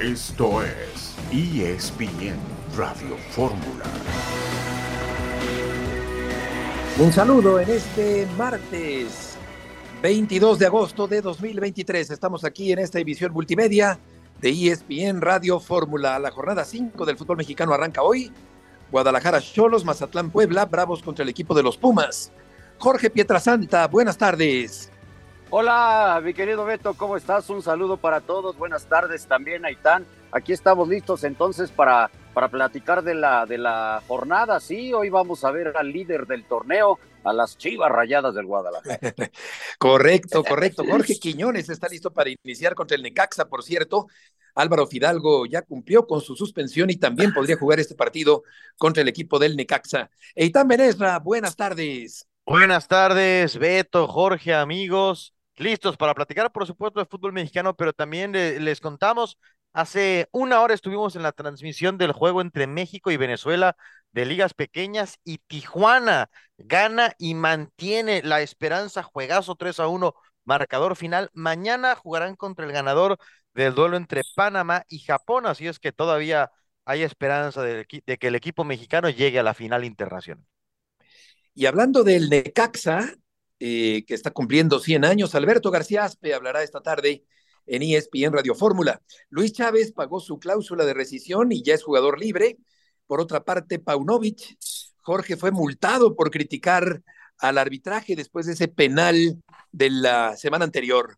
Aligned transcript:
Esto 0.00 0.62
es 0.62 1.16
ESPN 1.32 2.36
Radio 2.76 3.16
Fórmula. 3.32 3.84
Un 7.00 7.12
saludo 7.12 7.58
en 7.58 7.68
este 7.68 8.28
martes 8.38 9.36
22 10.00 10.60
de 10.60 10.66
agosto 10.66 11.08
de 11.08 11.20
2023. 11.20 12.12
Estamos 12.12 12.44
aquí 12.44 12.70
en 12.70 12.78
esta 12.78 13.00
edición 13.00 13.32
multimedia 13.32 13.98
de 14.40 14.50
ESPN 14.50 15.20
Radio 15.20 15.58
Fórmula. 15.58 16.16
La 16.20 16.30
jornada 16.30 16.64
5 16.64 17.04
del 17.04 17.18
fútbol 17.18 17.38
mexicano 17.38 17.74
arranca 17.74 18.02
hoy. 18.02 18.30
Guadalajara 18.92 19.40
Cholos, 19.40 19.84
Mazatlán 19.84 20.30
Puebla, 20.30 20.66
Bravos 20.66 21.02
contra 21.02 21.24
el 21.24 21.28
equipo 21.28 21.54
de 21.54 21.64
los 21.64 21.76
Pumas. 21.76 22.30
Jorge 22.78 23.10
Pietrasanta, 23.10 23.88
buenas 23.88 24.16
tardes. 24.16 24.92
Hola, 25.50 26.20
mi 26.22 26.34
querido 26.34 26.66
Beto, 26.66 26.92
¿cómo 26.92 27.16
estás? 27.16 27.48
Un 27.48 27.62
saludo 27.62 27.96
para 27.96 28.20
todos. 28.20 28.58
Buenas 28.58 28.84
tardes 28.84 29.26
también, 29.26 29.64
Aitán. 29.64 30.04
Aquí 30.30 30.52
estamos 30.52 30.86
listos 30.88 31.24
entonces 31.24 31.70
para, 31.70 32.10
para 32.34 32.48
platicar 32.48 33.02
de 33.02 33.14
la, 33.14 33.46
de 33.46 33.56
la 33.56 34.02
jornada. 34.06 34.60
Sí, 34.60 34.92
hoy 34.92 35.08
vamos 35.08 35.44
a 35.44 35.50
ver 35.50 35.72
al 35.74 35.90
líder 35.90 36.26
del 36.26 36.44
torneo, 36.44 36.98
a 37.24 37.32
las 37.32 37.56
Chivas 37.56 37.90
Rayadas 37.90 38.34
del 38.34 38.44
Guadalajara. 38.44 38.98
correcto, 39.78 40.44
correcto. 40.44 40.84
Jorge 40.84 41.18
Quiñones 41.18 41.70
está 41.70 41.88
listo 41.88 42.12
para 42.12 42.28
iniciar 42.28 42.74
contra 42.74 42.98
el 42.98 43.02
Necaxa, 43.02 43.46
por 43.46 43.64
cierto. 43.64 44.06
Álvaro 44.54 44.86
Fidalgo 44.86 45.46
ya 45.46 45.62
cumplió 45.62 46.06
con 46.06 46.20
su 46.20 46.36
suspensión 46.36 46.90
y 46.90 46.96
también 46.96 47.32
podría 47.32 47.56
jugar 47.56 47.80
este 47.80 47.94
partido 47.94 48.42
contra 48.76 49.00
el 49.00 49.08
equipo 49.08 49.38
del 49.38 49.56
Necaxa. 49.56 50.10
Eitan 50.34 50.68
Benesra, 50.68 51.18
buenas 51.20 51.56
tardes. 51.56 52.28
Buenas 52.44 52.86
tardes, 52.86 53.56
Beto, 53.56 54.06
Jorge, 54.08 54.52
amigos 54.52 55.32
listos 55.60 55.96
para 55.96 56.14
platicar, 56.14 56.50
por 56.52 56.66
supuesto, 56.66 57.00
de 57.00 57.06
fútbol 57.06 57.32
mexicano, 57.32 57.74
pero 57.76 57.92
también 57.92 58.32
les 58.32 58.80
contamos, 58.80 59.38
hace 59.72 60.28
una 60.32 60.60
hora 60.60 60.74
estuvimos 60.74 61.16
en 61.16 61.22
la 61.22 61.32
transmisión 61.32 61.98
del 61.98 62.12
juego 62.12 62.40
entre 62.40 62.66
México 62.66 63.10
y 63.10 63.16
Venezuela 63.16 63.76
de 64.12 64.24
ligas 64.26 64.54
pequeñas 64.54 65.18
y 65.24 65.38
Tijuana 65.38 66.30
gana 66.56 67.12
y 67.18 67.34
mantiene 67.34 68.22
la 68.22 68.40
esperanza, 68.40 69.02
juegazo 69.02 69.54
3 69.54 69.80
a 69.80 69.88
1, 69.88 70.14
marcador 70.44 70.96
final. 70.96 71.30
Mañana 71.34 71.94
jugarán 71.94 72.36
contra 72.36 72.64
el 72.66 72.72
ganador 72.72 73.18
del 73.54 73.74
duelo 73.74 73.96
entre 73.96 74.22
Panamá 74.34 74.84
y 74.88 75.00
Japón, 75.00 75.46
así 75.46 75.66
es 75.66 75.78
que 75.78 75.92
todavía 75.92 76.50
hay 76.84 77.02
esperanza 77.02 77.62
de, 77.62 77.84
que 77.86 78.26
el 78.26 78.34
equipo 78.34 78.64
mexicano 78.64 79.10
llegue 79.10 79.38
a 79.38 79.42
la 79.42 79.54
final 79.54 79.84
internacional. 79.84 80.44
Y 81.54 81.66
hablando 81.66 82.04
del 82.04 82.30
Necaxa, 82.30 83.14
eh, 83.60 84.04
que 84.06 84.14
está 84.14 84.30
cumpliendo 84.30 84.78
100 84.78 85.04
años. 85.04 85.34
Alberto 85.34 85.70
García 85.70 86.04
Aspe 86.04 86.34
hablará 86.34 86.62
esta 86.62 86.80
tarde 86.80 87.24
en 87.66 87.82
ESPN 87.82 88.32
Radio 88.32 88.54
Fórmula. 88.54 89.02
Luis 89.30 89.52
Chávez 89.52 89.92
pagó 89.92 90.20
su 90.20 90.38
cláusula 90.38 90.84
de 90.84 90.94
rescisión 90.94 91.52
y 91.52 91.62
ya 91.62 91.74
es 91.74 91.82
jugador 91.82 92.18
libre. 92.18 92.58
Por 93.06 93.20
otra 93.20 93.44
parte, 93.44 93.78
Paunovic, 93.78 94.56
Jorge 95.02 95.36
fue 95.36 95.50
multado 95.50 96.14
por 96.14 96.30
criticar 96.30 97.02
al 97.38 97.58
arbitraje 97.58 98.16
después 98.16 98.46
de 98.46 98.52
ese 98.52 98.68
penal 98.68 99.42
de 99.72 99.90
la 99.90 100.36
semana 100.36 100.64
anterior. 100.64 101.16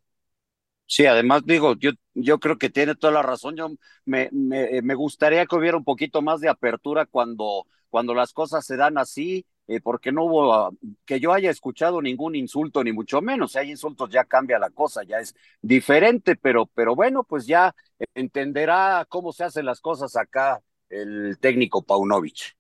Sí, 0.86 1.06
además 1.06 1.42
digo, 1.44 1.77
yo, 1.78 1.92
yo 2.14 2.41
creo 2.41 2.58
que 2.58 2.69
tiene 2.70 2.97
toda 2.97 3.12
la 3.12 3.22
razón. 3.22 3.56
Yo 3.56 3.70
me, 4.04 4.28
me, 4.32 4.82
me 4.82 4.94
gustaría 4.94 5.47
que 5.47 5.56
hubiera 5.56 5.77
un 5.77 5.84
poquito 5.84 6.20
más 6.20 6.41
de 6.41 6.48
apertura 6.48 7.06
cuando, 7.06 7.66
cuando 7.91 8.12
las 8.14 8.32
cosas 8.32 8.66
se 8.66 8.77
dan 8.77 8.98
así 8.98 9.47
eh, 9.70 9.80
porque 9.80 10.10
no 10.10 10.24
hubo 10.24 10.52
ah, 10.52 10.70
que 11.04 11.20
yo 11.20 11.32
haya 11.32 11.48
escuchado 11.48 12.02
ningún 12.02 12.34
insulto, 12.34 12.82
ni 12.82 12.92
mucho 12.92 13.22
menos. 13.22 13.52
Si 13.52 13.58
hay 13.58 13.70
insultos, 13.70 14.10
ya 14.10 14.24
cambia 14.24 14.58
la 14.58 14.70
cosa, 14.70 15.04
ya 15.04 15.20
es 15.20 15.32
diferente, 15.62 16.34
pero, 16.34 16.66
pero 16.66 16.96
bueno, 16.96 17.22
pues 17.22 17.46
ya 17.46 17.72
entenderá 18.14 19.06
cómo 19.08 19.32
se 19.32 19.44
hacen 19.44 19.64
las 19.66 19.80
cosas 19.80 20.16
acá 20.16 20.60
el 20.88 21.38
técnico 21.38 21.84
Paunovic. 21.84 22.56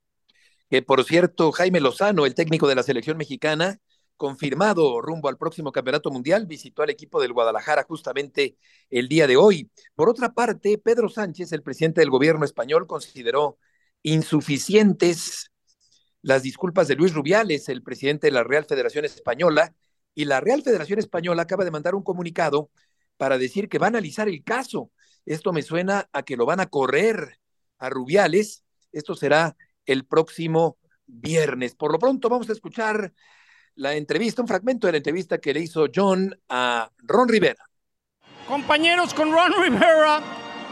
Que 0.68 0.82
por 0.82 1.02
cierto, 1.02 1.50
Jaime 1.50 1.80
Lozano, 1.80 2.26
el 2.26 2.36
técnico 2.36 2.68
de 2.68 2.76
la 2.76 2.84
selección 2.84 3.16
mexicana, 3.16 3.78
confirmado 4.16 5.00
rumbo 5.00 5.28
al 5.28 5.36
próximo 5.36 5.72
campeonato 5.72 6.12
mundial, 6.12 6.46
visitó 6.46 6.84
al 6.84 6.90
equipo 6.90 7.20
del 7.20 7.32
Guadalajara 7.32 7.82
justamente 7.82 8.56
el 8.88 9.08
día 9.08 9.26
de 9.26 9.36
hoy. 9.36 9.68
Por 9.96 10.08
otra 10.08 10.32
parte, 10.32 10.78
Pedro 10.78 11.08
Sánchez, 11.08 11.50
el 11.50 11.64
presidente 11.64 12.02
del 12.02 12.10
gobierno 12.10 12.44
español, 12.44 12.86
consideró 12.86 13.58
insuficientes 14.04 15.49
las 16.22 16.42
disculpas 16.42 16.88
de 16.88 16.96
Luis 16.96 17.14
Rubiales, 17.14 17.68
el 17.68 17.82
presidente 17.82 18.26
de 18.26 18.32
la 18.32 18.44
Real 18.44 18.64
Federación 18.64 19.04
Española, 19.04 19.74
y 20.14 20.24
la 20.24 20.40
Real 20.40 20.62
Federación 20.62 20.98
Española 20.98 21.42
acaba 21.42 21.64
de 21.64 21.70
mandar 21.70 21.94
un 21.94 22.02
comunicado 22.02 22.70
para 23.16 23.38
decir 23.38 23.68
que 23.68 23.78
va 23.78 23.86
a 23.86 23.88
analizar 23.88 24.28
el 24.28 24.42
caso. 24.42 24.90
Esto 25.24 25.52
me 25.52 25.62
suena 25.62 26.08
a 26.12 26.22
que 26.22 26.36
lo 26.36 26.46
van 26.46 26.60
a 26.60 26.66
correr 26.66 27.38
a 27.78 27.90
Rubiales. 27.90 28.64
Esto 28.92 29.14
será 29.14 29.56
el 29.86 30.04
próximo 30.04 30.78
viernes. 31.06 31.74
Por 31.74 31.92
lo 31.92 31.98
pronto 31.98 32.28
vamos 32.28 32.48
a 32.48 32.52
escuchar 32.52 33.12
la 33.74 33.94
entrevista, 33.94 34.42
un 34.42 34.48
fragmento 34.48 34.86
de 34.86 34.92
la 34.92 34.96
entrevista 34.98 35.38
que 35.38 35.54
le 35.54 35.60
hizo 35.60 35.86
John 35.94 36.38
a 36.48 36.90
Ron 36.98 37.28
Rivera. 37.28 37.64
Compañeros 38.46 39.14
con 39.14 39.32
Ron 39.32 39.52
Rivera, 39.62 40.22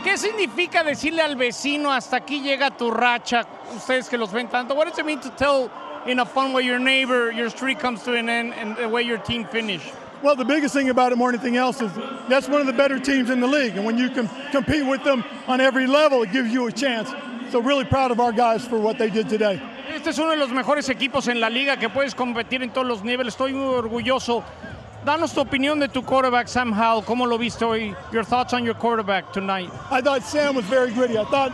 ¿Qué 0.05 0.17
significa 0.17 0.85
decirle 0.85 1.23
al 1.23 1.37
vecino 1.37 1.93
hasta 1.93 2.19
aquí 2.19 2.41
llega 2.41 2.71
tu 2.71 2.91
racha? 2.91 3.45
Ustedes 3.77 4.09
que 4.09 4.17
los 4.17 4.33
ven 4.33 4.49
tanto. 4.49 4.75
What 4.75 4.87
does 4.87 4.99
it 4.99 5.05
mean 5.05 5.21
to 5.21 5.31
tell 5.31 5.71
in 6.07 6.21
a 6.21 6.25
fun 6.25 6.53
way 6.53 6.65
your 6.65 6.79
neighbor 6.79 7.33
your 7.33 7.51
streak 7.51 7.79
comes 7.79 8.03
to 8.05 8.15
an 8.15 8.29
end 8.29 8.55
and 8.55 8.77
the 8.77 8.89
way 8.89 9.03
your 9.03 9.19
team 9.19 9.45
finished? 9.45 9.93
Well, 10.23 10.37
the 10.37 10.45
biggest 10.45 10.75
thing 10.75 10.89
about 10.89 11.13
it 11.13 11.19
more 11.19 11.31
than 11.31 11.41
anything 11.41 11.57
else 11.57 11.81
is 11.81 11.93
that's 12.29 12.49
one 12.49 12.61
of 12.61 12.67
the 12.67 12.73
better 12.73 12.99
teams 12.99 13.31
in 13.31 13.41
the 13.41 13.47
league. 13.47 13.77
And 13.77 13.85
when 13.85 13.99
you 13.99 14.09
can 14.11 14.29
compete 14.51 14.87
with 14.87 15.05
them 15.05 15.25
on 15.47 15.61
every 15.61 15.87
level, 15.87 16.23
it 16.23 16.33
gives 16.33 16.53
you 16.53 16.67
a 16.67 16.73
chance. 16.73 17.11
So 17.51 17.61
really 17.61 17.85
proud 17.85 18.11
of 18.11 18.21
our 18.21 18.33
guys 18.33 18.67
for 18.67 18.79
what 18.79 18.99
they 18.99 19.11
did 19.11 19.29
today. 19.29 19.61
Este 19.89 20.09
es 20.09 20.19
uno 20.19 20.31
de 20.31 20.37
los 20.37 20.51
mejores 20.51 20.89
equipos 20.89 21.29
en 21.29 21.41
la 21.41 21.49
liga 21.49 21.77
que 21.77 21.89
puedes 21.89 22.15
competir 22.15 22.63
en 22.63 22.71
todos 22.71 22.87
los 22.87 23.03
niveles. 23.03 23.35
Estoy 23.35 23.53
muy 23.53 23.75
orgulloso 23.75 24.45
Danos 25.05 25.33
tu 25.33 25.41
opinión 25.41 25.79
de 25.79 25.89
tu 25.89 26.03
quarterback, 26.03 26.49
Sam 26.49 26.73
Howell. 26.73 27.05
¿Cómo 27.05 27.27
lo 27.27 27.39
viste 27.39 27.65
hoy? 27.65 27.95
Your 28.13 28.25
thoughts 28.25 28.53
on 28.53 28.65
your 28.65 28.75
quarterback 28.75 29.33
tonight? 29.33 29.71
I 29.91 30.01
thought 30.01 30.23
Sam 30.25 30.57
was 30.57 30.65
very 30.65 30.91
gritty. 30.91 31.17
I 31.17 31.25
thought, 31.25 31.53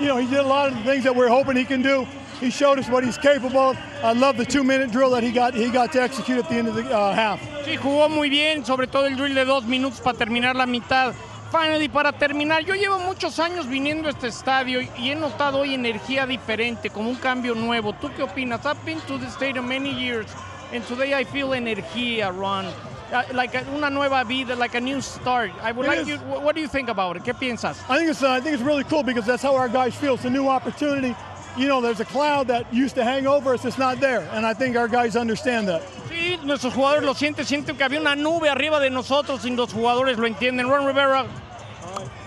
you 0.00 0.08
know, 0.08 0.16
he 0.16 0.26
did 0.26 0.38
a 0.38 0.42
lot 0.42 0.68
of 0.68 0.78
the 0.78 0.82
things 0.82 1.04
that 1.04 1.14
we're 1.14 1.28
hoping 1.28 1.56
he 1.56 1.64
can 1.64 1.82
do. 1.82 2.06
He 2.40 2.50
showed 2.50 2.78
us 2.78 2.88
what 2.88 3.04
he's 3.04 3.18
capable 3.18 3.58
of. 3.58 3.78
I 4.02 4.12
love 4.12 4.36
the 4.36 4.44
two-minute 4.44 4.92
drill 4.92 5.10
that 5.10 5.22
he 5.22 5.30
got 5.30 5.54
he 5.54 5.70
got 5.70 5.92
to 5.92 6.02
execute 6.02 6.38
at 6.38 6.48
the 6.48 6.56
end 6.56 6.68
of 6.68 6.74
the 6.74 6.84
uh, 6.90 7.12
half. 7.12 7.38
Sí, 7.64 7.76
jugó 7.76 8.08
muy 8.08 8.30
bien, 8.30 8.64
sobre 8.64 8.86
todo 8.86 9.06
el 9.06 9.16
drill 9.16 9.34
de 9.34 9.44
dos 9.44 9.64
minutos 9.64 10.00
para 10.00 10.16
terminar 10.16 10.56
la 10.56 10.66
mitad. 10.66 11.14
Finally, 11.52 11.88
para 11.88 12.12
terminar, 12.12 12.64
yo 12.64 12.74
llevo 12.74 12.98
muchos 12.98 13.38
años 13.38 13.68
viniendo 13.68 14.08
a 14.08 14.10
este 14.10 14.26
estadio 14.28 14.80
y 14.80 15.10
he 15.10 15.14
notado 15.14 15.60
hoy 15.60 15.74
energía 15.74 16.26
diferente, 16.26 16.90
como 16.90 17.08
un 17.08 17.16
cambio 17.16 17.54
nuevo. 17.54 17.92
¿Tú 17.92 18.10
qué 18.16 18.22
opinas? 18.22 18.66
I've 18.66 18.84
been 18.84 19.00
to 19.02 19.18
the 19.18 19.26
stadium 19.28 19.68
many 19.68 19.92
years 19.94 20.26
and 20.72 20.84
today 20.86 21.14
I 21.14 21.24
feel 21.24 21.50
energía, 21.50 22.36
Ron. 22.36 22.66
Uh, 23.12 23.22
like 23.34 23.54
a, 23.54 23.64
una 23.72 23.88
nueva 23.88 24.24
vida, 24.24 24.56
like 24.56 24.74
a 24.74 24.80
new 24.80 25.00
start. 25.00 25.52
I 25.62 25.70
would 25.70 25.86
it 25.86 25.88
like 25.88 25.98
is. 26.00 26.08
you. 26.08 26.16
What 26.18 26.56
do 26.56 26.60
you 26.60 26.66
think 26.66 26.88
about 26.88 27.16
it? 27.16 27.22
¿Qué 27.22 27.34
piensas? 27.34 27.78
I 27.88 27.98
think 27.98 28.10
it's 28.10 28.22
uh, 28.22 28.30
I 28.30 28.40
think 28.40 28.54
it's 28.54 28.64
really 28.64 28.82
cool 28.84 29.04
because 29.04 29.24
that's 29.24 29.42
how 29.42 29.54
our 29.54 29.68
guys 29.68 29.94
feel. 29.94 30.14
It's 30.14 30.24
a 30.24 30.30
new 30.30 30.48
opportunity. 30.48 31.14
You 31.56 31.68
know, 31.68 31.80
there's 31.80 32.00
a 32.00 32.04
cloud 32.04 32.48
that 32.48 32.72
used 32.74 32.96
to 32.96 33.04
hang 33.04 33.26
over 33.26 33.54
us. 33.54 33.64
It's 33.64 33.78
not 33.78 34.00
there, 34.00 34.28
and 34.32 34.44
I 34.44 34.54
think 34.54 34.76
our 34.76 34.88
guys 34.88 35.14
understand 35.14 35.68
that. 35.68 35.82
Sí, 36.10 36.36
nuestros 36.44 36.74
jugadores 36.74 37.04
lo 37.04 37.14
sienten. 37.14 37.46
Sienten 37.46 37.76
que 37.76 37.84
había 37.84 38.00
una 38.00 38.16
nube 38.16 38.48
arriba 38.48 38.80
de 38.80 38.90
nosotros 38.90 39.44
y 39.44 39.50
los 39.54 39.72
jugadores 39.72 40.18
lo 40.18 40.26
entienden. 40.26 40.68
Ron 40.68 40.84
Rivera. 40.86 41.26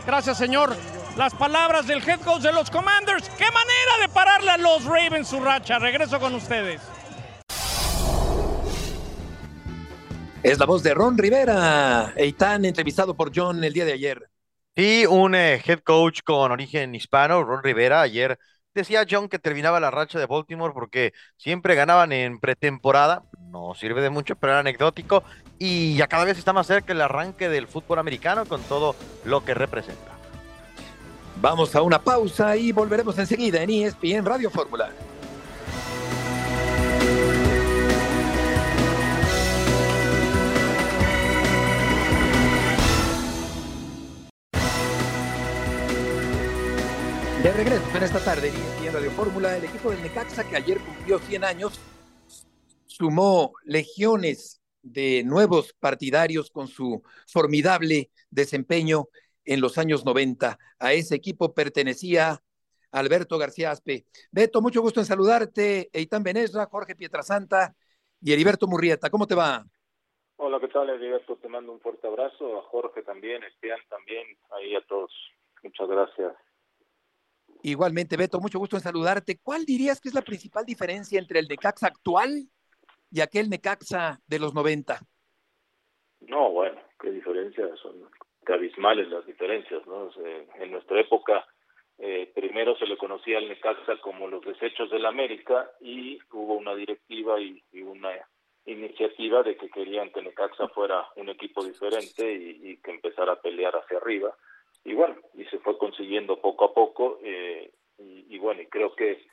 Gracias, 0.06 0.38
señor. 0.38 0.76
Las 1.18 1.34
palabras 1.34 1.86
del 1.88 2.02
head 2.08 2.22
coach 2.22 2.42
de 2.42 2.54
los 2.54 2.70
Commanders. 2.72 3.28
¡Qué 3.38 3.46
manera 3.52 3.98
de 4.02 4.08
pararle 4.08 4.52
a 4.52 4.58
los 4.58 4.86
Ravens 4.86 5.28
su 5.28 5.42
racha! 5.42 5.78
Regreso 5.78 6.20
con 6.20 6.34
ustedes. 6.34 6.82
Es 10.42 10.58
la 10.58 10.66
voz 10.66 10.84
de 10.84 10.94
Ron 10.94 11.18
Rivera, 11.18 12.14
Eitan, 12.16 12.64
entrevistado 12.64 13.14
por 13.14 13.32
John 13.36 13.62
el 13.62 13.74
día 13.74 13.84
de 13.84 13.92
ayer. 13.92 14.30
Sí, 14.74 15.06
un 15.06 15.36
eh, 15.36 15.62
head 15.66 15.80
coach 15.80 16.22
con 16.24 16.52
origen 16.52 16.96
hispano, 16.96 17.44
Ron 17.44 17.62
Rivera, 17.62 18.00
ayer 18.00 18.40
decía 18.74 19.06
John 19.10 19.28
que 19.28 19.38
terminaba 19.38 19.82
la 19.82 19.92
racha 19.92 20.18
de 20.18 20.28
Baltimore 20.28 20.74
porque 20.74 21.12
siempre 21.36 21.76
ganaban 21.76 22.14
en 22.14 22.40
pretemporada, 22.40 23.24
no 23.52 23.74
sirve 23.76 24.02
de 24.02 24.10
mucho, 24.10 24.38
pero 24.38 24.54
era 24.54 24.62
anecdótico, 24.62 25.26
y 25.58 25.98
ya 25.98 26.08
cada 26.08 26.24
vez 26.24 26.38
está 26.38 26.54
más 26.54 26.68
cerca 26.68 26.94
el 26.94 27.02
arranque 27.02 27.50
del 27.50 27.68
fútbol 27.68 28.00
americano 28.00 28.46
con 28.46 28.62
todo 28.64 28.96
lo 29.26 29.44
que 29.44 29.54
representa. 29.54 30.18
Vamos 31.42 31.76
a 31.76 31.82
una 31.82 32.02
pausa 32.02 32.56
y 32.56 32.72
volveremos 32.72 33.18
enseguida 33.18 33.62
en 33.62 33.72
ESPN 33.72 34.26
Radio 34.26 34.50
Fórmula. 34.50 34.90
De 47.50 47.56
regreso 47.56 47.98
en 47.98 48.04
esta 48.04 48.24
tarde 48.24 48.52
en 48.84 48.94
Radio 48.94 49.10
Fórmula, 49.10 49.58
el 49.58 49.64
equipo 49.64 49.90
del 49.90 50.04
Necaxa 50.04 50.48
que 50.48 50.56
ayer 50.56 50.78
cumplió 50.78 51.18
100 51.18 51.44
años 51.44 51.82
sumó 52.86 53.54
legiones 53.64 54.62
de 54.84 55.24
nuevos 55.24 55.74
partidarios 55.74 56.52
con 56.52 56.68
su 56.68 57.02
formidable 57.28 58.12
desempeño 58.30 59.06
en 59.46 59.62
los 59.62 59.80
años 59.80 60.06
90. 60.06 60.60
A 60.78 60.94
ese 60.94 61.16
equipo 61.16 61.56
pertenecía 61.56 62.40
Alberto 62.92 63.40
García 63.40 63.72
Aspe. 63.72 64.06
Beto, 64.32 64.62
mucho 64.62 64.84
gusto 64.84 65.00
en 65.00 65.08
saludarte. 65.08 65.90
Eitan 65.92 66.22
Benesra, 66.22 66.68
Jorge 66.68 66.96
Pietrasanta 66.96 67.74
y 68.22 68.32
Heriberto 68.32 68.68
Murrieta. 68.68 69.10
¿Cómo 69.10 69.26
te 69.26 69.34
va? 69.34 69.66
Hola, 70.38 70.60
¿qué 70.60 70.68
tal, 70.68 70.88
Heriberto? 70.92 71.36
Te 71.38 71.48
mando 71.48 71.72
un 71.72 71.80
fuerte 71.80 72.06
abrazo. 72.06 72.60
A 72.60 72.62
Jorge 72.70 73.02
también, 73.02 73.42
Esteban 73.42 73.80
también, 73.90 74.38
ahí 74.52 74.76
a 74.76 74.86
todos. 74.86 75.12
Muchas 75.64 75.88
gracias. 75.88 76.49
Igualmente, 77.62 78.16
Beto, 78.16 78.40
mucho 78.40 78.60
gusto 78.60 78.78
en 78.78 78.82
saludarte. 78.82 79.40
¿Cuál 79.42 79.66
dirías 79.66 80.00
que 80.00 80.10
es 80.10 80.16
la 80.16 80.22
principal 80.22 80.66
diferencia 80.66 81.20
entre 81.20 81.40
el 81.40 81.48
Necaxa 81.48 81.88
actual 81.88 82.48
y 83.12 83.22
aquel 83.22 83.50
Necaxa 83.50 84.20
de 84.28 84.40
los 84.40 84.54
90? 84.54 85.00
No, 86.22 86.52
bueno, 86.52 86.80
qué 87.00 87.12
diferencias, 87.12 87.78
son 87.80 88.10
abismales 88.48 89.08
las 89.10 89.26
diferencias, 89.26 89.86
¿no? 89.86 90.10
en 90.60 90.72
nuestra 90.72 91.00
época, 91.00 91.46
eh, 91.98 92.32
primero 92.34 92.76
se 92.78 92.88
le 92.88 92.98
conocía 92.98 93.38
al 93.38 93.48
Necaxa 93.48 93.98
como 94.02 94.28
los 94.28 94.44
desechos 94.44 94.90
del 94.90 95.06
América 95.06 95.70
y 95.82 96.18
hubo 96.32 96.56
una 96.56 96.74
directiva 96.74 97.40
y, 97.40 97.62
una 97.82 98.10
iniciativa 98.66 99.44
de 99.44 99.58
que 99.58 99.70
querían 99.70 100.12
que 100.12 100.22
Necaxa 100.22 100.68
fuera 100.70 101.06
un 101.16 101.30
equipo 101.30 101.64
diferente 101.64 102.32
y, 102.34 102.72
y 102.72 102.78
que 102.78 102.92
empezara 102.92 103.34
a 103.34 103.42
pelear 103.42 103.76
hacia 103.76 103.98
arriba 103.98 104.36
y 104.84 104.94
bueno, 104.94 105.16
y 105.34 105.46
se 105.46 105.60
fue 105.60 105.78
consiguiendo 105.78 106.40
poco 106.42 106.66
a 106.66 106.74
poco 106.74 107.20
eh, 107.24 107.72
y, 107.98 108.38
bueno, 108.40 108.62
y 108.62 108.68
creo 108.68 108.96
que 108.96 109.26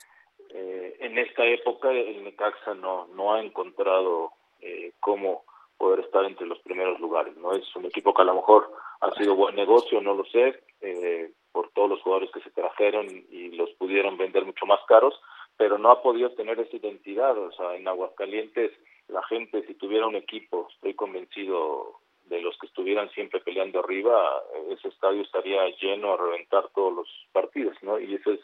eh, 0.49 0.97
en 0.99 1.17
esta 1.17 1.45
época 1.45 1.91
el 1.91 2.23
Necaxa 2.23 2.73
no, 2.73 3.07
no 3.07 3.33
ha 3.33 3.41
encontrado 3.41 4.31
eh, 4.61 4.91
cómo 4.99 5.45
poder 5.77 6.01
estar 6.01 6.25
entre 6.25 6.47
los 6.47 6.59
primeros 6.59 6.99
lugares, 6.99 7.35
¿no? 7.37 7.53
Es 7.53 7.75
un 7.75 7.85
equipo 7.85 8.13
que 8.13 8.23
a 8.23 8.25
lo 8.25 8.35
mejor 8.35 8.71
ha 9.01 9.11
sido 9.13 9.35
buen 9.35 9.55
negocio, 9.55 10.01
no 10.01 10.15
lo 10.15 10.25
sé, 10.25 10.61
eh, 10.81 11.31
por 11.51 11.69
todos 11.71 11.89
los 11.89 12.01
jugadores 12.01 12.31
que 12.31 12.41
se 12.41 12.51
trajeron 12.51 13.07
y 13.07 13.51
los 13.51 13.69
pudieron 13.75 14.17
vender 14.17 14.45
mucho 14.45 14.65
más 14.65 14.79
caros, 14.87 15.19
pero 15.55 15.77
no 15.77 15.91
ha 15.91 16.01
podido 16.01 16.31
tener 16.31 16.59
esa 16.59 16.75
identidad, 16.75 17.37
o 17.37 17.51
sea, 17.51 17.75
en 17.75 17.87
Aguascalientes 17.87 18.71
la 19.07 19.23
gente 19.23 19.65
si 19.65 19.73
tuviera 19.75 20.07
un 20.07 20.15
equipo, 20.15 20.67
estoy 20.73 20.93
convencido 20.93 21.99
de 22.29 22.41
los 22.41 22.57
que 22.57 22.67
estuvieran 22.67 23.09
siempre 23.11 23.39
peleando 23.39 23.79
arriba, 23.79 24.43
ese 24.69 24.89
estadio 24.89 25.21
estaría 25.21 25.67
lleno 25.81 26.13
a 26.13 26.17
reventar 26.17 26.69
todos 26.73 26.93
los 26.93 27.07
partidos, 27.31 27.75
¿no? 27.81 27.99
Y 27.99 28.15
eso 28.15 28.31
es, 28.31 28.39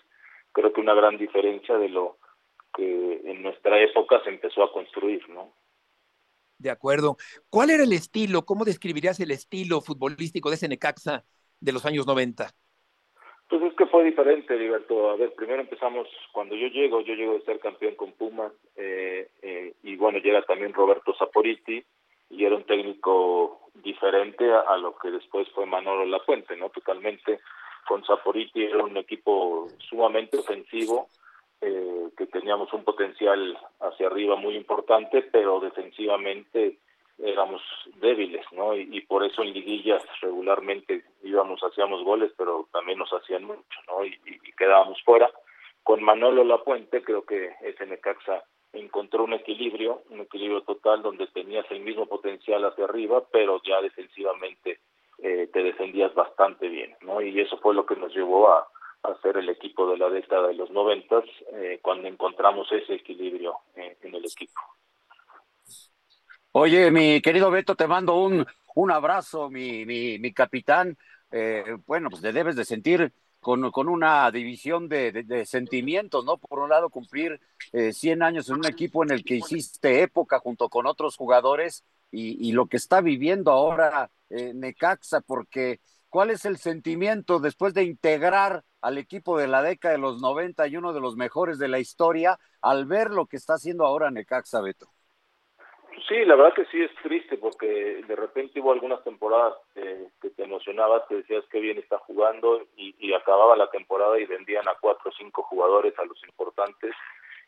creo 0.52 0.72
que 0.72 0.82
una 0.82 0.94
gran 0.94 1.18
diferencia 1.18 1.78
de 1.78 1.90
lo 1.90 2.18
que 2.76 3.22
en 3.26 3.42
nuestra 3.44 3.80
época 3.82 4.22
se 4.24 4.30
empezó 4.30 4.64
a 4.64 4.72
construir, 4.72 5.28
¿no? 5.30 5.54
De 6.58 6.70
acuerdo. 6.70 7.18
¿Cuál 7.50 7.72
era 7.72 7.84
el 7.84 7.92
estilo? 7.94 8.46
¿Cómo 8.46 8.64
describirías 8.64 9.20
el 9.20 9.32
estilo 9.32 9.82
futbolístico 9.82 10.50
de 10.50 10.56
ese 10.56 10.70
Necaxa 10.70 11.26
de 11.60 11.72
los 11.74 11.86
años 11.86 12.08
90? 12.08 12.50
Pues 13.50 13.62
es 13.64 13.74
que 13.76 13.86
fue 13.86 14.04
diferente, 14.04 14.58
Liberto. 14.58 15.12
A 15.12 15.16
ver, 15.16 15.34
primero 15.34 15.62
empezamos, 15.62 16.08
cuando 16.32 16.56
yo 16.56 16.68
llego, 16.68 17.02
yo 17.02 17.14
llego 17.14 17.34
de 17.34 17.46
ser 17.46 17.60
campeón 17.60 17.96
con 17.96 18.14
Pumas, 18.14 18.52
eh, 18.76 19.30
eh, 19.42 19.74
y 19.84 19.96
bueno, 19.96 20.20
llega 20.20 20.42
también 20.44 20.74
Roberto 20.74 21.14
Saporiti, 21.16 21.84
y 22.36 22.46
era 22.46 22.56
un 22.56 22.64
técnico 22.64 23.60
diferente 23.76 24.52
a, 24.52 24.78
lo 24.78 24.96
que 24.98 25.12
después 25.12 25.48
fue 25.50 25.66
Manolo 25.66 26.06
Lafuente, 26.06 26.56
¿no? 26.56 26.70
Totalmente 26.70 27.40
con 27.88 28.04
Saporiti 28.06 28.64
era 28.64 28.84
un 28.84 28.98
equipo 28.98 29.68
sumamente 29.90 30.38
ofensivo, 30.38 31.10
eh, 31.62 32.10
que 32.18 32.26
teníamos 32.28 32.72
un 32.74 32.84
potencial 32.84 33.58
hacia 33.82 34.08
arriba 34.08 34.36
muy 34.36 34.56
importante, 34.56 35.22
pero 35.22 35.60
defensivamente 35.60 36.78
éramos 37.20 37.62
débiles, 38.02 38.46
¿no? 38.52 38.76
Y, 38.76 39.02
por 39.02 39.24
eso 39.24 39.44
en 39.44 39.54
liguillas 39.54 40.04
regularmente 40.22 41.04
íbamos, 41.24 41.62
hacíamos 41.64 42.04
goles, 42.04 42.32
pero 42.38 42.68
también 42.72 42.98
nos 42.98 43.12
hacían 43.14 43.44
mucho, 43.44 43.80
¿no? 43.88 44.04
Y, 44.06 44.18
quedábamos 44.58 45.02
fuera. 45.04 45.30
Con 45.84 46.02
Manolo 46.02 46.44
Lafuente 46.44 47.04
creo 47.04 47.26
que 47.26 47.54
ese 47.62 47.86
Necaxa 47.86 48.44
encontró 48.74 49.24
un 49.24 49.34
equilibrio, 49.34 50.04
un 50.10 50.22
equilibrio 50.22 50.62
total 50.64 51.02
donde 51.02 51.28
tenías 51.28 51.66
el 51.72 51.82
mismo 51.82 52.08
potencial 52.08 52.66
hacia 52.66 52.86
arriba, 52.86 53.24
pero 53.32 53.62
ya 53.64 53.82
defensivamente 53.82 54.80
eh, 55.20 55.50
te 55.54 55.64
defendías 55.64 56.14
bastante 56.16 56.68
bien, 56.68 56.96
¿no? 57.02 57.22
Y 57.22 57.40
eso 57.40 57.58
fue 57.60 57.76
lo 57.76 57.86
que 57.86 57.96
nos 57.96 58.14
llevó 58.14 58.50
a, 58.50 58.68
a 59.04 59.16
ser 59.22 59.38
el 59.38 59.50
equipo 59.50 59.90
de 59.90 59.98
la 59.98 60.10
década 60.10 60.50
de 60.50 60.56
los 60.56 60.72
noventas, 60.72 61.24
eh, 61.54 61.80
cuando 61.82 62.08
encontramos 62.08 62.72
ese 62.72 62.96
equilibrio 62.96 63.56
eh, 63.76 63.98
en 64.02 64.16
el 64.16 64.26
equipo. 64.26 64.60
Oye, 66.52 66.92
mi 66.92 67.22
querido 67.22 67.50
Beto, 67.52 67.76
te 67.76 67.88
mando 67.88 68.16
un, 68.16 68.46
un 68.76 68.92
abrazo, 68.92 69.50
mi, 69.50 69.86
mi, 69.86 70.20
mi 70.20 70.34
capitán. 70.34 70.98
bueno, 71.88 72.10
pues 72.10 72.22
te 72.22 72.32
debes 72.32 72.56
de 72.56 72.66
sentir 72.66 73.12
con, 73.44 73.70
con 73.70 73.88
una 73.88 74.32
división 74.32 74.90
de, 74.90 75.44
sentimientos, 75.46 76.26
¿no? 76.26 76.38
Por 76.38 76.60
un 76.60 76.70
lado, 76.70 76.90
cumplir 76.90 77.40
eh, 77.72 77.94
100 77.94 78.24
años 78.24 78.50
en 78.50 78.56
un 78.56 78.66
equipo 78.66 79.04
en 79.04 79.12
el 79.12 79.24
que 79.24 79.36
hiciste 79.36 80.02
época 80.02 80.40
junto 80.40 80.70
con 80.70 80.88
otros 80.88 81.16
jugadores 81.16 81.84
y, 82.10 82.48
y 82.48 82.54
lo 82.54 82.66
que 82.66 82.78
está 82.78 83.02
viviendo 83.02 83.52
ahora 83.52 84.10
eh, 84.30 84.54
Necaxa, 84.56 85.22
porque 85.22 85.80
¿cuál 86.10 86.32
es 86.32 86.46
el 86.46 86.58
sentimiento 86.58 87.40
después 87.40 87.74
de 87.74 87.84
integrar 87.84 88.64
al 88.82 88.98
equipo 88.98 89.38
de 89.38 89.48
la 89.48 89.62
década 89.62 89.94
de 89.94 90.00
los 90.00 90.22
90 90.22 90.68
y 90.68 90.78
uno 90.78 90.94
de 90.94 91.02
los 91.02 91.16
mejores 91.16 91.60
de 91.60 91.68
la 91.68 91.80
historia 91.80 92.40
al 92.62 92.86
ver 92.86 93.12
lo 93.12 93.28
que 93.28 93.38
está 93.38 93.56
haciendo 93.56 93.86
ahora 93.86 94.10
Necaxa, 94.12 94.62
Beto? 94.62 94.93
Sí, 96.08 96.26
la 96.26 96.36
verdad 96.36 96.54
que 96.54 96.66
sí 96.66 96.82
es 96.82 96.94
triste 97.02 97.38
porque 97.38 98.04
de 98.08 98.16
repente 98.16 98.60
hubo 98.60 98.72
algunas 98.72 99.04
temporadas 99.04 99.56
eh, 99.76 100.08
que 100.22 100.30
te 100.32 100.44
emocionabas, 100.44 101.04
que 101.08 101.16
decías 101.16 101.46
que 101.52 101.60
bien 101.60 101.78
está 101.78 101.98
jugando 102.00 102.62
y, 102.76 103.14
acababa 103.14 103.56
la 103.56 103.70
temporada 103.70 104.20
y 104.20 104.26
vendían 104.26 104.68
a 104.68 104.76
cuatro 104.82 105.12
o 105.12 105.14
cinco 105.14 105.44
jugadores 105.44 105.98
a 106.00 106.06
los 106.06 106.22
importantes 106.26 106.94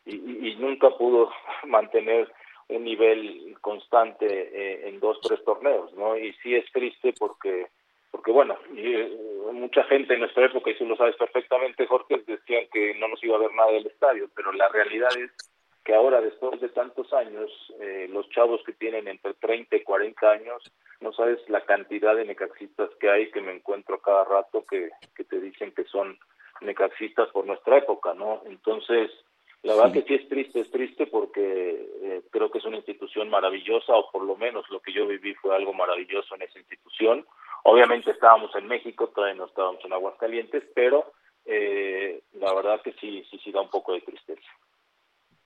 y, 0.06 0.54
nunca 0.58 0.90
pudo 0.90 1.30
mantener 1.66 2.32
un 2.68 2.84
nivel 2.84 3.56
constante 3.60 4.26
eh, 4.26 4.88
en 4.88 5.00
dos, 5.00 5.20
tres 5.20 5.44
torneos, 5.44 5.92
¿no? 5.94 6.16
Y 6.16 6.32
sí 6.42 6.54
es 6.54 6.70
triste 6.72 7.12
porque, 7.18 7.66
porque 8.10 8.30
bueno, 8.30 8.56
eh, 8.76 9.16
mucha 9.52 9.84
gente 9.84 10.14
en 10.14 10.20
nuestra 10.20 10.46
época, 10.46 10.70
y 10.70 10.78
tú 10.78 10.86
lo 10.86 10.96
sabes 10.96 11.16
perfectamente, 11.16 11.86
Jorge, 11.86 12.22
decían 12.26 12.66
que 12.72 12.94
no 12.94 13.08
nos 13.08 13.22
iba 13.22 13.36
a 13.36 13.40
ver 13.40 13.52
nada 13.52 13.72
del 13.72 13.86
estadio, 13.86 14.28
pero 14.34 14.52
la 14.52 14.68
realidad 14.68 15.10
es 15.18 15.30
que 15.86 15.94
ahora 15.94 16.20
después 16.20 16.60
de 16.60 16.68
tantos 16.70 17.12
años, 17.12 17.48
eh, 17.80 18.08
los 18.10 18.28
chavos 18.30 18.60
que 18.66 18.72
tienen 18.72 19.06
entre 19.06 19.34
30 19.34 19.76
y 19.76 19.84
40 19.84 20.28
años, 20.28 20.60
no 21.00 21.12
sabes 21.12 21.38
la 21.48 21.60
cantidad 21.60 22.16
de 22.16 22.24
necaxistas 22.24 22.90
que 22.98 23.08
hay 23.08 23.30
que 23.30 23.40
me 23.40 23.52
encuentro 23.52 24.00
cada 24.00 24.24
rato 24.24 24.66
que, 24.66 24.90
que 25.14 25.22
te 25.22 25.40
dicen 25.40 25.70
que 25.70 25.84
son 25.84 26.18
necaxistas 26.60 27.28
por 27.28 27.46
nuestra 27.46 27.78
época, 27.78 28.14
¿no? 28.14 28.42
Entonces, 28.46 29.12
la 29.62 29.76
verdad 29.76 29.92
que 29.92 30.02
sí 30.02 30.14
es 30.14 30.28
triste, 30.28 30.58
es 30.58 30.70
triste 30.72 31.06
porque 31.06 31.88
eh, 32.02 32.22
creo 32.32 32.50
que 32.50 32.58
es 32.58 32.64
una 32.64 32.78
institución 32.78 33.30
maravillosa, 33.30 33.94
o 33.94 34.10
por 34.10 34.24
lo 34.24 34.34
menos 34.34 34.68
lo 34.70 34.80
que 34.80 34.92
yo 34.92 35.06
viví 35.06 35.34
fue 35.34 35.54
algo 35.54 35.72
maravilloso 35.72 36.34
en 36.34 36.42
esa 36.42 36.58
institución. 36.58 37.24
Obviamente 37.62 38.10
estábamos 38.10 38.52
en 38.56 38.66
México, 38.66 39.06
todavía 39.14 39.36
no 39.36 39.46
estábamos 39.46 39.84
en 39.84 39.92
Aguascalientes, 39.92 40.64
pero 40.74 41.12
eh, 41.44 42.22
la 42.32 42.52
verdad 42.54 42.82
que 42.82 42.92
sí, 42.94 43.24
sí, 43.30 43.38
sí 43.38 43.52
da 43.52 43.60
un 43.60 43.70
poco 43.70 43.92
de 43.92 44.00
tristeza. 44.00 44.50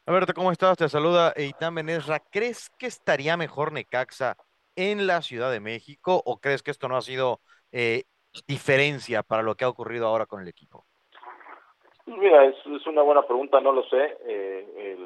Alberto, 0.07 0.33
¿cómo 0.35 0.51
estás? 0.51 0.79
Te 0.79 0.89
saluda 0.89 1.33
Eitan 1.37 1.75
Benesra. 1.75 2.21
¿Crees 2.21 2.71
que 2.79 2.87
estaría 2.87 3.37
mejor 3.37 3.73
Necaxa 3.73 4.37
en 4.75 5.07
la 5.07 5.23
Ciudad 5.23 5.53
de 5.53 5.61
México 5.61 6.23
o 6.25 6.39
crees 6.39 6.63
que 6.63 6.71
esto 6.71 6.89
no 6.89 6.97
ha 6.97 7.03
sido 7.03 7.41
eh, 7.71 8.05
diferencia 8.49 9.23
para 9.23 9.43
lo 9.43 9.55
que 9.55 9.65
ha 9.65 9.69
ocurrido 9.69 10.07
ahora 10.07 10.27
con 10.27 10.41
el 10.41 10.49
equipo? 10.49 10.85
Mira, 12.07 12.45
es, 12.47 12.57
una 12.87 13.03
buena 13.03 13.23
pregunta, 13.23 13.61
no 13.61 13.73
lo 13.73 13.85
sé. 13.85 14.17
Eh, 14.25 14.97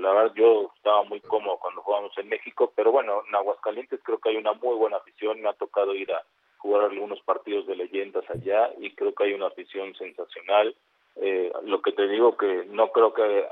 la 0.00 0.12
verdad, 0.12 0.34
yo 0.36 0.70
estaba 0.76 1.02
muy 1.04 1.20
cómodo 1.20 1.58
cuando 1.58 1.82
jugábamos 1.82 2.16
en 2.18 2.28
México, 2.28 2.72
pero 2.76 2.92
bueno, 2.92 3.22
en 3.26 3.34
Aguascalientes 3.34 4.00
creo 4.04 4.18
que 4.18 4.28
hay 4.28 4.36
una 4.36 4.52
muy 4.52 4.76
buena 4.76 4.98
afición. 4.98 5.40
Me 5.40 5.48
ha 5.48 5.54
tocado 5.54 5.94
ir 5.94 6.12
a 6.12 6.22
jugar 6.58 6.84
algunos 6.84 7.20
partidos 7.22 7.66
de 7.66 7.74
leyendas 7.74 8.24
allá 8.30 8.70
y 8.78 8.94
creo 8.94 9.14
que 9.14 9.24
hay 9.24 9.32
una 9.32 9.46
afición 9.46 9.94
sensacional. 9.96 10.76
Eh, 11.16 11.52
lo 11.64 11.82
que 11.82 11.92
te 11.92 12.06
digo 12.08 12.36
que 12.36 12.64
no 12.70 12.90
creo 12.92 13.12
que 13.12 13.46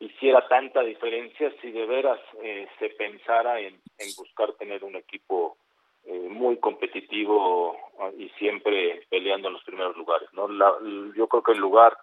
hiciera 0.00 0.46
tanta 0.48 0.82
diferencia 0.82 1.52
si 1.60 1.70
de 1.70 1.86
veras 1.86 2.20
eh, 2.42 2.68
se 2.78 2.90
pensara 2.90 3.58
en, 3.60 3.74
en, 3.98 4.08
buscar 4.16 4.52
tener 4.54 4.84
un 4.84 4.96
equipo 4.96 5.56
eh, 6.04 6.28
muy 6.30 6.58
competitivo 6.58 7.76
y 8.16 8.28
siempre 8.38 9.06
peleando 9.10 9.48
en 9.48 9.54
los 9.54 9.64
primeros 9.64 9.96
lugares. 9.96 10.28
no 10.32 10.48
la, 10.48 10.72
Yo 11.16 11.26
creo 11.26 11.42
que 11.42 11.52
el 11.52 11.58
lugar 11.58 11.96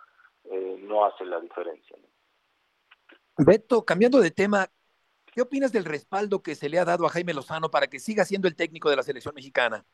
eh, 0.45 0.77
no 0.81 1.05
hace 1.05 1.25
la 1.25 1.39
diferencia. 1.39 1.95
¿no? 1.97 3.45
Beto, 3.45 3.85
cambiando 3.85 4.19
de 4.19 4.31
tema, 4.31 4.67
¿qué 5.33 5.41
opinas 5.41 5.71
del 5.71 5.85
respaldo 5.85 6.43
que 6.43 6.55
se 6.55 6.69
le 6.69 6.79
ha 6.79 6.85
dado 6.85 7.05
a 7.05 7.09
Jaime 7.09 7.33
Lozano 7.33 7.69
para 7.69 7.87
que 7.87 7.99
siga 7.99 8.25
siendo 8.25 8.47
el 8.47 8.55
técnico 8.55 8.89
de 8.89 8.97
la 8.97 9.03
selección 9.03 9.33
mexicana? 9.35 9.85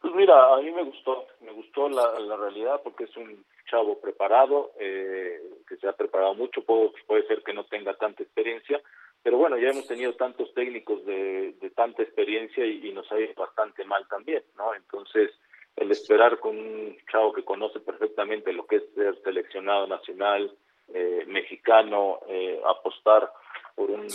Pues 0.00 0.14
mira, 0.14 0.54
a 0.54 0.58
mí 0.58 0.70
me 0.70 0.82
gustó, 0.84 1.26
me 1.40 1.52
gustó 1.52 1.88
la, 1.88 2.18
la 2.20 2.36
realidad 2.36 2.80
porque 2.84 3.04
es 3.04 3.16
un 3.16 3.44
chavo 3.64 4.00
preparado, 4.00 4.72
eh, 4.78 5.40
que 5.68 5.76
se 5.76 5.88
ha 5.88 5.92
preparado 5.92 6.34
mucho, 6.34 6.62
puede, 6.64 6.92
puede 7.06 7.26
ser 7.26 7.42
que 7.42 7.52
no 7.52 7.64
tenga 7.64 7.94
tanta 7.94 8.22
experiencia, 8.22 8.80
pero 9.22 9.38
bueno, 9.38 9.56
ya 9.56 9.68
hemos 9.68 9.86
tenido 9.86 10.14
tantos 10.14 10.52
técnicos 10.52 11.04
de, 11.06 11.54
tanta 11.76 12.02
experiencia 12.02 12.66
y, 12.66 12.92
nos 12.92 13.10
ha 13.12 13.20
ido 13.20 13.32
bastante 13.34 13.84
mal 13.84 14.06
también, 14.08 14.42
¿no? 14.56 14.74
Entonces, 14.74 15.30
el 15.76 15.90
esperar 15.90 16.38
con 16.38 16.56
un 16.58 16.96
chavo 17.10 17.32
que 17.32 17.44
conoce 17.44 17.80
perfectamente 17.80 18.52
lo 18.52 18.66
que 18.66 18.76
es 18.76 18.82
ser 18.94 19.16
seleccionado 19.22 19.86
nacional, 19.86 20.52
eh, 20.92 21.24
mexicano, 21.26 22.20
eh, 22.28 22.60
apostar 22.66 23.32
por 23.74 23.90
un 23.90 24.08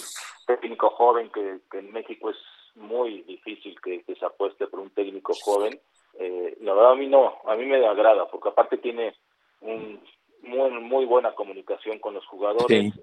técnico 0.46 0.90
joven 0.92 1.30
que, 1.30 1.60
en 1.78 1.92
México 1.92 2.30
es 2.30 2.38
muy 2.76 3.24
difícil 3.24 3.80
que, 3.82 4.04
se 4.14 4.26
apueste 4.26 4.68
por 4.68 4.82
un 4.82 4.90
técnico 4.92 5.34
joven. 5.42 5.80
Eh, 6.20 6.58
la 6.62 6.74
verdad 6.74 6.92
a 6.92 6.96
mí 6.96 7.08
no, 7.08 7.42
a 7.46 7.56
mí 7.56 7.66
me 7.66 7.86
agrada 7.86 8.28
porque 8.28 8.50
aparte 8.50 8.78
tiene 8.78 9.16
un 9.62 10.02
muy, 10.44 10.70
muy 10.72 11.06
buena 11.06 11.34
comunicación 11.34 12.00
con 12.00 12.14
los 12.14 12.26
jugadores, 12.28 12.94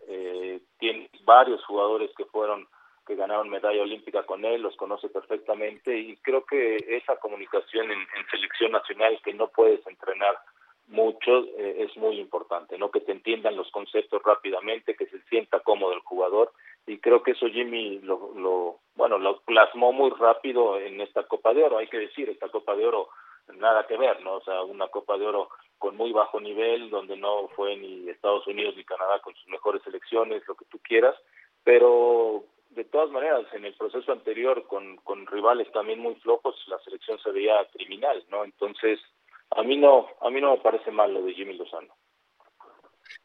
tiene 0.79 1.11
varios 1.25 1.65
jugadores 1.65 2.11
que 2.17 2.25
fueron 2.27 2.67
que 3.07 3.17
ganaron 3.17 3.51
medalla 3.51 3.83
olímpica 3.83 4.25
con 4.25 4.45
él, 4.45 4.63
los 4.63 4.77
conoce 4.77 5.09
perfectamente 5.09 5.97
y 5.97 6.17
creo 6.19 6.45
que 6.45 6.77
esa 6.89 7.17
comunicación 7.17 7.91
en, 7.91 8.07
selección 8.31 8.73
nacional 8.73 9.21
que 9.23 9.35
no 9.35 9.49
puedes 9.49 9.87
entrenar 9.87 10.39
mucho 10.89 11.45
eh, 11.59 11.85
es 11.85 11.97
muy 11.97 12.19
importante, 12.19 12.79
¿no? 12.79 12.91
Que 12.91 13.01
te 13.01 13.13
entiendan 13.13 13.57
los 13.57 13.71
conceptos 13.71 14.23
rápidamente, 14.23 14.97
que 14.97 15.07
se 15.07 15.21
sienta 15.25 15.61
cómodo 15.61 15.93
el 15.93 16.01
jugador 16.01 16.53
y 16.87 16.99
creo 16.99 17.23
que 17.23 17.33
eso 17.33 17.47
Jimmy 17.47 18.01
lo, 18.01 18.33
lo 18.35 18.79
bueno, 18.95 19.19
lo 19.19 19.41
plasmó 19.41 19.93
muy 19.93 20.11
rápido 20.11 20.79
en 20.79 21.01
esta 21.01 21.25
Copa 21.25 21.53
de 21.53 21.63
Oro, 21.63 21.79
hay 21.79 21.89
que 21.89 21.99
decir, 21.99 22.29
esta 22.29 22.49
Copa 22.49 22.75
de 22.75 22.87
Oro 22.87 23.09
nada 23.57 23.87
que 23.87 23.97
ver, 23.97 24.23
¿no? 24.23 24.35
O 24.37 24.45
sea, 24.45 24.63
una 24.63 24.89
Copa 24.89 25.19
de 25.19 25.27
Oro 25.27 25.49
con 25.79 25.97
muy 25.97 26.13
bajo 26.13 26.41
nivel, 26.41 26.91
donde 26.91 27.17
no 27.17 27.49
fue 27.49 27.77
ni 27.77 28.09
Estados 28.09 28.47
Unidos 28.47 28.75
ni 28.77 28.85
Canadá 28.85 29.21
con 29.21 29.35
sus 29.35 29.47
mejores 29.49 29.83
selecciones, 29.83 30.43
lo 30.49 30.55
que 30.55 30.65
tú 30.67 30.79
quieras, 30.79 31.15
pero 31.63 32.45
de 32.71 32.85
todas 32.85 33.11
maneras, 33.11 33.45
en 33.53 33.65
el 33.65 33.75
proceso 33.75 34.13
anterior, 34.13 34.67
con, 34.67 34.97
con 34.99 35.27
rivales 35.27 35.71
también 35.73 36.01
muy 36.01 36.15
flojos, 36.17 36.57
la 36.67 36.79
selección 36.81 37.19
se 37.21 37.31
veía 37.31 37.67
criminal, 37.73 38.25
¿no? 38.31 38.45
Entonces, 38.45 38.99
a 39.51 39.63
mí 39.63 39.77
no, 39.77 40.09
a 40.21 40.31
mí 40.31 40.41
no 40.41 40.57
me 40.57 40.63
parece 40.63 40.91
mal 40.91 41.13
lo 41.13 41.23
de 41.23 41.35
Jimmy 41.35 41.55
Lozano. 41.55 41.95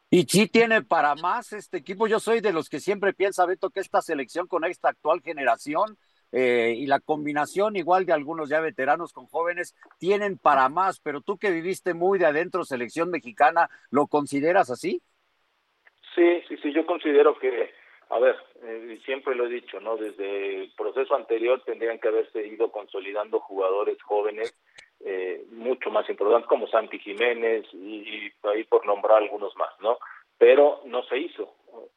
Y 0.08 0.24
sí 0.24 0.48
tiene 0.48 0.82
para 0.82 1.14
más 1.14 1.52
este 1.52 1.78
equipo. 1.78 2.06
Yo 2.06 2.20
soy 2.20 2.40
de 2.40 2.52
los 2.52 2.68
que 2.68 2.80
siempre 2.80 3.12
piensa, 3.12 3.46
Beto, 3.46 3.70
que 3.70 3.80
esta 3.80 4.02
selección 4.02 4.46
con 4.46 4.64
esta 4.64 4.88
actual 4.88 5.20
generación 5.22 5.96
eh, 6.32 6.74
y 6.76 6.86
la 6.86 7.00
combinación 7.00 7.76
igual 7.76 8.06
de 8.06 8.12
algunos 8.12 8.48
ya 8.48 8.60
veteranos 8.60 9.12
con 9.12 9.26
jóvenes 9.26 9.74
tienen 9.98 10.38
para 10.38 10.68
más, 10.68 11.00
pero 11.00 11.20
tú 11.20 11.38
que 11.38 11.50
viviste 11.50 11.94
muy 11.94 12.18
de 12.18 12.26
adentro 12.26 12.64
selección 12.64 13.10
mexicana, 13.10 13.68
¿lo 13.90 14.06
consideras 14.06 14.70
así? 14.70 15.02
Sí, 16.14 16.42
sí, 16.48 16.56
sí, 16.62 16.72
yo 16.72 16.86
considero 16.86 17.38
que 17.38 17.70
a 18.10 18.18
ver, 18.18 18.36
eh, 18.64 18.98
siempre 19.04 19.36
lo 19.36 19.46
he 19.46 19.50
dicho, 19.50 19.80
¿no? 19.80 19.96
Desde 19.96 20.64
el 20.64 20.72
proceso 20.76 21.14
anterior 21.14 21.62
tendrían 21.64 22.00
que 22.00 22.08
haberse 22.08 22.44
ido 22.44 22.72
consolidando 22.72 23.38
jugadores 23.38 24.02
jóvenes 24.02 24.52
eh, 24.98 25.44
mucho 25.52 25.90
más 25.90 26.10
importantes 26.10 26.48
como 26.48 26.66
Santi 26.66 26.98
Jiménez 26.98 27.64
y, 27.72 28.32
ahí 28.42 28.64
por 28.64 28.84
nombrar 28.84 29.18
algunos 29.18 29.56
más, 29.56 29.70
¿no? 29.80 29.98
Pero 30.38 30.82
no 30.86 31.04
se 31.04 31.18
hizo. 31.18 31.54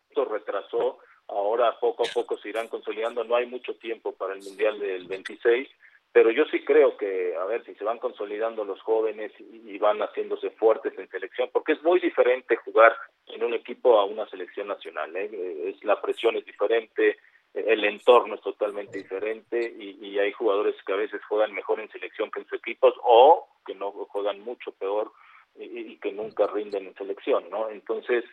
Esto 0.09 0.25
retrasó. 0.25 0.99
Ahora 1.27 1.79
poco 1.79 2.03
a 2.03 2.11
poco 2.13 2.37
se 2.37 2.49
irán 2.49 2.67
consolidando. 2.67 3.23
No 3.23 3.35
hay 3.35 3.45
mucho 3.45 3.75
tiempo 3.75 4.13
para 4.13 4.33
el 4.33 4.41
Mundial 4.41 4.79
del 4.79 5.07
26 5.07 5.67
pero 6.13 6.29
yo 6.29 6.45
sí 6.45 6.63
creo 6.63 6.95
que, 6.95 7.35
a 7.35 7.43
ver, 7.45 7.65
si 7.65 7.73
se 7.73 7.83
van 7.83 7.97
consolidando 7.97 8.63
los 8.63 8.79
jóvenes 8.81 9.31
y, 9.39 9.77
van 9.79 9.97
haciéndose 9.99 10.51
fuertes 10.51 10.97
en 10.97 11.09
selección, 11.09 11.49
porque 11.51 11.73
es 11.73 11.83
muy 11.83 11.99
diferente 11.99 12.55
jugar 12.55 12.95
en 13.27 13.43
un 13.43 13.55
equipo 13.55 13.99
a 13.99 14.05
una 14.05 14.29
selección 14.29 14.67
nacional, 14.67 15.13
¿eh? 15.17 15.29
es 15.69 15.83
la 15.83 15.99
presión 15.99 16.37
es 16.37 16.45
diferente, 16.45 17.17
el 17.53 17.83
entorno 17.83 18.35
es 18.35 18.41
totalmente 18.41 18.99
diferente 18.99 19.59
y, 19.59 20.17
hay 20.19 20.31
jugadores 20.31 20.75
que 20.85 20.93
a 20.93 20.97
veces 20.97 21.19
juegan 21.27 21.51
mejor 21.51 21.79
en 21.79 21.89
selección 21.89 22.29
que 22.29 22.41
en 22.41 22.45
sus 22.45 22.59
equipos 22.59 22.93
o 23.03 23.47
que 23.65 23.73
no 23.73 23.91
juegan 23.91 24.39
mucho 24.41 24.71
peor 24.73 25.11
y, 25.55 25.93
y 25.93 25.97
que 25.97 26.11
nunca 26.11 26.45
rinden 26.45 26.85
en 26.85 26.95
selección, 26.95 27.49
¿no? 27.49 27.69
Entonces, 27.69 28.23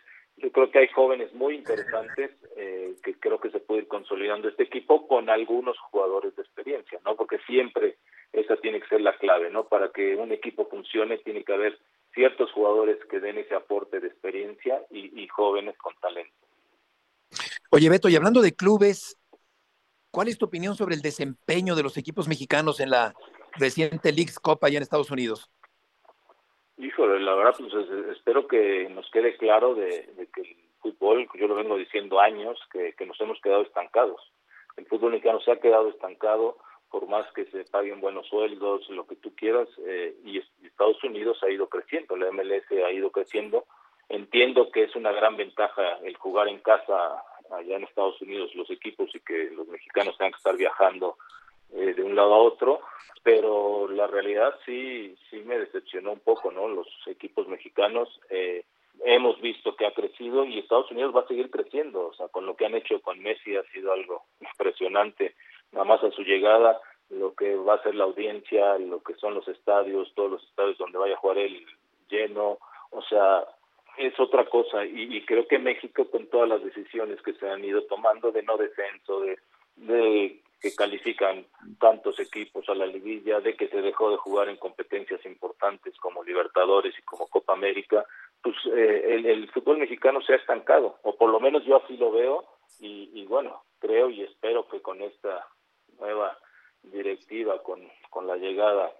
yo 0.41 0.51
creo 0.51 0.71
que 0.71 0.79
hay 0.79 0.87
jóvenes 0.87 1.33
muy 1.33 1.55
interesantes 1.55 2.31
eh, 2.55 2.95
que 3.03 3.13
creo 3.19 3.39
que 3.39 3.51
se 3.51 3.59
puede 3.59 3.81
ir 3.81 3.87
consolidando 3.87 4.47
este 4.47 4.63
equipo 4.63 5.07
con 5.07 5.29
algunos 5.29 5.77
jugadores 5.79 6.35
de 6.35 6.41
experiencia, 6.41 6.99
¿no? 7.05 7.15
Porque 7.15 7.37
siempre 7.45 7.97
esa 8.33 8.57
tiene 8.57 8.79
que 8.79 8.87
ser 8.87 9.01
la 9.01 9.17
clave, 9.17 9.49
¿no? 9.49 9.67
Para 9.67 9.91
que 9.91 10.15
un 10.15 10.31
equipo 10.31 10.67
funcione 10.67 11.19
tiene 11.19 11.43
que 11.43 11.53
haber 11.53 11.79
ciertos 12.13 12.51
jugadores 12.51 12.97
que 13.09 13.19
den 13.19 13.37
ese 13.37 13.55
aporte 13.55 13.99
de 13.99 14.07
experiencia 14.07 14.81
y, 14.89 15.27
jóvenes 15.27 15.77
con 15.77 15.95
talento. 16.01 16.33
Oye, 17.69 17.89
Beto, 17.89 18.09
y 18.09 18.15
hablando 18.15 18.41
de 18.41 18.53
clubes, 18.53 19.17
¿cuál 20.11 20.27
es 20.27 20.37
tu 20.37 20.45
opinión 20.45 20.75
sobre 20.75 20.95
el 20.95 21.01
desempeño 21.01 21.75
de 21.75 21.83
los 21.83 21.97
equipos 21.97 22.27
mexicanos 22.27 22.79
en 22.79 22.89
la 22.89 23.13
reciente 23.53 24.11
Leagues 24.11 24.39
Copa 24.39 24.67
allá 24.67 24.77
en 24.77 24.83
Estados 24.83 25.11
Unidos? 25.11 25.49
Híjole, 26.77 27.19
la 27.19 27.35
verdad, 27.35 27.55
pues 27.57 27.73
espero 28.15 28.47
que 28.47 28.89
nos 28.89 29.09
quede 29.11 29.37
claro 29.37 29.75
de, 29.75 30.27
que 30.33 30.41
el 30.41 30.57
fútbol, 30.79 31.27
yo 31.35 31.47
lo 31.47 31.55
vengo 31.55 31.77
diciendo 31.77 32.19
años, 32.19 32.59
que, 32.71 33.05
nos 33.05 33.19
hemos 33.21 33.39
quedado 33.41 33.61
estancados. 33.61 34.21
El 34.77 34.85
fútbol 34.87 35.11
mexicano 35.11 35.39
se 35.41 35.51
ha 35.51 35.59
quedado 35.59 35.89
estancado 35.89 36.57
por 36.89 37.07
más 37.07 37.31
que 37.33 37.45
se 37.45 37.63
paguen 37.65 38.01
buenos 38.01 38.27
sueldos, 38.27 38.89
lo 38.89 39.07
que 39.07 39.15
tú 39.15 39.33
quieras, 39.35 39.67
eh, 39.85 40.13
y 40.25 40.39
Estados 40.65 41.01
Unidos 41.03 41.41
ha 41.43 41.49
ido 41.49 41.69
creciendo, 41.69 42.17
la 42.17 42.31
MLS 42.31 42.69
ha 42.71 42.91
ido 42.91 43.11
creciendo. 43.11 43.65
Entiendo 44.09 44.71
que 44.71 44.83
es 44.83 44.95
una 44.95 45.13
gran 45.13 45.37
ventaja 45.37 45.99
el 46.03 46.17
jugar 46.17 46.49
en 46.49 46.59
casa 46.59 47.23
allá 47.49 47.77
en 47.77 47.83
Estados 47.83 48.21
Unidos 48.21 48.53
los 48.55 48.69
equipos 48.69 49.09
y 49.13 49.19
que 49.21 49.51
los 49.51 49.67
mexicanos 49.67 50.17
tengan 50.17 50.33
que 50.33 50.37
estar 50.37 50.57
viajando 50.57 51.17
eh, 51.73 51.93
de 51.93 52.03
un 52.03 52.15
lado 52.15 52.33
a 52.33 52.39
otro, 52.39 52.81
pero 53.23 53.87
la 53.87 54.07
realidad 54.07 54.55
sí, 54.65 55.15
sí 55.29 55.37
me 55.45 55.59
decepcionó 55.59 56.13
un 56.13 56.19
poco, 56.19 56.51
¿no? 56.51 56.67
Los 56.67 56.87
equipos 57.07 57.47
mexicanos 57.47 58.09
eh, 58.29 58.65
hemos 59.05 59.39
visto 59.41 59.75
que 59.75 59.85
ha 59.85 59.93
crecido 59.93 60.45
y 60.45 60.59
Estados 60.59 60.91
Unidos 60.91 61.15
va 61.15 61.21
a 61.21 61.27
seguir 61.27 61.49
creciendo, 61.49 62.07
o 62.07 62.13
sea, 62.13 62.27
con 62.29 62.45
lo 62.45 62.55
que 62.55 62.65
han 62.65 62.75
hecho 62.75 63.01
con 63.01 63.19
Messi 63.19 63.55
ha 63.55 63.63
sido 63.71 63.93
algo 63.93 64.23
impresionante, 64.39 65.35
nada 65.71 65.85
más 65.85 66.03
a 66.03 66.11
su 66.11 66.23
llegada, 66.23 66.79
lo 67.09 67.33
que 67.35 67.55
va 67.55 67.75
a 67.75 67.83
ser 67.83 67.95
la 67.95 68.05
audiencia, 68.05 68.77
lo 68.77 69.01
que 69.03 69.15
son 69.15 69.35
los 69.35 69.47
estadios, 69.47 70.13
todos 70.15 70.31
los 70.31 70.43
estadios 70.43 70.77
donde 70.77 70.97
vaya 70.97 71.15
a 71.15 71.19
jugar 71.19 71.37
él 71.37 71.65
lleno, 72.09 72.57
o 72.89 73.01
sea, 73.03 73.45
es 73.97 74.17
otra 74.19 74.45
cosa 74.45 74.85
y, 74.85 75.15
y 75.15 75.25
creo 75.25 75.47
que 75.47 75.59
México 75.59 76.09
con 76.09 76.27
todas 76.27 76.49
las 76.49 76.63
decisiones 76.63 77.21
que 77.21 77.33
se 77.33 77.49
han 77.49 77.63
ido 77.63 77.83
tomando 77.83 78.31
de 78.31 78.43
no 78.43 78.57
descenso, 78.57 79.21
de, 79.21 79.37
de 79.75 80.40
que 80.61 80.75
califican 80.75 81.47
tantos 81.79 82.19
equipos 82.19 82.69
a 82.69 82.75
la 82.75 82.85
liguilla, 82.85 83.39
de 83.39 83.55
que 83.55 83.67
se 83.67 83.81
dejó 83.81 84.11
de 84.11 84.17
jugar 84.17 84.47
en 84.47 84.57
competencias 84.57 85.25
importantes 85.25 85.97
como 85.97 86.23
Libertadores 86.23 86.93
y 86.97 87.01
como 87.01 87.27
Copa 87.27 87.53
América, 87.53 88.05
pues 88.43 88.55
eh, 88.67 89.21
el, 89.25 89.49
fútbol 89.49 89.79
mexicano 89.79 90.21
se 90.21 90.33
ha 90.33 90.37
estancado, 90.37 90.99
o 91.01 91.17
por 91.17 91.31
lo 91.31 91.39
menos 91.39 91.65
yo 91.65 91.83
así 91.83 91.97
lo 91.97 92.11
veo, 92.11 92.45
y, 92.79 93.25
bueno, 93.25 93.63
creo 93.79 94.09
y 94.09 94.23
espero 94.23 94.67
que 94.67 94.81
con 94.81 95.01
esta 95.01 95.45
nueva 95.99 96.37
directiva, 96.81 97.61
con, 97.61 97.79
con 98.09 98.25
la 98.25 98.37
llegada 98.37 98.91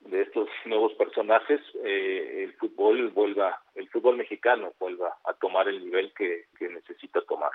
de 0.00 0.22
estos 0.22 0.48
nuevos 0.64 0.92
personajes, 0.94 1.60
eh, 1.84 2.44
el 2.44 2.54
fútbol 2.54 3.10
vuelva, 3.10 3.62
el 3.74 3.88
fútbol 3.90 4.16
mexicano 4.16 4.72
vuelva 4.78 5.18
a 5.24 5.34
tomar 5.34 5.68
el 5.68 5.84
nivel 5.84 6.12
que, 6.14 6.46
que 6.58 6.68
necesita 6.68 7.20
tomar. 7.22 7.52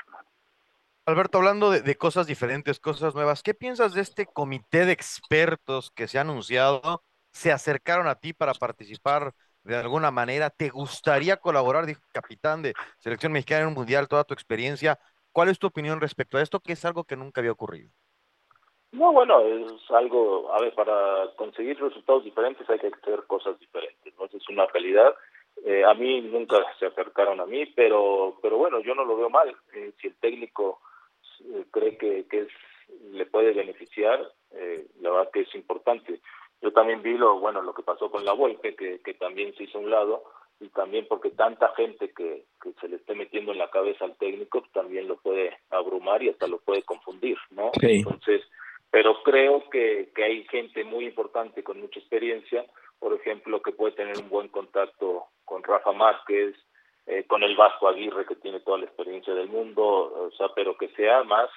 Alberto, 1.06 1.38
hablando 1.38 1.70
de, 1.70 1.96
cosas 1.98 2.28
diferentes, 2.28 2.80
cosas 2.80 3.14
nuevas, 3.14 3.44
¿qué 3.44 3.54
piensas 3.54 3.94
de 3.94 4.00
este 4.00 4.26
comité 4.26 4.86
de 4.86 4.94
expertos 4.94 5.92
que 5.92 6.08
se 6.08 6.18
ha 6.18 6.22
anunciado? 6.22 7.04
¿Se 7.34 7.52
acercaron 7.52 8.08
a 8.08 8.16
ti 8.16 8.32
para 8.32 8.54
participar 8.54 9.34
de 9.64 9.76
alguna 9.76 10.12
manera? 10.12 10.50
¿Te 10.50 10.70
gustaría 10.70 11.36
colaborar, 11.36 11.86
dijo 11.86 12.02
capitán 12.14 12.62
de 12.62 12.74
selección 13.00 13.34
mexicana 13.34 13.64
en 13.64 13.68
un 13.68 13.74
mundial, 13.74 14.08
toda 14.08 14.24
tu 14.24 14.34
experiencia? 14.34 14.98
¿Cuál 15.34 15.50
es 15.50 15.60
tu 15.60 15.68
opinión 15.68 16.00
respecto 16.00 16.38
a 16.38 16.42
esto, 16.42 16.62
que 16.62 16.72
es 16.72 16.86
algo 16.86 17.04
que 17.04 17.18
nunca 17.18 17.42
había 17.42 17.52
ocurrido? 17.52 17.92
No, 18.94 19.12
bueno, 19.12 19.42
es 19.42 19.92
algo, 19.92 20.54
a 20.54 20.62
ver, 20.62 20.74
para 20.74 21.34
conseguir 21.36 21.82
resultados 21.82 22.24
diferentes 22.24 22.70
hay 22.70 22.80
que 22.80 22.88
hacer 22.88 23.24
cosas 23.28 23.60
diferentes, 23.60 24.14
¿no? 24.18 24.24
es 24.26 24.48
una 24.48 24.68
realidad. 24.68 25.14
Eh, 25.66 25.84
a 25.84 25.94
mí 25.96 26.22
nunca 26.22 26.64
se 26.80 26.86
acercaron 26.86 27.42
a 27.42 27.46
mí, 27.46 27.66
pero, 27.76 28.38
pero 28.42 28.58
bueno, 28.58 28.80
yo 28.80 28.96
no 28.96 29.04
lo 29.04 29.18
veo 29.18 29.30
mal. 29.30 29.54
Eh, 29.74 29.92
si 30.00 30.08
el 30.08 30.16
técnico 30.16 30.80
cree 31.72 31.98
que, 31.98 32.26
que 32.28 32.42
es, 32.42 32.48
le 33.12 33.26
puede 33.26 33.54
beneficiar, 33.54 34.20
eh, 34.52 34.86
la 35.02 35.12
verdad 35.12 35.32
que 35.32 35.42
es 35.42 35.56
importante. 35.56 36.20
Yo 36.62 36.72
también 36.72 37.02
vi 37.02 37.18
lo 37.18 37.40
bueno 37.40 37.62
lo 37.62 37.74
que 37.74 37.84
pasó 37.84 38.10
con 38.10 38.24
la 38.26 38.34
Volpe, 38.34 38.76
que, 38.76 39.00
que 39.02 39.14
también 39.16 39.54
se 39.56 39.64
hizo 39.64 39.78
a 39.78 39.82
un 39.82 39.90
lado, 39.90 40.24
y 40.60 40.70
también 40.70 41.06
porque 41.10 41.32
tanta 41.32 41.74
gente 41.76 42.14
que, 42.14 42.46
que 42.62 42.72
se 42.80 42.88
le 42.88 42.98
esté 42.98 43.16
metiendo 43.16 43.52
en 43.52 43.58
la 43.58 43.70
cabeza 43.70 44.06
al 44.06 44.16
técnico 44.16 44.64
también 44.74 45.08
lo 45.08 45.18
puede 45.18 45.58
abrumar 45.70 46.24
y 46.24 46.30
hasta 46.30 46.48
lo 46.48 46.60
puede 46.60 46.84
confundir, 46.84 47.38
¿no? 47.52 47.72
Entonces, 47.82 48.42
pero 48.90 49.22
creo 49.24 49.70
que, 49.70 50.12
que 50.16 50.24
hay 50.24 50.44
gente 50.46 50.84
muy 50.84 51.06
importante 51.06 51.64
con 51.64 51.82
mucha 51.82 52.00
experiencia, 52.00 52.66
por 53.00 53.14
ejemplo, 53.14 53.62
que 53.62 53.72
puede 53.72 53.96
tener 53.96 54.18
un 54.18 54.30
buen 54.30 54.48
contacto 54.48 55.26
con 55.44 55.64
Rafa 55.64 55.92
Márquez, 55.92 56.56
eh, 57.14 57.26
con 57.28 57.44
el 57.44 57.56
Vasco 57.56 57.88
Aguirre 57.88 58.26
que 58.26 58.36
tiene 58.36 58.60
toda 58.62 58.80
la 58.80 58.86
experiencia 58.86 59.36
del 59.36 59.48
mundo, 59.48 59.84
o 59.84 60.32
sea, 60.32 60.48
pero 60.56 60.76
que 60.76 60.88
sea 60.90 61.24
más 61.24 61.50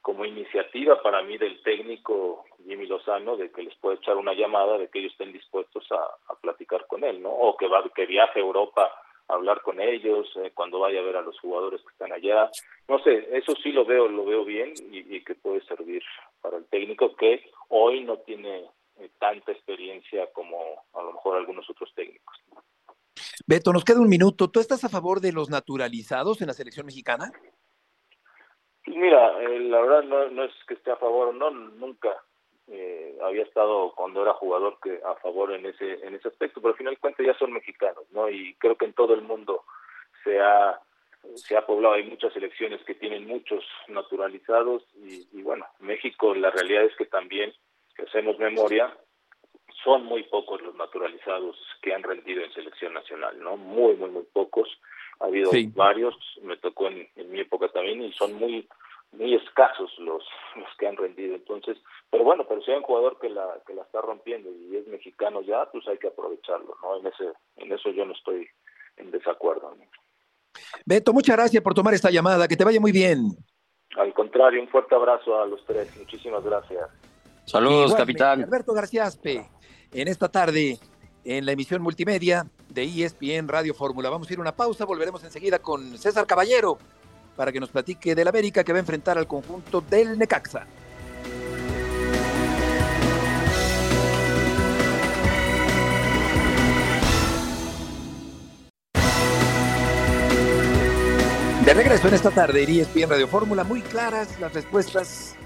como 0.00 0.24
iniciativa 0.24 1.02
para 1.02 1.20
mí 1.22 1.36
del 1.36 1.60
técnico 1.62 2.44
Jimmy 2.64 2.86
Lozano 2.86 3.36
de 3.36 3.50
que 3.50 3.62
les 3.62 3.74
puede 3.76 3.96
echar 3.96 4.16
una 4.16 4.34
llamada 4.34 4.78
de 4.78 4.88
que 4.88 5.00
ellos 5.00 5.12
estén 5.12 5.32
dispuestos 5.32 5.86
a, 5.90 6.36
platicar 6.40 6.86
con 6.86 7.02
él, 7.02 7.20
¿no? 7.20 7.28
O 7.28 7.56
que 7.56 7.66
va 7.66 7.82
que 7.94 8.06
viaje 8.06 8.38
a 8.38 8.42
Europa 8.42 8.90
a 9.28 9.34
hablar 9.34 9.62
con 9.62 9.80
ellos 9.80 10.30
eh, 10.36 10.52
cuando 10.54 10.78
vaya 10.78 11.00
a 11.00 11.04
ver 11.04 11.16
a 11.16 11.22
los 11.22 11.38
jugadores 11.40 11.82
que 11.82 11.90
están 11.90 12.12
allá. 12.12 12.48
No 12.88 12.98
sé, 13.00 13.28
eso 13.36 13.54
sí 13.62 13.72
lo 13.72 13.84
veo, 13.84 14.08
lo 14.08 14.24
veo 14.24 14.44
bien 14.44 14.72
y, 14.90 15.20
que 15.22 15.34
puede 15.34 15.60
servir 15.62 16.02
para 16.40 16.56
el 16.56 16.66
técnico 16.66 17.16
que 17.16 17.50
hoy 17.68 18.04
no 18.04 18.18
tiene 18.18 18.64
eh, 19.00 19.10
tanta 19.18 19.52
experiencia 19.52 20.28
como 20.32 20.84
a 20.94 21.02
lo 21.02 21.12
mejor 21.12 21.36
algunos 21.36 21.68
otros 21.68 21.92
técnicos. 21.94 22.29
Beto, 23.46 23.72
nos 23.72 23.84
queda 23.84 24.00
un 24.00 24.08
minuto. 24.08 24.50
¿Tú 24.50 24.60
estás 24.60 24.84
a 24.84 24.88
favor 24.88 25.20
de 25.20 25.32
los 25.32 25.50
naturalizados 25.50 26.40
en 26.40 26.48
la 26.48 26.52
selección 26.52 26.86
mexicana? 26.86 27.32
Mira, 28.86 29.40
eh, 29.42 29.60
la 29.60 29.80
verdad 29.80 30.02
no, 30.30 30.44
es 30.44 30.52
que 30.66 30.74
esté 30.74 30.90
a 30.90 30.96
favor, 30.96 31.34
no, 31.34 31.50
nunca 31.50 32.08
eh, 32.66 33.16
había 33.22 33.42
estado 33.42 33.92
cuando 33.94 34.22
era 34.22 34.32
jugador 34.34 34.78
que 34.82 35.00
a 35.04 35.14
favor 35.16 35.52
en 35.52 35.66
ese 35.66 36.04
en 36.06 36.14
ese 36.14 36.28
aspecto, 36.28 36.60
pero 36.60 36.72
al 36.72 36.78
final 36.78 36.94
de 36.94 37.00
cuentas 37.00 37.26
ya 37.26 37.34
son 37.34 37.52
mexicanos, 37.52 38.04
¿no? 38.10 38.28
Y 38.28 38.54
creo 38.54 38.76
que 38.76 38.86
en 38.86 38.94
todo 38.94 39.14
el 39.14 39.22
mundo 39.22 39.64
se 40.24 40.40
ha 40.40 40.80
se 41.34 41.56
ha 41.56 41.66
poblado, 41.66 41.94
hay 41.94 42.04
muchas 42.08 42.34
elecciones 42.34 42.82
que 42.84 42.94
tienen 42.94 43.26
muchos 43.26 43.62
naturalizados 43.88 44.82
y, 44.94 45.28
y 45.32 45.42
bueno, 45.42 45.66
México 45.80 46.34
la 46.34 46.50
realidad 46.50 46.84
es 46.84 46.96
que 46.96 47.04
también, 47.04 47.52
si 47.94 48.02
hacemos 48.02 48.38
memoria, 48.38 48.96
son 49.84 50.04
muy 50.04 50.22
pocos 50.24 50.60
los 50.62 50.74
naturalizados 50.74 51.56
que 51.82 51.94
han 51.94 52.02
rendido 52.02 52.42
en 52.42 52.52
selección 52.52 52.94
nacional, 52.94 53.38
¿no? 53.40 53.56
Muy, 53.56 53.96
muy, 53.96 54.10
muy 54.10 54.24
pocos. 54.32 54.68
Ha 55.20 55.26
habido 55.26 55.50
varios, 55.74 56.14
me 56.42 56.56
tocó 56.56 56.88
en, 56.88 57.08
mi 57.30 57.40
época 57.40 57.68
también, 57.68 58.02
y 58.02 58.12
son 58.12 58.34
muy 58.34 58.68
muy 59.12 59.34
escasos 59.34 59.90
los, 59.98 60.22
los 60.56 60.68
que 60.78 60.86
han 60.86 60.96
rendido. 60.96 61.34
Entonces, 61.34 61.76
pero 62.10 62.24
bueno, 62.24 62.46
pero 62.48 62.62
si 62.62 62.70
hay 62.70 62.78
un 62.78 62.84
jugador 62.84 63.18
que 63.18 63.28
la, 63.28 63.58
que 63.66 63.74
la 63.74 63.82
está 63.82 64.00
rompiendo 64.00 64.50
y 64.50 64.76
es 64.76 64.86
mexicano 64.86 65.42
ya, 65.42 65.68
pues 65.70 65.86
hay 65.88 65.98
que 65.98 66.08
aprovecharlo, 66.08 66.76
¿no? 66.82 66.98
En, 66.98 67.06
ese, 67.06 67.32
en 67.56 67.72
eso 67.72 67.90
yo 67.90 68.04
no 68.04 68.12
estoy 68.12 68.48
en 68.96 69.10
desacuerdo. 69.10 69.76
Beto, 70.84 71.12
muchas 71.12 71.36
gracias 71.36 71.62
por 71.62 71.74
tomar 71.74 71.94
esta 71.94 72.10
llamada, 72.10 72.46
que 72.46 72.56
te 72.56 72.64
vaya 72.64 72.80
muy 72.80 72.92
bien. 72.92 73.36
Al 73.96 74.14
contrario, 74.14 74.60
un 74.60 74.68
fuerte 74.68 74.94
abrazo 74.94 75.40
a 75.40 75.46
los 75.46 75.64
tres, 75.64 75.96
muchísimas 75.96 76.44
gracias. 76.44 76.88
Saludos, 77.44 77.94
capitán. 77.94 78.44
Alberto 78.44 78.72
García 78.72 79.04
Aspe, 79.04 79.44
en 79.92 80.08
esta 80.08 80.28
tarde 80.28 80.78
en 81.24 81.46
la 81.46 81.52
emisión 81.52 81.82
multimedia 81.82 82.46
de 82.68 82.84
ESPN 82.84 83.48
Radio 83.48 83.74
Fórmula. 83.74 84.10
Vamos 84.10 84.28
a 84.28 84.32
ir 84.32 84.38
a 84.38 84.42
una 84.42 84.56
pausa, 84.56 84.84
volveremos 84.84 85.22
enseguida 85.24 85.58
con 85.58 85.98
César 85.98 86.26
Caballero 86.26 86.78
para 87.36 87.52
que 87.52 87.60
nos 87.60 87.70
platique 87.70 88.14
del 88.14 88.28
América 88.28 88.64
que 88.64 88.72
va 88.72 88.78
a 88.78 88.80
enfrentar 88.80 89.18
al 89.18 89.26
conjunto 89.26 89.80
del 89.80 90.18
Necaxa. 90.18 90.66
De 101.64 101.74
regreso 101.74 102.08
en 102.08 102.14
esta 102.14 102.30
tarde, 102.30 102.62
ESPN 102.64 103.10
Radio 103.10 103.28
Fórmula, 103.28 103.62
muy 103.62 103.80
claras 103.82 104.40
las 104.40 104.52
respuestas 104.52 105.36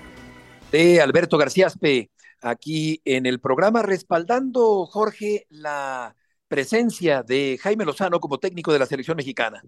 de 0.71 1.01
Alberto 1.01 1.37
García 1.37 1.67
Aspe 1.67 2.09
aquí 2.45 3.01
en 3.05 3.27
el 3.27 3.41
programa, 3.41 3.83
respaldando, 3.83 4.87
Jorge, 4.87 5.47
la 5.49 6.15
presencia 6.47 7.23
de 7.23 7.59
Jaime 7.61 7.85
Lozano 7.85 8.21
como 8.21 8.39
técnico 8.39 8.73
de 8.73 8.79
la 8.79 8.87
selección 8.87 9.17
mexicana. 9.17 9.63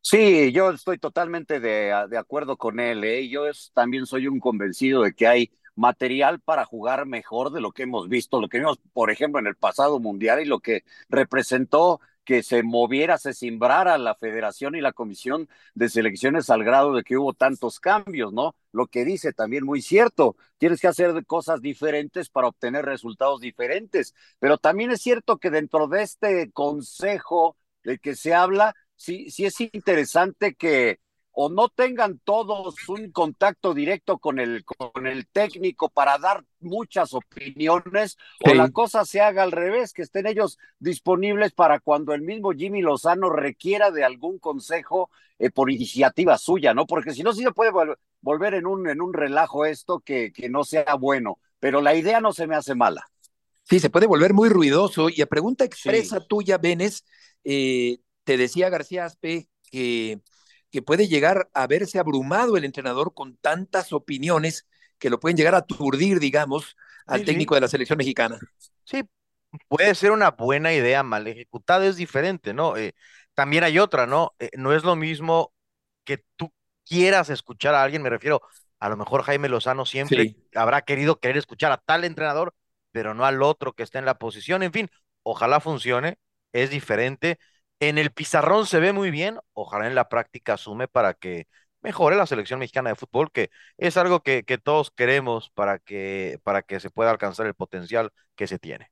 Sí, 0.00 0.52
yo 0.52 0.70
estoy 0.70 0.98
totalmente 0.98 1.60
de, 1.60 1.92
acuerdo 2.16 2.56
con 2.56 2.80
él. 2.80 3.04
¿eh? 3.04 3.28
Yo 3.28 3.42
también 3.74 4.06
soy 4.06 4.28
un 4.28 4.40
convencido 4.40 5.02
de 5.02 5.12
que 5.14 5.26
hay 5.26 5.50
material 5.74 6.40
para 6.40 6.64
jugar 6.64 7.06
mejor 7.06 7.52
de 7.52 7.60
lo 7.60 7.72
que 7.72 7.82
hemos 7.82 8.08
visto, 8.08 8.40
lo 8.40 8.48
que 8.48 8.58
vimos, 8.58 8.78
por 8.92 9.10
ejemplo, 9.10 9.38
en 9.40 9.46
el 9.46 9.56
pasado 9.56 10.00
mundial 10.00 10.40
y 10.40 10.44
lo 10.44 10.60
que 10.60 10.84
representó 11.08 12.00
que 12.28 12.42
se 12.42 12.62
moviera, 12.62 13.16
se 13.16 13.32
simbrara 13.32 13.96
la 13.96 14.14
federación 14.14 14.74
y 14.74 14.82
la 14.82 14.92
comisión 14.92 15.48
de 15.72 15.88
selecciones 15.88 16.50
al 16.50 16.62
grado 16.62 16.92
de 16.92 17.02
que 17.02 17.16
hubo 17.16 17.32
tantos 17.32 17.80
cambios, 17.80 18.34
¿no? 18.34 18.54
Lo 18.70 18.86
que 18.86 19.06
dice 19.06 19.32
también 19.32 19.64
muy 19.64 19.80
cierto, 19.80 20.36
tienes 20.58 20.78
que 20.82 20.88
hacer 20.88 21.24
cosas 21.24 21.62
diferentes 21.62 22.28
para 22.28 22.48
obtener 22.48 22.84
resultados 22.84 23.40
diferentes, 23.40 24.14
pero 24.40 24.58
también 24.58 24.90
es 24.90 25.00
cierto 25.00 25.38
que 25.38 25.48
dentro 25.48 25.88
de 25.88 26.02
este 26.02 26.52
consejo 26.52 27.56
del 27.82 27.98
que 27.98 28.14
se 28.14 28.34
habla, 28.34 28.76
sí, 28.94 29.30
sí 29.30 29.46
es 29.46 29.58
interesante 29.62 30.54
que 30.54 31.00
o 31.40 31.48
no 31.48 31.68
tengan 31.68 32.18
todos 32.24 32.88
un 32.88 33.12
contacto 33.12 33.72
directo 33.72 34.18
con 34.18 34.40
el, 34.40 34.64
con 34.64 35.06
el 35.06 35.28
técnico 35.28 35.88
para 35.88 36.18
dar 36.18 36.44
muchas 36.58 37.14
opiniones, 37.14 38.16
o 38.44 38.54
la 38.54 38.70
cosa 38.70 39.04
se 39.04 39.20
haga 39.20 39.44
al 39.44 39.52
revés, 39.52 39.92
que 39.92 40.02
estén 40.02 40.26
ellos 40.26 40.58
disponibles 40.80 41.52
para 41.52 41.78
cuando 41.78 42.12
el 42.12 42.22
mismo 42.22 42.50
Jimmy 42.50 42.82
Lozano 42.82 43.30
requiera 43.30 43.92
de 43.92 44.02
algún 44.02 44.40
consejo 44.40 45.10
eh, 45.38 45.48
por 45.48 45.70
iniciativa 45.70 46.36
suya, 46.38 46.74
¿no? 46.74 46.88
Porque 46.88 47.12
si 47.12 47.22
no, 47.22 47.32
sí 47.32 47.44
se 47.44 47.52
puede 47.52 47.70
volver 48.20 48.54
en 48.54 48.66
un, 48.66 48.88
en 48.88 49.00
un 49.00 49.14
relajo 49.14 49.64
esto 49.64 50.00
que, 50.00 50.32
que 50.32 50.48
no 50.48 50.64
sea 50.64 50.96
bueno, 50.96 51.38
pero 51.60 51.80
la 51.80 51.94
idea 51.94 52.20
no 52.20 52.32
se 52.32 52.48
me 52.48 52.56
hace 52.56 52.74
mala. 52.74 53.08
Sí, 53.62 53.78
se 53.78 53.90
puede 53.90 54.08
volver 54.08 54.34
muy 54.34 54.48
ruidoso. 54.48 55.08
Y 55.08 55.22
a 55.22 55.26
pregunta 55.26 55.64
expresa 55.64 56.18
tuya, 56.18 56.58
Benes, 56.58 57.04
eh, 57.44 57.98
te 58.24 58.36
decía 58.36 58.70
García 58.70 59.04
Aspe 59.04 59.48
que 59.70 60.20
que 60.70 60.82
puede 60.82 61.08
llegar 61.08 61.48
a 61.54 61.66
verse 61.66 61.98
abrumado 61.98 62.56
el 62.56 62.64
entrenador 62.64 63.14
con 63.14 63.36
tantas 63.36 63.92
opiniones 63.92 64.66
que 64.98 65.10
lo 65.10 65.20
pueden 65.20 65.36
llegar 65.36 65.54
a 65.54 65.58
aturdir, 65.58 66.20
digamos, 66.20 66.76
al 67.06 67.24
técnico 67.24 67.54
de 67.54 67.62
la 67.62 67.68
selección 67.68 67.96
mexicana. 67.96 68.38
Sí, 68.84 69.02
puede 69.68 69.94
ser 69.94 70.10
una 70.10 70.32
buena 70.32 70.72
idea 70.72 71.02
mal 71.02 71.26
ejecutada, 71.26 71.86
es 71.86 71.96
diferente, 71.96 72.52
¿no? 72.52 72.76
Eh, 72.76 72.94
también 73.34 73.64
hay 73.64 73.78
otra, 73.78 74.06
¿no? 74.06 74.34
Eh, 74.38 74.50
no 74.56 74.72
es 74.72 74.84
lo 74.84 74.96
mismo 74.96 75.52
que 76.04 76.24
tú 76.36 76.52
quieras 76.84 77.30
escuchar 77.30 77.74
a 77.74 77.82
alguien, 77.82 78.02
me 78.02 78.10
refiero, 78.10 78.42
a 78.78 78.88
lo 78.88 78.96
mejor 78.96 79.22
Jaime 79.22 79.48
Lozano 79.48 79.86
siempre 79.86 80.36
habrá 80.54 80.82
querido 80.82 81.18
querer 81.18 81.36
escuchar 81.36 81.72
a 81.72 81.78
tal 81.78 82.04
entrenador, 82.04 82.54
pero 82.92 83.14
no 83.14 83.24
al 83.24 83.42
otro 83.42 83.72
que 83.72 83.82
está 83.82 83.98
en 83.98 84.04
la 84.04 84.18
posición, 84.18 84.62
en 84.62 84.72
fin, 84.72 84.90
ojalá 85.22 85.60
funcione, 85.60 86.18
es 86.52 86.70
diferente 86.70 87.38
en 87.80 87.98
el 87.98 88.10
pizarrón 88.10 88.66
se 88.66 88.80
ve 88.80 88.92
muy 88.92 89.10
bien, 89.10 89.38
ojalá 89.52 89.86
en 89.86 89.94
la 89.94 90.08
práctica 90.08 90.54
asume 90.54 90.88
para 90.88 91.14
que 91.14 91.46
mejore 91.80 92.16
la 92.16 92.26
selección 92.26 92.58
mexicana 92.58 92.90
de 92.90 92.96
fútbol, 92.96 93.30
que 93.30 93.50
es 93.76 93.96
algo 93.96 94.22
que, 94.22 94.44
que 94.44 94.58
todos 94.58 94.90
queremos 94.90 95.50
para 95.50 95.78
que, 95.78 96.40
para 96.42 96.62
que 96.62 96.80
se 96.80 96.90
pueda 96.90 97.10
alcanzar 97.10 97.46
el 97.46 97.54
potencial 97.54 98.10
que 98.34 98.46
se 98.46 98.58
tiene. 98.58 98.90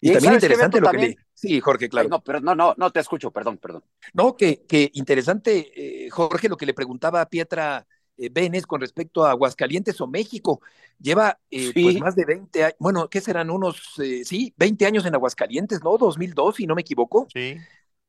Y, 0.00 0.12
también 0.12 0.34
interesante 0.34 0.80
lo 0.80 0.90
que 0.90 0.98
le... 0.98 1.16
Sí, 1.32 1.60
Jorge, 1.60 1.88
claro. 1.88 2.08
No, 2.08 2.22
pero 2.22 2.40
no, 2.40 2.54
no, 2.54 2.74
no 2.76 2.90
te 2.90 3.00
escucho, 3.00 3.30
perdón, 3.30 3.58
perdón. 3.58 3.84
No, 4.12 4.36
que, 4.36 4.64
que 4.66 4.90
interesante, 4.94 6.06
eh, 6.06 6.10
Jorge, 6.10 6.48
lo 6.48 6.56
que 6.56 6.66
le 6.66 6.74
preguntaba 6.74 7.20
a 7.20 7.28
Pietra 7.28 7.86
eh, 8.16 8.28
Benes 8.30 8.66
con 8.66 8.80
respecto 8.80 9.24
a 9.24 9.30
Aguascalientes 9.30 10.00
o 10.00 10.06
México. 10.06 10.60
Lleva 11.00 11.38
eh, 11.50 11.70
pues 11.72 12.00
más 12.00 12.16
de 12.16 12.24
20 12.24 12.64
años, 12.64 12.76
bueno, 12.78 13.08
¿qué 13.08 13.20
serán? 13.20 13.50
Unos, 13.50 13.94
sí, 14.24 14.52
20 14.56 14.86
años 14.86 15.06
en 15.06 15.14
Aguascalientes, 15.14 15.82
¿no? 15.82 15.96
2002, 15.96 16.56
si 16.56 16.66
no 16.66 16.74
me 16.74 16.82
equivoco. 16.82 17.26
Sí 17.32 17.56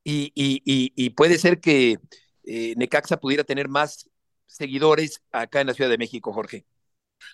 y, 0.05 0.31
y, 0.35 0.93
y, 0.95 1.09
puede 1.09 1.39
ser 1.39 1.59
que 1.59 1.97
eh, 2.43 2.75
Necaxa 2.77 3.17
pudiera 3.17 3.43
tener 3.43 3.67
más 3.67 4.07
seguidores 4.45 5.21
acá 5.31 5.61
en 5.61 5.67
la 5.67 5.73
Ciudad 5.73 5.89
de 5.89 5.97
México, 5.97 6.31
Jorge. 6.31 6.65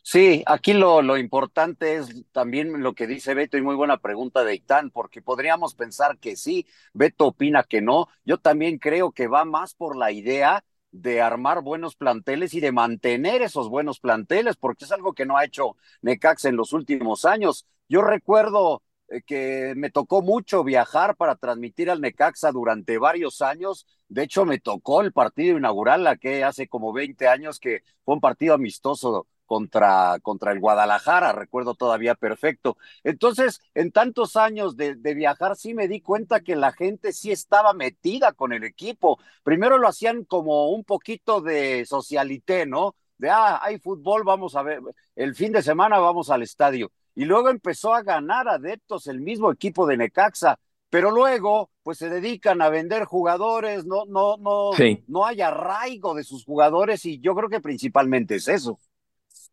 Sí, 0.03 0.41
aquí 0.45 0.71
lo, 0.71 1.01
lo 1.01 1.17
importante 1.17 1.97
es 1.97 2.23
también 2.31 2.81
lo 2.81 2.93
que 2.93 3.07
dice 3.07 3.33
Beto 3.33 3.57
y 3.57 3.61
muy 3.61 3.75
buena 3.75 3.97
pregunta 3.97 4.45
de 4.45 4.55
Itán, 4.55 4.89
porque 4.89 5.21
podríamos 5.21 5.75
pensar 5.75 6.17
que 6.17 6.37
sí, 6.37 6.65
Beto 6.93 7.27
opina 7.27 7.63
que 7.63 7.81
no. 7.81 8.07
Yo 8.23 8.37
también 8.37 8.77
creo 8.79 9.11
que 9.11 9.27
va 9.27 9.43
más 9.43 9.75
por 9.75 9.97
la 9.97 10.13
idea 10.13 10.63
de 10.91 11.21
armar 11.21 11.61
buenos 11.61 11.95
planteles 11.97 12.53
y 12.53 12.61
de 12.61 12.71
mantener 12.71 13.41
esos 13.41 13.69
buenos 13.69 13.99
planteles, 13.99 14.55
porque 14.55 14.85
es 14.85 14.91
algo 14.93 15.13
que 15.13 15.25
no 15.25 15.37
ha 15.37 15.43
hecho 15.43 15.75
Necaxa 16.01 16.47
en 16.47 16.55
los 16.55 16.71
últimos 16.71 17.25
años. 17.25 17.65
Yo 17.89 18.01
recuerdo 18.01 18.81
que 19.25 19.73
me 19.75 19.89
tocó 19.89 20.21
mucho 20.21 20.63
viajar 20.63 21.15
para 21.15 21.35
transmitir 21.35 21.89
al 21.89 22.01
Necaxa 22.01 22.51
durante 22.51 22.97
varios 22.97 23.41
años. 23.41 23.85
De 24.07 24.23
hecho, 24.23 24.45
me 24.45 24.59
tocó 24.59 25.01
el 25.01 25.11
partido 25.11 25.57
inaugural, 25.57 26.03
la 26.03 26.17
que 26.17 26.43
hace 26.43 26.67
como 26.67 26.93
20 26.93 27.27
años, 27.27 27.59
que 27.59 27.83
fue 28.05 28.15
un 28.15 28.21
partido 28.21 28.53
amistoso 28.53 29.27
contra, 29.45 30.17
contra 30.21 30.53
el 30.53 30.61
Guadalajara, 30.61 31.33
recuerdo 31.33 31.73
todavía 31.75 32.15
perfecto. 32.15 32.77
Entonces, 33.03 33.59
en 33.75 33.91
tantos 33.91 34.37
años 34.37 34.77
de, 34.77 34.95
de, 34.95 35.13
viajar, 35.13 35.57
sí 35.57 35.73
me 35.73 35.89
di 35.89 35.99
cuenta 35.99 36.39
que 36.39 36.55
la 36.55 36.71
gente 36.71 37.11
sí 37.11 37.31
estaba 37.31 37.73
metida 37.73 38.31
con 38.31 38.53
el 38.53 38.63
equipo. 38.63 39.19
Primero 39.43 39.77
lo 39.77 39.89
hacían 39.89 40.23
como 40.23 40.69
un 40.69 40.85
poquito 40.85 41.41
de 41.41 41.85
socialité, 41.85 42.65
¿no? 42.65 42.95
De, 43.17 43.29
ah, 43.29 43.59
hay 43.61 43.77
fútbol, 43.77 44.23
vamos 44.23 44.55
a 44.55 44.63
ver, 44.63 44.79
el 45.15 45.35
fin 45.35 45.51
de 45.51 45.61
semana 45.61 45.99
vamos 45.99 46.29
al 46.29 46.43
estadio 46.43 46.91
y 47.15 47.25
luego 47.25 47.49
empezó 47.49 47.93
a 47.93 48.03
ganar 48.03 48.47
adeptos 48.47 49.07
el 49.07 49.19
mismo 49.19 49.51
equipo 49.51 49.85
de 49.87 49.97
Necaxa. 49.97 50.59
pero 50.89 51.09
luego 51.11 51.71
pues 51.83 51.97
se 51.97 52.09
dedican 52.09 52.61
a 52.61 52.69
vender 52.69 53.05
jugadores, 53.05 53.85
no, 53.85 54.05
no, 54.05 54.37
no, 54.37 54.71
no 55.07 55.25
hay 55.25 55.41
arraigo 55.41 56.13
de 56.13 56.23
sus 56.23 56.43
jugadores 56.43 57.05
y 57.05 57.19
yo 57.19 57.33
creo 57.33 57.49
que 57.49 57.61
principalmente 57.61 58.35
es 58.35 58.47
eso. 58.47 58.79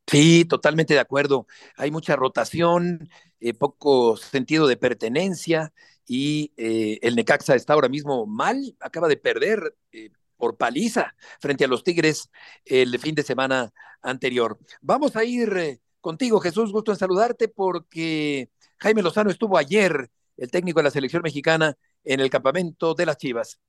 Sí, 0.07 0.45
totalmente 0.47 0.95
de 0.95 1.01
acuerdo. 1.01 1.47
Hay 1.77 1.91
mucha 1.91 2.17
rotación, 2.17 3.09
eh, 3.41 3.55
poco 3.55 4.17
sentido 4.17 4.67
de 4.67 4.77
pertenencia 4.77 5.73
y 6.07 6.53
eh, 6.57 6.99
el 7.03 7.15
Necaxa 7.15 7.55
está 7.55 7.75
ahora 7.75 7.89
mismo 7.89 8.27
mal, 8.27 8.75
acaba 8.81 9.07
de 9.07 9.19
perder 9.19 9.77
eh, 9.93 10.11
por 10.39 10.57
paliza 10.57 11.15
frente 11.41 11.65
a 11.65 11.69
los 11.69 11.85
Tigres 11.85 12.31
el 12.65 12.99
fin 12.99 13.15
de 13.15 13.23
semana 13.23 13.71
anterior. 14.01 14.59
Vamos 14.81 15.15
a 15.15 15.25
ir 15.25 15.79
contigo, 16.09 16.41
Jesús, 16.41 16.73
gusto 16.73 16.91
en 16.91 16.97
saludarte 16.97 17.49
porque 17.49 18.49
Jaime 18.79 19.03
Lozano 19.03 19.29
estuvo 19.31 19.59
ayer, 19.59 20.11
el 20.39 20.51
técnico 20.51 20.81
de 20.81 20.85
la 20.85 20.91
selección 20.91 21.21
mexicana, 21.21 21.77
en 22.03 22.21
el 22.21 22.31
campamento 22.31 22.95
de 22.95 23.05
las 23.05 23.19
Chivas. 23.19 23.61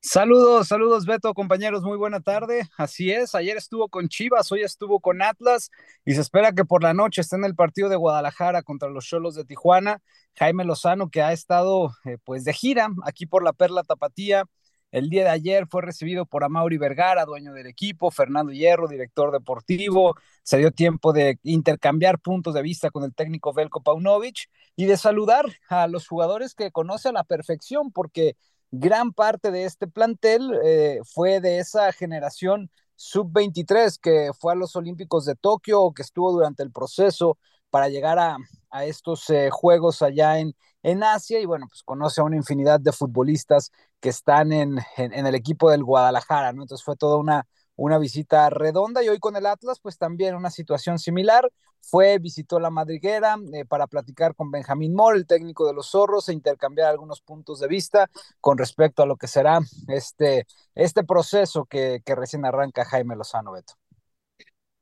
Saludos, 0.00 0.68
saludos 0.68 1.04
Beto, 1.04 1.34
compañeros, 1.34 1.82
muy 1.82 1.98
buena 1.98 2.20
tarde. 2.20 2.62
Así 2.78 3.12
es, 3.12 3.34
ayer 3.34 3.58
estuvo 3.58 3.90
con 3.90 4.08
Chivas, 4.08 4.50
hoy 4.50 4.62
estuvo 4.62 4.98
con 4.98 5.20
Atlas 5.20 5.70
y 6.06 6.14
se 6.14 6.22
espera 6.22 6.52
que 6.52 6.64
por 6.64 6.82
la 6.82 6.94
noche 6.94 7.20
esté 7.20 7.36
en 7.36 7.44
el 7.44 7.54
partido 7.54 7.90
de 7.90 7.96
Guadalajara 7.96 8.62
contra 8.62 8.88
los 8.88 9.04
Cholos 9.04 9.34
de 9.34 9.44
Tijuana. 9.44 10.00
Jaime 10.38 10.64
Lozano, 10.64 11.10
que 11.10 11.20
ha 11.20 11.34
estado 11.34 11.90
eh, 12.06 12.16
pues 12.24 12.44
de 12.44 12.54
gira 12.54 12.88
aquí 13.04 13.26
por 13.26 13.44
la 13.44 13.52
Perla 13.52 13.82
Tapatía. 13.82 14.46
El 14.90 15.08
día 15.08 15.22
de 15.22 15.30
ayer 15.30 15.66
fue 15.68 15.82
recibido 15.82 16.26
por 16.26 16.42
Amaury 16.42 16.76
Vergara, 16.76 17.24
dueño 17.24 17.52
del 17.52 17.68
equipo, 17.68 18.10
Fernando 18.10 18.52
Hierro, 18.52 18.88
director 18.88 19.30
deportivo. 19.30 20.16
Se 20.42 20.58
dio 20.58 20.72
tiempo 20.72 21.12
de 21.12 21.38
intercambiar 21.44 22.18
puntos 22.18 22.54
de 22.54 22.62
vista 22.62 22.90
con 22.90 23.04
el 23.04 23.14
técnico 23.14 23.52
Velko 23.52 23.82
Paunovic 23.82 24.48
y 24.74 24.86
de 24.86 24.96
saludar 24.96 25.46
a 25.68 25.86
los 25.86 26.08
jugadores 26.08 26.54
que 26.54 26.72
conoce 26.72 27.08
a 27.08 27.12
la 27.12 27.22
perfección, 27.22 27.92
porque 27.92 28.36
gran 28.72 29.12
parte 29.12 29.52
de 29.52 29.64
este 29.64 29.86
plantel 29.86 30.58
eh, 30.64 31.00
fue 31.04 31.40
de 31.40 31.58
esa 31.58 31.92
generación 31.92 32.68
sub-23 32.96 33.96
que 34.00 34.30
fue 34.38 34.52
a 34.52 34.56
los 34.56 34.74
Olímpicos 34.74 35.24
de 35.24 35.36
Tokio 35.36 35.82
o 35.82 35.94
que 35.94 36.02
estuvo 36.02 36.32
durante 36.32 36.64
el 36.64 36.72
proceso 36.72 37.38
para 37.70 37.88
llegar 37.88 38.18
a, 38.18 38.36
estos 38.84 39.30
eh, 39.30 39.50
juegos 39.50 40.02
allá 40.02 40.38
en, 40.38 40.54
en 40.82 41.02
Asia 41.02 41.40
y 41.40 41.46
bueno, 41.46 41.66
pues 41.68 41.82
conoce 41.82 42.20
a 42.20 42.24
una 42.24 42.36
infinidad 42.36 42.80
de 42.80 42.92
futbolistas 42.92 43.70
que 44.00 44.08
están 44.08 44.52
en, 44.52 44.78
en 44.96 45.26
el 45.26 45.34
equipo 45.34 45.70
del 45.70 45.84
Guadalajara, 45.84 46.52
¿no? 46.52 46.62
Entonces 46.62 46.84
fue 46.84 46.96
toda 46.96 47.16
una, 47.16 47.46
una 47.80 47.98
visita 47.98 48.50
redonda 48.50 49.02
y 49.02 49.08
hoy 49.08 49.18
con 49.18 49.36
el 49.36 49.46
Atlas, 49.46 49.80
pues 49.80 49.96
también 49.96 50.34
una 50.34 50.50
situación 50.50 50.98
similar. 50.98 51.50
Fue, 51.80 52.18
visitó 52.18 52.60
la 52.60 52.68
madriguera 52.68 53.38
eh, 53.54 53.64
para 53.64 53.86
platicar 53.86 54.34
con 54.34 54.50
Benjamín 54.50 54.94
Moore, 54.94 55.16
el 55.16 55.26
técnico 55.26 55.66
de 55.66 55.72
los 55.72 55.90
zorros, 55.90 56.28
e 56.28 56.34
intercambiar 56.34 56.90
algunos 56.90 57.22
puntos 57.22 57.58
de 57.58 57.68
vista 57.68 58.10
con 58.38 58.58
respecto 58.58 59.02
a 59.02 59.06
lo 59.06 59.16
que 59.16 59.26
será 59.28 59.60
este, 59.88 60.46
este 60.74 61.04
proceso 61.04 61.64
que, 61.64 62.02
que 62.04 62.14
recién 62.14 62.44
arranca 62.44 62.84
Jaime 62.84 63.16
Lozano, 63.16 63.52
Beto. 63.52 63.72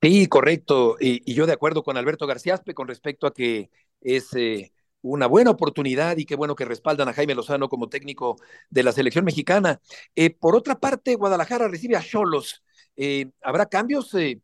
Sí, 0.03 0.27
correcto. 0.27 0.97
Y, 0.99 1.33
yo 1.33 1.47
de 1.47 1.53
acuerdo 1.53 1.85
con 1.85 1.97
Alberto 1.97 2.27
Garciaspe 2.27 2.75
con 2.75 2.89
respecto 2.89 3.29
a 3.29 3.33
que 3.33 3.71
es 4.01 4.35
eh, 4.35 4.73
una 5.03 5.27
buena 5.27 5.51
oportunidad 5.51 6.17
y 6.17 6.25
qué 6.25 6.35
bueno 6.35 6.55
que 6.57 6.65
respaldan 6.65 7.09
a 7.09 7.13
Jaime 7.13 7.35
Lozano 7.35 7.69
como 7.69 7.89
técnico 7.89 8.37
de 8.71 8.83
la 8.83 8.93
selección 8.93 9.25
mexicana. 9.25 9.81
Eh, 10.15 10.31
por 10.31 10.57
otra 10.57 10.79
parte, 10.79 11.15
Guadalajara 11.15 11.69
recibe 11.69 11.97
a 11.97 12.03
Cholos. 12.03 12.63
Eh, 12.97 13.31
¿Habrá 13.43 13.67
cambios, 13.67 14.13
eh, 14.15 14.41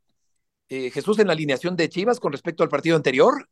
eh, 0.69 0.91
Jesús, 0.91 1.19
en 1.19 1.27
la 1.27 1.33
alineación 1.33 1.77
de 1.77 1.89
Chivas 1.89 2.21
con 2.21 2.31
respecto 2.31 2.63
al 2.63 2.69
partido 2.69 2.97
anterior? 2.97 3.49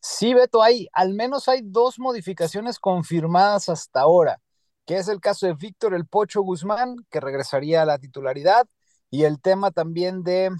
Sí, 0.00 0.34
Beto, 0.34 0.62
hay, 0.62 0.88
al 0.92 1.14
menos 1.14 1.48
hay 1.48 1.60
dos 1.62 1.98
modificaciones 1.98 2.78
confirmadas 2.78 3.68
hasta 3.70 4.00
ahora, 4.00 4.40
que 4.86 4.96
es 4.96 5.08
el 5.08 5.20
caso 5.20 5.46
de 5.46 5.54
Víctor 5.54 5.94
El 5.94 6.06
Pocho 6.06 6.42
Guzmán, 6.42 6.96
que 7.10 7.20
regresaría 7.20 7.82
a 7.82 7.86
la 7.86 7.98
titularidad, 7.98 8.66
y 9.10 9.24
el 9.24 9.40
tema 9.40 9.70
también 9.70 10.22
de 10.22 10.50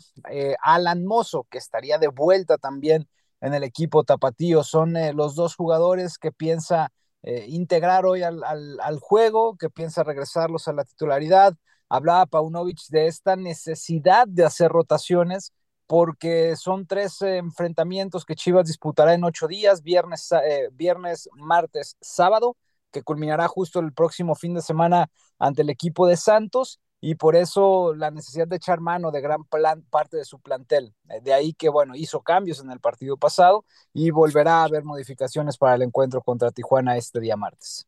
Alan 0.63 1.05
Mozo, 1.05 1.47
que 1.51 1.59
estaría 1.59 1.99
de 1.99 2.09
vuelta 2.09 2.59
también 2.59 3.09
en 3.41 3.55
el 3.55 3.65
equipo 3.65 4.05
tapatío. 4.05 4.63
Son 4.63 4.95
los 5.15 5.35
dos 5.35 5.55
jugadores 5.57 6.19
que 6.19 6.33
piensa 6.33 6.93
integrar 7.23 8.07
hoy 8.07 8.23
al, 8.23 8.43
al, 8.45 8.99
juego, 8.99 9.57
que 9.57 9.69
piensa 9.69 10.03
regresarlos 10.03 10.69
a 10.69 10.73
la 10.73 10.85
titularidad. 10.85 11.55
Hablaba 11.89 12.27
Paunovic 12.27 12.81
de 12.89 13.09
esta 13.09 13.37
necesidad 13.37 14.27
de 14.27 14.45
hacer 14.45 14.71
rotaciones 14.71 15.53
porque 15.91 16.55
son 16.55 16.87
tres 16.87 17.21
enfrentamientos 17.21 18.25
que 18.25 18.37
Chivas 18.37 18.69
disputará 18.69 19.13
en 19.13 19.25
ocho 19.25 19.49
días, 19.49 19.83
viernes, 19.83 20.31
eh, 20.31 20.69
viernes, 20.73 21.29
martes, 21.35 21.97
sábado, 22.01 22.57
que 22.93 23.03
culminará 23.03 23.49
justo 23.49 23.81
el 23.81 23.93
próximo 23.93 24.37
fin 24.37 24.55
de 24.55 24.63
semana 24.63 25.11
ante 25.37 25.63
el 25.63 25.69
equipo 25.69 26.07
de 26.07 26.17
Santos 26.17 26.79
y 27.01 27.15
por 27.15 27.35
eso 27.35 27.95
la 27.95 28.11
necesidad 28.11 28.47
de 28.47 28.57
echar 28.57 28.81
mano 28.81 29.11
de 29.11 29.21
gran 29.21 29.45
plan, 29.45 29.83
parte 29.91 30.19
de 30.19 30.25
su 30.25 30.39
plantel. 30.39 30.95
Eh, 31.09 31.21
de 31.23 31.33
ahí 31.33 31.55
que, 31.55 31.69
bueno, 31.69 31.97
hizo 31.97 32.21
cambios 32.21 32.61
en 32.61 32.71
el 32.71 32.81
partido 32.81 33.17
pasado 33.17 33.65
y 33.95 34.11
volverá 34.11 34.61
a 34.61 34.65
haber 34.65 34.85
modificaciones 34.85 35.57
para 35.57 35.75
el 35.75 35.83
encuentro 35.83 36.21
contra 36.21 36.51
Tijuana 36.51 36.97
este 36.97 37.21
día 37.21 37.37
martes. 37.37 37.87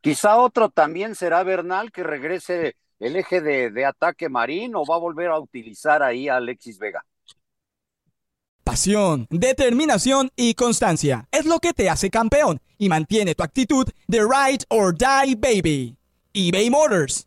Quizá 0.00 0.36
otro 0.38 0.70
también 0.70 1.14
será 1.14 1.44
Bernal 1.44 1.92
que 1.92 2.02
regrese 2.02 2.76
el 2.98 3.16
eje 3.16 3.40
de, 3.40 3.84
ataque 3.84 4.28
Marín 4.28 4.74
o 4.74 4.84
va 4.84 4.96
a 4.96 4.98
volver 4.98 5.28
a 5.28 5.38
utilizar 5.38 6.02
ahí 6.02 6.28
a 6.28 6.36
Alexis 6.36 6.78
Vega? 6.78 7.04
Pasión, 8.64 9.26
determinación 9.30 10.30
y 10.34 10.54
constancia 10.54 11.28
es 11.30 11.46
lo 11.46 11.58
que 11.58 11.72
te 11.72 11.90
hace 11.90 12.10
campeón 12.10 12.60
y 12.78 12.88
mantiene 12.88 13.34
tu 13.34 13.42
actitud 13.42 13.88
de 14.08 14.20
ride 14.20 14.64
or 14.68 14.96
die 14.96 15.34
baby. 15.36 15.96
eBay 16.32 16.70
Motors 16.70 17.26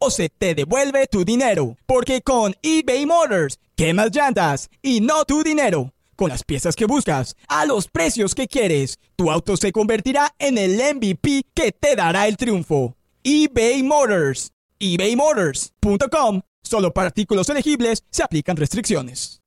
o 0.00 0.10
se 0.10 0.28
te 0.28 0.56
devuelve 0.56 1.06
tu 1.06 1.24
dinero. 1.24 1.76
Porque 1.86 2.20
con 2.22 2.54
eBay 2.62 3.06
Motors, 3.06 3.60
quemas 3.76 4.10
llantas 4.10 4.68
y 4.82 5.00
no 5.00 5.24
tu 5.24 5.44
dinero. 5.44 5.92
Con 6.16 6.30
las 6.30 6.42
piezas 6.42 6.74
que 6.74 6.86
buscas, 6.86 7.36
a 7.46 7.64
los 7.64 7.86
precios 7.86 8.34
que 8.34 8.48
quieres, 8.48 8.98
tu 9.14 9.30
auto 9.30 9.56
se 9.56 9.70
convertirá 9.70 10.34
en 10.40 10.58
el 10.58 10.72
MVP 10.96 11.44
que 11.54 11.70
te 11.70 11.94
dará 11.94 12.26
el 12.26 12.36
triunfo. 12.36 12.96
eBay 13.22 13.84
Motors 13.84 14.50
ebaymotors.com. 14.80 16.40
Solo 16.62 16.92
para 16.92 17.08
artículos 17.08 17.48
elegibles 17.48 18.04
se 18.10 18.22
aplican 18.22 18.56
restricciones. 18.56 19.40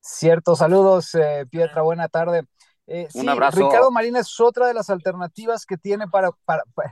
Cierto, 0.00 0.56
saludos, 0.56 1.14
eh, 1.14 1.44
Pietra, 1.50 1.82
buena 1.82 2.08
tarde. 2.08 2.44
Eh, 2.86 3.08
Un 3.14 3.28
abrazo. 3.28 3.58
Ricardo 3.58 3.90
Marín 3.90 4.16
es 4.16 4.40
otra 4.40 4.66
de 4.66 4.74
las 4.74 4.88
alternativas 4.88 5.66
que 5.66 5.76
tiene 5.76 6.08
para, 6.08 6.30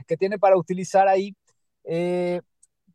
que 0.07 0.17
tiene 0.17 0.39
para 0.39 0.57
utilizar 0.59 1.09
ahí. 1.09 1.35
Eh, 1.87 2.43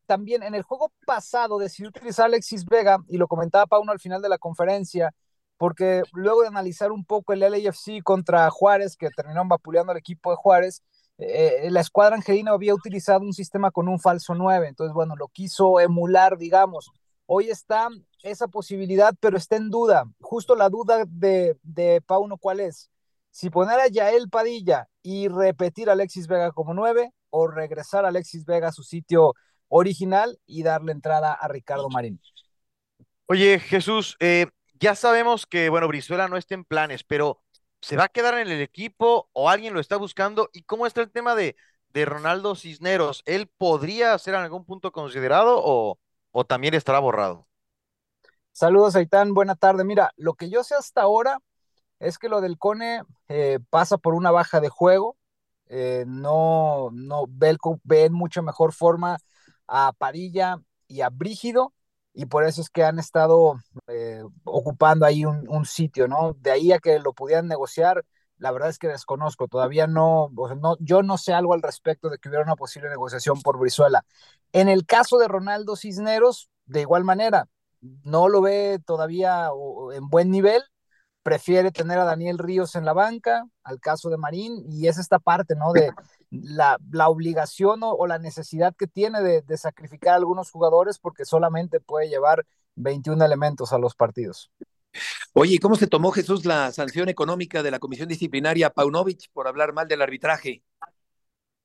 también 0.06 0.44
en 0.44 0.54
el 0.54 0.64
juego 0.64 0.92
pasado 1.06 1.58
decidió 1.58 1.90
utilizar 1.90 2.26
Alexis 2.26 2.66
Vega 2.66 2.98
y 3.08 3.18
lo 3.18 3.28
comentaba 3.28 3.66
Pauno 3.66 3.92
al 3.92 4.00
final 4.00 4.22
de 4.22 4.30
la 4.30 4.38
conferencia, 4.38 5.14
porque 5.58 6.04
luego 6.14 6.42
de 6.42 6.50
analizar 6.50 6.92
un 6.92 7.06
poco 7.06 7.34
el 7.34 7.40
LAFC 7.40 8.04
contra 8.04 8.50
Juárez, 8.50 8.98
que 8.98 9.10
terminó 9.10 9.42
vapuleando 9.46 9.92
al 9.94 9.98
equipo 9.98 10.32
de 10.32 10.36
Juárez, 10.36 10.84
eh, 11.18 11.70
la 11.72 11.80
escuadra 11.80 12.16
angelina 12.16 12.52
había 12.52 12.74
utilizado 12.74 13.22
un 13.22 13.34
sistema 13.34 13.72
con 13.72 13.88
un 13.88 14.00
falso 14.00 14.36
9, 14.36 14.68
entonces 14.68 14.94
bueno, 14.94 15.16
lo 15.16 15.30
quiso 15.30 15.80
emular, 15.80 16.38
digamos. 16.38 16.92
Hoy 17.26 17.50
está 17.50 17.88
esa 18.24 18.48
posibilidad, 18.48 19.14
pero 19.20 19.38
está 19.38 19.56
en 19.56 19.70
duda. 19.70 20.04
Justo 20.20 20.56
la 20.56 20.68
duda 20.68 21.06
de, 21.08 21.58
de 21.64 22.02
Pauno, 22.02 22.38
¿cuál 22.38 22.60
es? 22.60 22.90
Si 23.30 23.50
poner 23.50 23.80
a 23.80 23.88
Yael 23.88 24.30
Padilla 24.30 24.90
y 25.02 25.30
repetir 25.30 25.90
a 25.90 25.94
Alexis 25.94 26.28
Vega 26.28 26.52
como 26.52 26.74
9 26.74 27.14
o 27.32 27.48
regresar 27.48 28.06
a 28.06 28.10
Alexis 28.10 28.46
Vega 28.46 28.68
a 28.68 28.72
su 28.72 28.84
sitio 28.84 29.34
original 29.68 30.38
y 30.46 30.64
darle 30.64 30.92
entrada 30.92 31.34
a 31.34 31.48
Ricardo 31.48 31.90
Marín. 31.90 32.22
Oye, 33.26 33.60
Jesús, 33.60 34.18
eh, 34.20 34.48
ya 34.80 34.94
sabemos 34.94 35.48
que, 35.48 35.70
bueno, 35.70 35.88
Brizuela 35.88 36.28
no 36.28 36.38
está 36.38 36.54
en 36.54 36.66
planes, 36.66 37.04
pero 37.04 37.42
¿Se 37.82 37.98
va 37.98 38.06
a 38.06 38.10
quedar 38.10 38.38
en 38.38 38.48
el 38.48 38.62
equipo 38.62 39.30
o 39.34 39.50
alguien 39.50 39.74
lo 39.74 39.80
está 39.80 39.98
buscando? 39.98 40.50
¿Y 40.54 40.64
cómo 40.64 40.86
está 40.86 41.02
el 41.02 41.12
tema 41.12 41.34
de, 41.34 41.56
de 41.90 42.06
Ronaldo 42.06 42.56
Cisneros? 42.56 43.24
¿Él 43.26 43.50
podría 43.58 44.18
ser 44.20 44.36
en 44.36 44.42
algún 44.42 44.66
punto 44.66 44.92
considerado 44.92 45.60
o, 45.64 46.00
o 46.32 46.46
también 46.46 46.76
estará 46.76 47.00
borrado? 47.00 47.48
Saludos, 48.52 48.96
Aitán. 48.96 49.34
Buena 49.34 49.56
tarde. 49.56 49.84
Mira, 49.84 50.12
lo 50.16 50.36
que 50.36 50.50
yo 50.50 50.64
sé 50.64 50.76
hasta 50.76 51.02
ahora 51.02 51.40
es 52.00 52.20
que 52.20 52.30
lo 52.30 52.40
del 52.40 52.60
Cone 52.60 53.02
eh, 53.30 53.60
pasa 53.72 53.98
por 53.98 54.14
una 54.14 54.30
baja 54.30 54.60
de 54.60 54.70
juego. 54.70 55.18
Eh, 55.74 56.04
no, 56.06 56.90
no 56.92 57.26
Belco 57.30 57.80
ve 57.86 58.06
en 58.06 58.14
mucho 58.14 58.44
mejor 58.44 58.74
forma 58.74 59.18
a 59.68 59.94
Padilla 59.94 60.58
y 60.88 61.00
a 61.00 61.10
Brígido, 61.10 61.74
y 62.14 62.26
por 62.26 62.44
eso 62.44 62.62
es 62.62 62.70
que 62.70 62.84
han 62.84 63.00
estado 63.00 63.56
eh, 63.88 64.22
ocupando 64.44 65.06
ahí 65.06 65.24
un, 65.24 65.48
un, 65.48 65.66
sitio, 65.66 66.10
¿no? 66.10 66.34
De 66.34 66.52
ahí 66.52 66.74
a 66.74 66.80
que 66.80 67.00
lo 67.00 67.14
pudieran 67.14 67.48
negociar, 67.48 68.04
la 68.38 68.52
verdad 68.52 68.68
es 68.68 68.80
que 68.80 68.90
desconozco, 68.90 69.48
todavía 69.48 69.88
no, 69.88 70.30
no, 70.60 70.76
yo 70.82 71.04
no 71.04 71.18
sé 71.18 71.32
algo 71.32 71.54
al 71.54 71.62
respecto 71.62 72.10
de 72.10 72.18
que 72.18 72.28
hubiera 72.28 72.44
una 72.44 72.58
posible 72.58 72.90
negociación 72.90 73.42
por 73.42 73.58
Brizuela. 73.58 74.04
En 74.52 74.68
el 74.68 74.86
caso 74.86 75.20
de 75.20 75.30
Ronaldo 75.30 75.78
Cisneros, 75.78 76.50
de 76.66 76.82
igual 76.82 77.06
manera, 77.06 77.48
no 77.80 78.28
lo 78.28 78.42
ve 78.42 78.80
todavía 78.86 79.50
en 79.94 80.10
buen 80.10 80.32
nivel, 80.32 80.64
prefiere 81.24 81.72
tener 81.72 82.00
a 82.00 82.06
Daniel 82.06 82.38
Ríos 82.38 82.76
en 82.76 82.86
la 82.86 82.94
banca, 82.94 83.46
al 83.64 83.80
caso 83.80 84.10
de 84.10 84.18
Marín, 84.18 84.64
y 84.70 84.88
es 84.88 84.98
esta 84.98 85.20
parte, 85.20 85.56
¿no? 85.56 85.72
De 85.74 85.92
la, 86.30 86.78
la 86.92 87.10
obligación 87.10 87.84
o, 87.84 87.92
o, 87.92 88.08
la 88.08 88.20
necesidad 88.20 88.76
que 88.76 88.88
tiene 88.88 89.22
de, 89.22 89.42
de, 89.42 89.58
sacrificar 89.58 90.14
a 90.14 90.18
algunos 90.18 90.50
jugadores 90.50 90.98
porque 91.00 91.26
solamente 91.26 91.80
puede 91.80 92.10
llevar 92.10 92.46
21 92.76 93.24
elementos 93.24 93.74
a 93.74 93.78
los 93.78 93.96
partidos. 93.96 94.52
Oye, 95.34 95.60
¿cómo 95.60 95.76
se 95.76 95.88
tomó 95.88 96.12
Jesús 96.12 96.46
la 96.46 96.72
sanción 96.72 97.10
económica 97.10 97.64
de 97.64 97.72
la 97.72 97.80
Comisión 97.80 98.10
Disciplinaria 98.10 98.70
Paunovic 98.70 99.30
por 99.32 99.48
hablar 99.48 99.74
mal 99.74 99.88
del 99.88 100.02
arbitraje? 100.02 100.64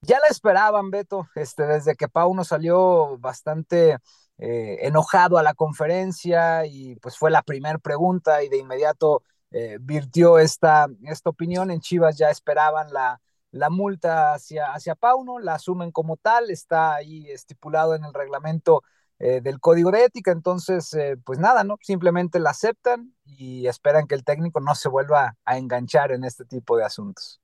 Ya 0.02 0.18
la 0.20 0.28
esperaban, 0.28 0.90
Beto, 0.90 1.28
este, 1.34 1.66
desde 1.66 1.96
que 1.96 2.08
Pauno 2.08 2.44
salió 2.44 3.18
bastante 3.18 3.96
eh, 4.38 4.78
enojado 4.82 5.38
a 5.38 5.42
la 5.42 5.54
conferencia 5.54 6.66
y 6.66 6.96
pues 6.96 7.16
fue 7.16 7.30
la 7.30 7.42
primera 7.42 7.78
pregunta 7.78 8.44
y 8.44 8.48
de 8.48 8.58
inmediato 8.58 9.22
eh, 9.50 9.78
virtió 9.80 10.38
esta, 10.38 10.86
esta 11.04 11.30
opinión. 11.30 11.70
En 11.70 11.80
Chivas 11.80 12.18
ya 12.18 12.30
esperaban 12.30 12.92
la, 12.92 13.20
la 13.50 13.70
multa 13.70 14.34
hacia, 14.34 14.72
hacia 14.72 14.94
Pauno, 14.94 15.38
la 15.38 15.54
asumen 15.54 15.90
como 15.90 16.16
tal, 16.16 16.50
está 16.50 16.94
ahí 16.94 17.30
estipulado 17.30 17.94
en 17.94 18.04
el 18.04 18.14
reglamento 18.14 18.82
eh, 19.18 19.40
del 19.40 19.60
código 19.60 19.90
de 19.90 20.04
ética, 20.04 20.30
entonces, 20.30 20.92
eh, 20.92 21.16
pues 21.24 21.38
nada, 21.38 21.64
¿no? 21.64 21.78
Simplemente 21.80 22.38
la 22.38 22.50
aceptan 22.50 23.14
y 23.24 23.66
esperan 23.66 24.06
que 24.06 24.14
el 24.14 24.24
técnico 24.24 24.60
no 24.60 24.74
se 24.74 24.90
vuelva 24.90 25.36
a 25.44 25.56
enganchar 25.56 26.12
en 26.12 26.24
este 26.24 26.44
tipo 26.44 26.76
de 26.76 26.84
asuntos. 26.84 27.40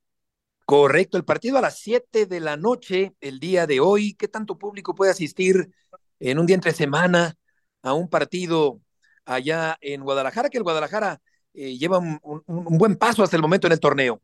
Correcto, 0.65 1.17
el 1.17 1.25
partido 1.25 1.57
a 1.57 1.61
las 1.61 1.79
7 1.79 2.25
de 2.27 2.39
la 2.39 2.57
noche, 2.57 3.15
el 3.21 3.39
día 3.39 3.65
de 3.65 3.79
hoy, 3.79 4.13
¿qué 4.13 4.27
tanto 4.27 4.57
público 4.57 4.93
puede 4.93 5.11
asistir 5.11 5.73
en 6.19 6.39
un 6.39 6.45
día 6.45 6.55
entre 6.55 6.73
semana 6.73 7.35
a 7.81 7.93
un 7.93 8.07
partido 8.07 8.79
allá 9.25 9.77
en 9.81 10.03
Guadalajara? 10.03 10.49
Que 10.49 10.59
el 10.59 10.63
Guadalajara 10.63 11.21
eh, 11.53 11.77
lleva 11.77 11.99
un, 11.99 12.19
buen 12.45 12.95
paso 12.95 13.23
hasta 13.23 13.35
el 13.35 13.41
momento 13.41 13.67
en 13.67 13.73
el 13.73 13.79
torneo. 13.79 14.21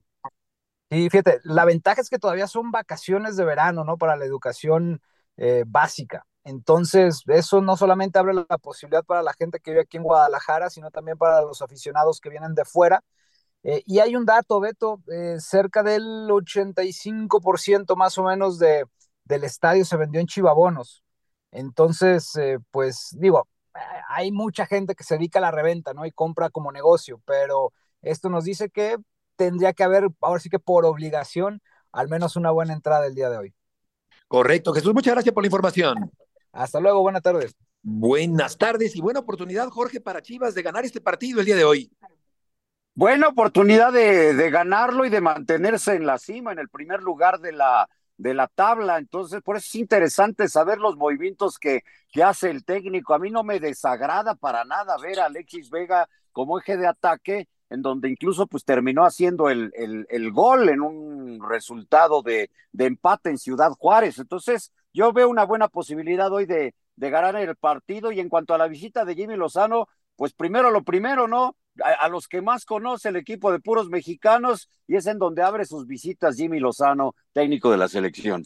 Y 0.89 1.09
fíjate, 1.09 1.39
la 1.43 1.65
ventaja 1.65 2.01
es 2.01 2.09
que 2.09 2.17
todavía 2.17 2.47
son 2.47 2.71
vacaciones 2.71 3.35
de 3.37 3.45
verano, 3.45 3.83
¿no? 3.83 3.97
Para 3.97 4.15
la 4.15 4.25
educación 4.25 5.01
eh, 5.37 5.63
básica. 5.67 6.25
Entonces, 6.43 7.23
eso 7.27 7.61
no 7.61 7.77
solamente 7.77 8.17
abre 8.17 8.33
la 8.33 8.57
posibilidad 8.57 9.03
para 9.03 9.21
la 9.21 9.33
gente 9.33 9.59
que 9.59 9.71
vive 9.71 9.83
aquí 9.83 9.97
en 9.97 10.03
Guadalajara, 10.03 10.69
sino 10.69 10.89
también 10.89 11.17
para 11.17 11.41
los 11.41 11.61
aficionados 11.61 12.19
que 12.19 12.29
vienen 12.29 12.55
de 12.55 12.65
fuera. 12.65 13.03
Eh, 13.63 13.83
y 13.85 13.99
hay 13.99 14.15
un 14.15 14.25
dato, 14.25 14.59
Beto, 14.59 15.01
eh, 15.11 15.37
cerca 15.39 15.83
del 15.83 16.29
85% 16.29 17.95
más 17.95 18.17
o 18.17 18.23
menos 18.23 18.57
de, 18.57 18.85
del 19.25 19.43
estadio 19.43 19.85
se 19.85 19.97
vendió 19.97 20.21
en 20.21 20.27
chivabonos. 20.27 21.03
Entonces, 21.51 22.35
eh, 22.37 22.59
pues 22.71 23.09
digo, 23.17 23.47
hay 24.09 24.31
mucha 24.31 24.65
gente 24.65 24.95
que 24.95 25.03
se 25.03 25.15
dedica 25.15 25.39
a 25.39 25.41
la 25.41 25.51
reventa, 25.51 25.93
¿no? 25.93 26.05
Y 26.05 26.11
compra 26.11 26.49
como 26.49 26.71
negocio, 26.71 27.21
pero 27.25 27.73
esto 28.01 28.29
nos 28.29 28.43
dice 28.43 28.69
que 28.69 28.97
tendría 29.35 29.73
que 29.73 29.83
haber, 29.83 30.09
ahora 30.21 30.39
sí 30.39 30.49
que 30.49 30.59
por 30.59 30.85
obligación, 30.85 31.61
al 31.91 32.09
menos 32.09 32.35
una 32.35 32.51
buena 32.51 32.73
entrada 32.73 33.07
el 33.07 33.15
día 33.15 33.29
de 33.29 33.37
hoy. 33.37 33.53
Correcto. 34.27 34.73
Jesús, 34.73 34.93
muchas 34.93 35.13
gracias 35.13 35.33
por 35.33 35.43
la 35.43 35.47
información. 35.47 36.11
Hasta 36.51 36.79
luego, 36.79 37.01
buenas 37.01 37.21
tardes. 37.21 37.55
Buenas 37.81 38.57
tardes 38.57 38.95
y 38.95 39.01
buena 39.01 39.21
oportunidad, 39.21 39.69
Jorge, 39.69 40.01
para 40.01 40.21
Chivas 40.21 40.53
de 40.53 40.61
ganar 40.61 40.85
este 40.85 41.01
partido 41.01 41.39
el 41.39 41.45
día 41.45 41.55
de 41.55 41.63
hoy. 41.63 41.91
Buena 42.93 43.29
oportunidad 43.29 43.93
de, 43.93 44.33
de 44.33 44.49
ganarlo 44.49 45.05
y 45.05 45.09
de 45.09 45.21
mantenerse 45.21 45.95
en 45.95 46.05
la 46.05 46.17
cima, 46.17 46.51
en 46.51 46.59
el 46.59 46.67
primer 46.67 47.01
lugar 47.01 47.39
de 47.39 47.53
la, 47.53 47.89
de 48.19 48.33
la 48.33 48.47
tabla. 48.47 48.97
Entonces, 48.99 49.41
por 49.41 49.55
eso 49.55 49.65
es 49.65 49.75
interesante 49.75 50.47
saber 50.49 50.77
los 50.77 50.97
movimientos 50.97 51.57
que, 51.57 51.83
que 52.11 52.21
hace 52.21 52.51
el 52.51 52.65
técnico. 52.65 53.13
A 53.13 53.19
mí 53.19 53.31
no 53.31 53.43
me 53.43 53.59
desagrada 53.59 54.35
para 54.35 54.65
nada 54.65 54.97
ver 54.97 55.19
a 55.19 55.25
Alexis 55.25 55.69
Vega 55.69 56.07
como 56.31 56.59
eje 56.59 56.77
de 56.77 56.85
ataque 56.85 57.47
en 57.69 57.81
donde 57.81 58.09
incluso 58.09 58.47
pues 58.47 58.65
terminó 58.65 59.05
haciendo 59.05 59.49
el, 59.49 59.71
el, 59.75 60.05
el 60.09 60.31
gol 60.31 60.69
en 60.69 60.81
un 60.81 61.47
resultado 61.47 62.21
de, 62.21 62.49
de, 62.71 62.85
empate 62.85 63.29
en 63.29 63.37
Ciudad 63.37 63.71
Juárez. 63.71 64.17
Entonces, 64.19 64.73
yo 64.91 65.13
veo 65.13 65.29
una 65.29 65.45
buena 65.45 65.67
posibilidad 65.67 66.31
hoy 66.31 66.45
de, 66.45 66.73
de 66.95 67.09
ganar 67.09 67.35
el 67.35 67.55
partido 67.55 68.11
y 68.11 68.19
en 68.19 68.27
cuanto 68.27 68.53
a 68.53 68.57
la 68.57 68.67
visita 68.67 69.05
de 69.05 69.15
Jimmy 69.15 69.35
Lozano, 69.37 69.87
pues 70.15 70.33
primero 70.33 70.71
lo 70.71 70.83
primero, 70.83 71.27
¿no? 71.27 71.55
A, 71.83 72.05
a, 72.05 72.09
los 72.09 72.27
que 72.27 72.41
más 72.41 72.65
conoce 72.65 73.09
el 73.09 73.15
equipo 73.15 73.51
de 73.51 73.59
puros 73.59 73.89
mexicanos 73.89 74.69
y 74.87 74.95
es 74.95 75.05
en 75.07 75.17
donde 75.17 75.41
abre 75.41 75.65
sus 75.65 75.87
visitas 75.87 76.35
Jimmy 76.35 76.59
Lozano, 76.59 77.15
técnico 77.33 77.71
de 77.71 77.77
la 77.77 77.87
selección. 77.87 78.45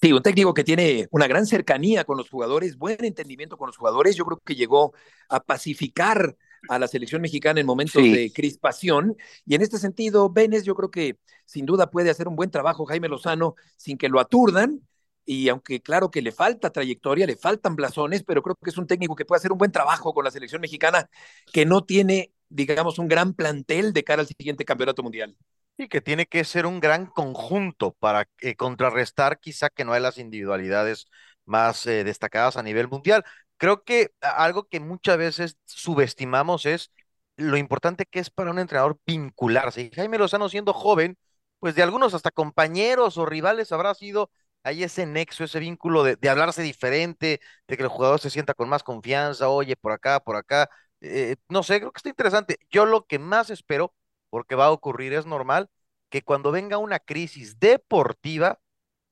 Sí, 0.00 0.12
un 0.12 0.22
técnico 0.22 0.54
que 0.54 0.64
tiene 0.64 1.08
una 1.10 1.26
gran 1.26 1.46
cercanía 1.46 2.04
con 2.04 2.16
los 2.16 2.28
jugadores, 2.28 2.76
buen 2.76 3.02
entendimiento 3.04 3.56
con 3.56 3.68
los 3.68 3.76
jugadores. 3.76 4.16
Yo 4.16 4.24
creo 4.24 4.40
que 4.44 4.54
llegó 4.54 4.92
a 5.28 5.40
pacificar 5.40 6.36
a 6.68 6.78
la 6.78 6.88
selección 6.88 7.22
mexicana 7.22 7.60
en 7.60 7.66
momentos 7.66 8.02
sí. 8.02 8.12
de 8.12 8.32
crispación. 8.32 9.16
Y 9.46 9.54
en 9.54 9.62
este 9.62 9.78
sentido, 9.78 10.30
Benes, 10.30 10.64
yo 10.64 10.74
creo 10.74 10.90
que 10.90 11.18
sin 11.44 11.66
duda 11.66 11.90
puede 11.90 12.10
hacer 12.10 12.28
un 12.28 12.36
buen 12.36 12.50
trabajo 12.50 12.86
Jaime 12.86 13.08
Lozano 13.08 13.54
sin 13.76 13.98
que 13.98 14.08
lo 14.08 14.20
aturdan. 14.20 14.80
Y 15.26 15.48
aunque 15.48 15.80
claro 15.80 16.10
que 16.10 16.20
le 16.20 16.32
falta 16.32 16.70
trayectoria, 16.70 17.26
le 17.26 17.36
faltan 17.36 17.76
blasones, 17.76 18.22
pero 18.24 18.42
creo 18.42 18.56
que 18.56 18.68
es 18.68 18.76
un 18.76 18.86
técnico 18.86 19.16
que 19.16 19.24
puede 19.24 19.38
hacer 19.38 19.52
un 19.52 19.58
buen 19.58 19.72
trabajo 19.72 20.12
con 20.12 20.22
la 20.22 20.30
selección 20.30 20.60
mexicana, 20.60 21.08
que 21.50 21.64
no 21.64 21.82
tiene, 21.82 22.33
digamos, 22.48 22.98
un 22.98 23.08
gran 23.08 23.34
plantel 23.34 23.92
de 23.92 24.04
cara 24.04 24.22
al 24.22 24.28
siguiente 24.28 24.64
campeonato 24.64 25.02
mundial. 25.02 25.36
Y 25.76 25.88
que 25.88 26.00
tiene 26.00 26.26
que 26.26 26.44
ser 26.44 26.66
un 26.66 26.78
gran 26.80 27.06
conjunto 27.06 27.92
para 27.94 28.28
eh, 28.40 28.54
contrarrestar 28.54 29.40
quizá 29.40 29.70
que 29.70 29.84
no 29.84 29.92
hay 29.92 30.00
las 30.00 30.18
individualidades 30.18 31.06
más 31.46 31.86
eh, 31.86 32.04
destacadas 32.04 32.56
a 32.56 32.62
nivel 32.62 32.88
mundial 32.88 33.24
creo 33.56 33.84
que 33.84 34.10
algo 34.20 34.68
que 34.68 34.80
muchas 34.80 35.16
veces 35.18 35.56
subestimamos 35.64 36.66
es 36.66 36.90
lo 37.36 37.56
importante 37.56 38.06
que 38.06 38.20
es 38.20 38.30
para 38.30 38.50
un 38.50 38.58
entrenador 38.58 38.98
vincularse. 39.06 39.82
Y 39.82 39.90
Jaime 39.90 40.18
Lozano 40.18 40.48
siendo 40.48 40.72
joven, 40.72 41.16
pues 41.58 41.74
de 41.74 41.82
algunos 41.82 42.14
hasta 42.14 42.30
compañeros 42.30 43.16
o 43.18 43.26
rivales 43.26 43.72
habrá 43.72 43.94
sido 43.94 44.30
ahí 44.62 44.82
ese 44.82 45.06
nexo, 45.06 45.44
ese 45.44 45.58
vínculo 45.60 46.04
de, 46.04 46.16
de 46.16 46.28
hablarse 46.28 46.62
diferente, 46.62 47.40
de 47.68 47.76
que 47.76 47.82
el 47.82 47.88
jugador 47.88 48.20
se 48.20 48.30
sienta 48.30 48.54
con 48.54 48.68
más 48.68 48.82
confianza, 48.82 49.48
oye, 49.48 49.76
por 49.76 49.92
acá, 49.92 50.20
por 50.20 50.36
acá. 50.36 50.68
Eh, 51.06 51.36
no 51.48 51.62
sé, 51.62 51.80
creo 51.80 51.92
que 51.92 51.98
está 51.98 52.08
interesante. 52.08 52.58
Yo 52.70 52.86
lo 52.86 53.06
que 53.06 53.18
más 53.18 53.50
espero, 53.50 53.94
porque 54.30 54.54
va 54.54 54.66
a 54.66 54.70
ocurrir, 54.70 55.12
es 55.12 55.26
normal, 55.26 55.68
que 56.08 56.22
cuando 56.22 56.50
venga 56.50 56.78
una 56.78 56.98
crisis 56.98 57.58
deportiva, 57.58 58.58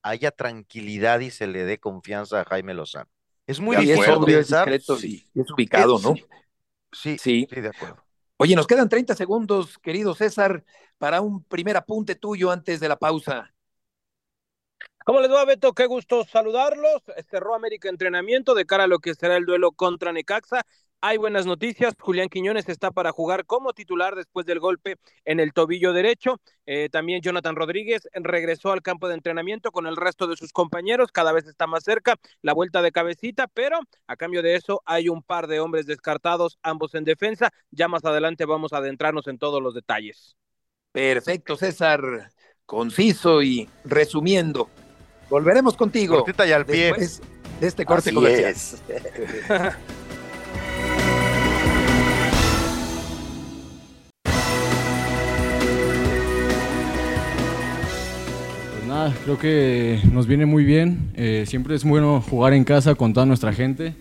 haya 0.03 0.31
tranquilidad 0.31 1.21
y 1.21 1.31
se 1.31 1.47
le 1.47 1.65
dé 1.65 1.79
confianza 1.79 2.41
a 2.41 2.45
Jaime 2.45 2.75
Lozano. 2.75 3.11
Es 3.47 3.61
muy 3.61 3.77
y 3.77 3.91
es 3.91 4.09
obvio, 4.09 4.39
es 4.39 4.49
discreto 4.49 4.97
sí. 4.97 5.29
y 5.35 5.41
es 5.41 5.51
ubicado, 5.51 5.99
¿no? 5.99 6.15
Sí, 6.93 7.19
sí, 7.19 7.47
sí, 7.49 7.61
de 7.61 7.69
acuerdo. 7.69 8.03
Oye, 8.39 8.57
nos 8.57 8.67
quedan 8.67 8.89
30 8.89 9.15
segundos, 9.15 9.79
querido 9.79 10.15
César, 10.15 10.65
para 10.99 11.21
un 11.21 11.45
primer 11.45 11.77
apunte 11.77 12.15
tuyo 12.15 12.51
antes 12.51 12.81
de 12.81 12.89
la 12.89 12.97
pausa. 12.97 13.53
¿Cómo 15.05 15.21
les 15.21 15.31
va, 15.31 15.45
Beto? 15.45 15.73
Qué 15.73 15.87
gusto 15.87 16.25
saludarlos. 16.25 17.03
Cerró 17.29 17.55
América 17.55 17.89
entrenamiento 17.89 18.55
de 18.55 18.67
cara 18.67 18.85
a 18.85 18.87
lo 18.87 19.01
que 19.01 19.15
será 19.15 19.37
el 19.37 19.45
duelo 19.45 19.73
contra 19.73 20.13
Necaxa. 20.13 20.63
Hay 21.05 21.17
buenas 21.17 21.47
noticias. 21.47 21.95
Julián 21.99 22.29
Quiñones 22.29 22.69
está 22.69 22.93
para 22.93 23.11
jugar 23.11 23.45
como 23.45 23.73
titular 23.73 24.15
después 24.15 24.47
del 24.47 24.61
golpe 24.61 24.99
en 25.25 25.41
el 25.41 25.53
tobillo 25.53 25.93
derecho. 25.93 26.41
Eh, 26.65 26.91
también 26.93 27.21
Jonathan 27.21 27.57
Rodríguez 27.57 28.09
regresó 28.15 28.71
al 28.71 28.83
campo 28.83 29.09
de 29.09 29.15
entrenamiento 29.15 29.73
con 29.73 29.89
el 29.89 29.97
resto 29.97 30.29
de 30.29 30.37
sus 30.37 30.53
compañeros. 30.53 31.11
Cada 31.11 31.33
vez 31.33 31.49
está 31.49 31.67
más 31.67 31.83
cerca 31.83 32.15
la 32.41 32.53
vuelta 32.53 32.83
de 32.83 32.93
cabecita, 32.93 33.49
pero 33.49 33.81
a 34.07 34.15
cambio 34.15 34.45
de 34.45 34.55
eso 34.55 34.81
hay 34.85 35.09
un 35.09 35.25
par 35.25 35.49
de 35.49 35.59
hombres 35.59 35.87
descartados, 35.87 36.61
ambos 36.63 36.95
en 36.95 37.03
defensa. 37.03 37.51
Ya 37.73 37.89
más 37.89 38.05
adelante 38.05 38.45
vamos 38.45 38.73
a 38.73 38.77
adentrarnos 38.77 39.27
en 39.27 39.39
todos 39.39 39.61
los 39.61 39.75
detalles. 39.75 40.37
Perfecto, 40.93 41.57
César. 41.57 42.31
Conciso 42.65 43.43
y 43.43 43.69
resumiendo. 43.85 44.71
Volveremos 45.29 45.77
contigo. 45.77 46.19
Cortita 46.19 46.47
y 46.47 46.53
al 46.53 46.65
pie. 46.65 46.95
Después 46.97 47.23
de 47.61 47.67
este 47.67 47.85
corte 47.85 48.11
Así 48.11 48.15
comercial. 48.15 48.51
Es. 48.53 48.83
nada, 59.03 59.17
creo 59.25 59.39
que 59.39 60.01
nos 60.13 60.27
viene 60.27 60.47
muy 60.47 60.65
bien. 60.65 61.11
Eh, 61.17 61.45
siempre 61.47 61.75
es 61.75 61.85
bueno 61.85 62.21
jugar 62.21 62.53
en 62.53 62.65
casa 62.65 62.95
con 62.95 63.13
toda 63.13 63.27
nuestra 63.27 63.53
gente. 63.53 63.95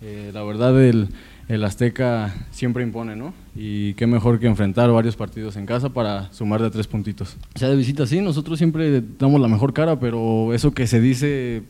Eh, 0.00 0.30
la 0.32 0.42
verdad, 0.42 0.82
el, 0.82 1.08
el, 1.48 1.64
Azteca 1.64 2.34
siempre 2.50 2.82
impone, 2.82 3.16
¿no? 3.16 3.34
y 3.54 3.94
qué 3.94 4.06
mejor 4.06 4.38
que 4.38 4.46
enfrentar 4.46 4.90
varios 4.90 5.16
partidos 5.16 5.56
en 5.56 5.66
casa 5.66 5.90
para 5.90 6.32
sumar 6.32 6.62
de 6.62 6.70
tres 6.70 6.86
puntitos. 6.86 7.36
O 7.54 7.58
sea, 7.58 7.68
de 7.68 7.76
visita 7.76 8.06
sí, 8.06 8.20
nosotros 8.20 8.58
siempre 8.58 9.02
damos 9.18 9.40
la 9.40 9.48
mejor 9.48 9.72
cara, 9.72 9.98
pero 9.98 10.52
eso 10.52 10.72
que 10.72 10.86
se 10.86 11.00
dice, 11.00 11.62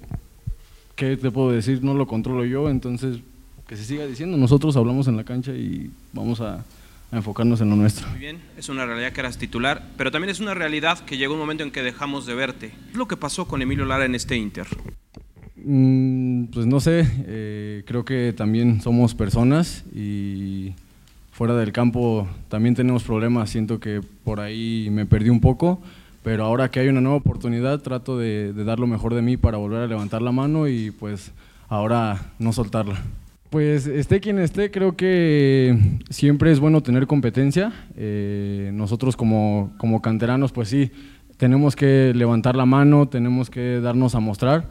¿qué 0.96 1.16
te 1.16 1.31
puedo 1.31 1.53
decir? 1.53 1.83
No 1.83 1.94
lo 1.94 2.07
controlo 2.07 2.44
yo, 2.44 2.68
entonces 2.68 3.18
que 3.68 3.77
se 3.77 3.85
siga 3.85 4.07
diciendo, 4.07 4.37
nosotros 4.37 4.77
hablamos 4.77 5.09
en 5.09 5.16
la 5.16 5.25
cancha 5.25 5.53
y 5.53 5.90
vamos 6.12 6.40
a, 6.40 6.64
a 7.16 7.20
enfocarnos 7.20 7.61
en 7.61 7.70
lo 7.70 7.76
nuestro. 7.76 8.09
Muy 8.09 8.18
bien, 8.18 8.38
es 8.57 8.68
una 8.68 8.87
realidad 8.87 9.12
que 9.12 9.20
eras 9.20 9.38
titular, 9.38 9.83
pero 9.96 10.11
también 10.11 10.31
es 10.31 10.40
una 10.40 10.55
realidad 10.55 10.98
que 11.00 11.16
llegó 11.16 11.35
un 11.35 11.40
momento 11.40 11.62
en 11.62 11.70
que 11.70 11.83
dejamos 11.83 12.26
de 12.26 12.35
verte. 12.35 12.68
¿Qué 12.70 12.90
es 12.92 12.96
lo 12.96 13.09
que 13.09 13.16
pasó 13.16 13.46
con 13.46 13.62
Emilio 13.62 13.85
Lara 13.85 14.05
en 14.05 14.14
este 14.14 14.37
Inter? 14.37 14.66
Mm, 15.57 16.44
pues 16.46 16.66
no 16.66 16.79
sé, 16.79 17.09
eh, 17.26 17.83
creo 17.87 18.05
que 18.05 18.33
también 18.33 18.81
somos 18.81 19.14
personas 19.14 19.85
y 19.94 20.74
fuera 21.33 21.57
del 21.57 21.72
campo 21.72 22.29
también 22.48 22.74
tenemos 22.74 23.02
problemas, 23.02 23.50
siento 23.50 23.81
que 23.81 24.00
por 24.22 24.38
ahí 24.38 24.88
me 24.92 25.07
perdí 25.07 25.29
un 25.31 25.40
poco, 25.40 25.81
pero 26.22 26.44
ahora 26.44 26.70
que 26.70 26.81
hay 26.81 26.88
una 26.88 27.00
nueva 27.00 27.16
oportunidad 27.16 27.81
trato 27.81 28.16
de, 28.16 28.52
de 28.52 28.64
dar 28.64 28.79
lo 28.79 28.87
mejor 28.87 29.14
de 29.14 29.22
mí 29.22 29.37
para 29.37 29.59
volver 29.59 29.83
a 29.83 29.87
levantar 29.87 30.22
la 30.22 30.33
mano 30.33 30.68
y 30.68 30.92
pues 30.92 31.33
ahora 31.68 32.33
no 32.38 32.52
soltarla. 32.52 33.02
Pues 33.50 33.87
esté 33.87 34.20
quien 34.20 34.38
esté, 34.38 34.70
creo 34.70 34.96
que 34.96 36.00
siempre 36.11 36.50
es 36.50 36.59
bueno 36.59 36.82
tener 36.82 37.06
competencia. 37.06 37.72
Eh, 37.96 38.70
nosotros 38.74 39.16
como, 39.16 39.72
como 39.78 40.02
canteranos, 40.02 40.52
pues 40.52 40.68
sí, 40.68 40.90
tenemos 41.37 41.76
que 41.76 42.12
levantar 42.14 42.56
la 42.56 42.66
mano, 42.66 43.09
tenemos 43.09 43.48
que 43.48 43.80
darnos 43.80 44.14
a 44.14 44.20
mostrar, 44.20 44.68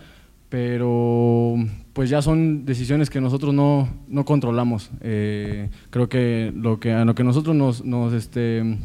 pero 0.49 1.55
pues 1.93 2.09
ya 2.09 2.21
son 2.21 2.65
decisiones 2.65 3.09
que 3.09 3.21
nosotros 3.21 3.53
no, 3.53 3.87
no 4.07 4.25
controlamos. 4.25 4.91
Eh, 5.01 5.69
creo 5.89 6.09
que, 6.09 6.51
lo 6.55 6.79
que 6.79 6.91
a 6.91 7.05
lo 7.05 7.15
que 7.15 7.23
nosotros 7.23 7.55
nos, 7.55 7.85
nos 7.85 8.13
este, 8.13 8.77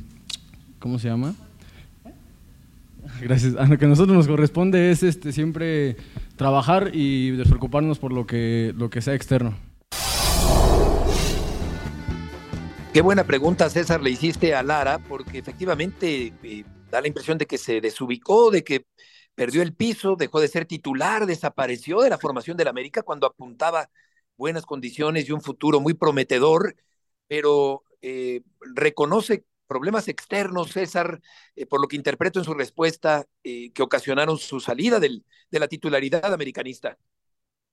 ¿cómo 0.78 0.98
se 0.98 1.08
llama? 1.08 1.34
Gracias. 3.20 3.56
A 3.56 3.66
lo 3.66 3.76
que 3.76 3.86
a 3.86 3.88
nosotros 3.88 4.16
nos 4.16 4.28
corresponde 4.28 4.92
es 4.92 5.02
este, 5.02 5.32
siempre 5.32 5.96
trabajar 6.36 6.90
y 6.94 7.32
despreocuparnos 7.32 7.98
por 7.98 8.12
lo 8.12 8.26
que, 8.26 8.72
lo 8.76 8.88
que 8.88 9.00
sea 9.00 9.14
externo. 9.14 9.54
Qué 12.92 13.02
buena 13.02 13.22
pregunta, 13.22 13.70
César, 13.70 14.02
le 14.02 14.10
hiciste 14.10 14.52
a 14.52 14.64
Lara, 14.64 14.98
porque 14.98 15.38
efectivamente 15.38 16.34
eh, 16.42 16.64
da 16.90 17.00
la 17.00 17.06
impresión 17.06 17.38
de 17.38 17.46
que 17.46 17.56
se 17.56 17.80
desubicó, 17.80 18.50
de 18.50 18.64
que 18.64 18.84
perdió 19.36 19.62
el 19.62 19.74
piso, 19.76 20.16
dejó 20.16 20.40
de 20.40 20.48
ser 20.48 20.66
titular, 20.66 21.24
desapareció 21.24 22.00
de 22.00 22.10
la 22.10 22.18
formación 22.18 22.56
del 22.56 22.66
América 22.66 23.02
cuando 23.02 23.28
apuntaba 23.28 23.88
buenas 24.36 24.66
condiciones 24.66 25.28
y 25.28 25.32
un 25.32 25.40
futuro 25.40 25.78
muy 25.78 25.94
prometedor, 25.94 26.74
pero 27.28 27.84
eh, 28.02 28.42
reconoce 28.74 29.44
problemas 29.68 30.08
externos, 30.08 30.72
César, 30.72 31.20
eh, 31.54 31.66
por 31.66 31.80
lo 31.80 31.86
que 31.86 31.94
interpreto 31.94 32.40
en 32.40 32.44
su 32.44 32.54
respuesta, 32.54 33.24
que 33.44 33.82
ocasionaron 33.82 34.36
su 34.36 34.58
salida 34.58 34.98
de 34.98 35.22
la 35.52 35.68
titularidad 35.68 36.34
americanista. 36.34 36.98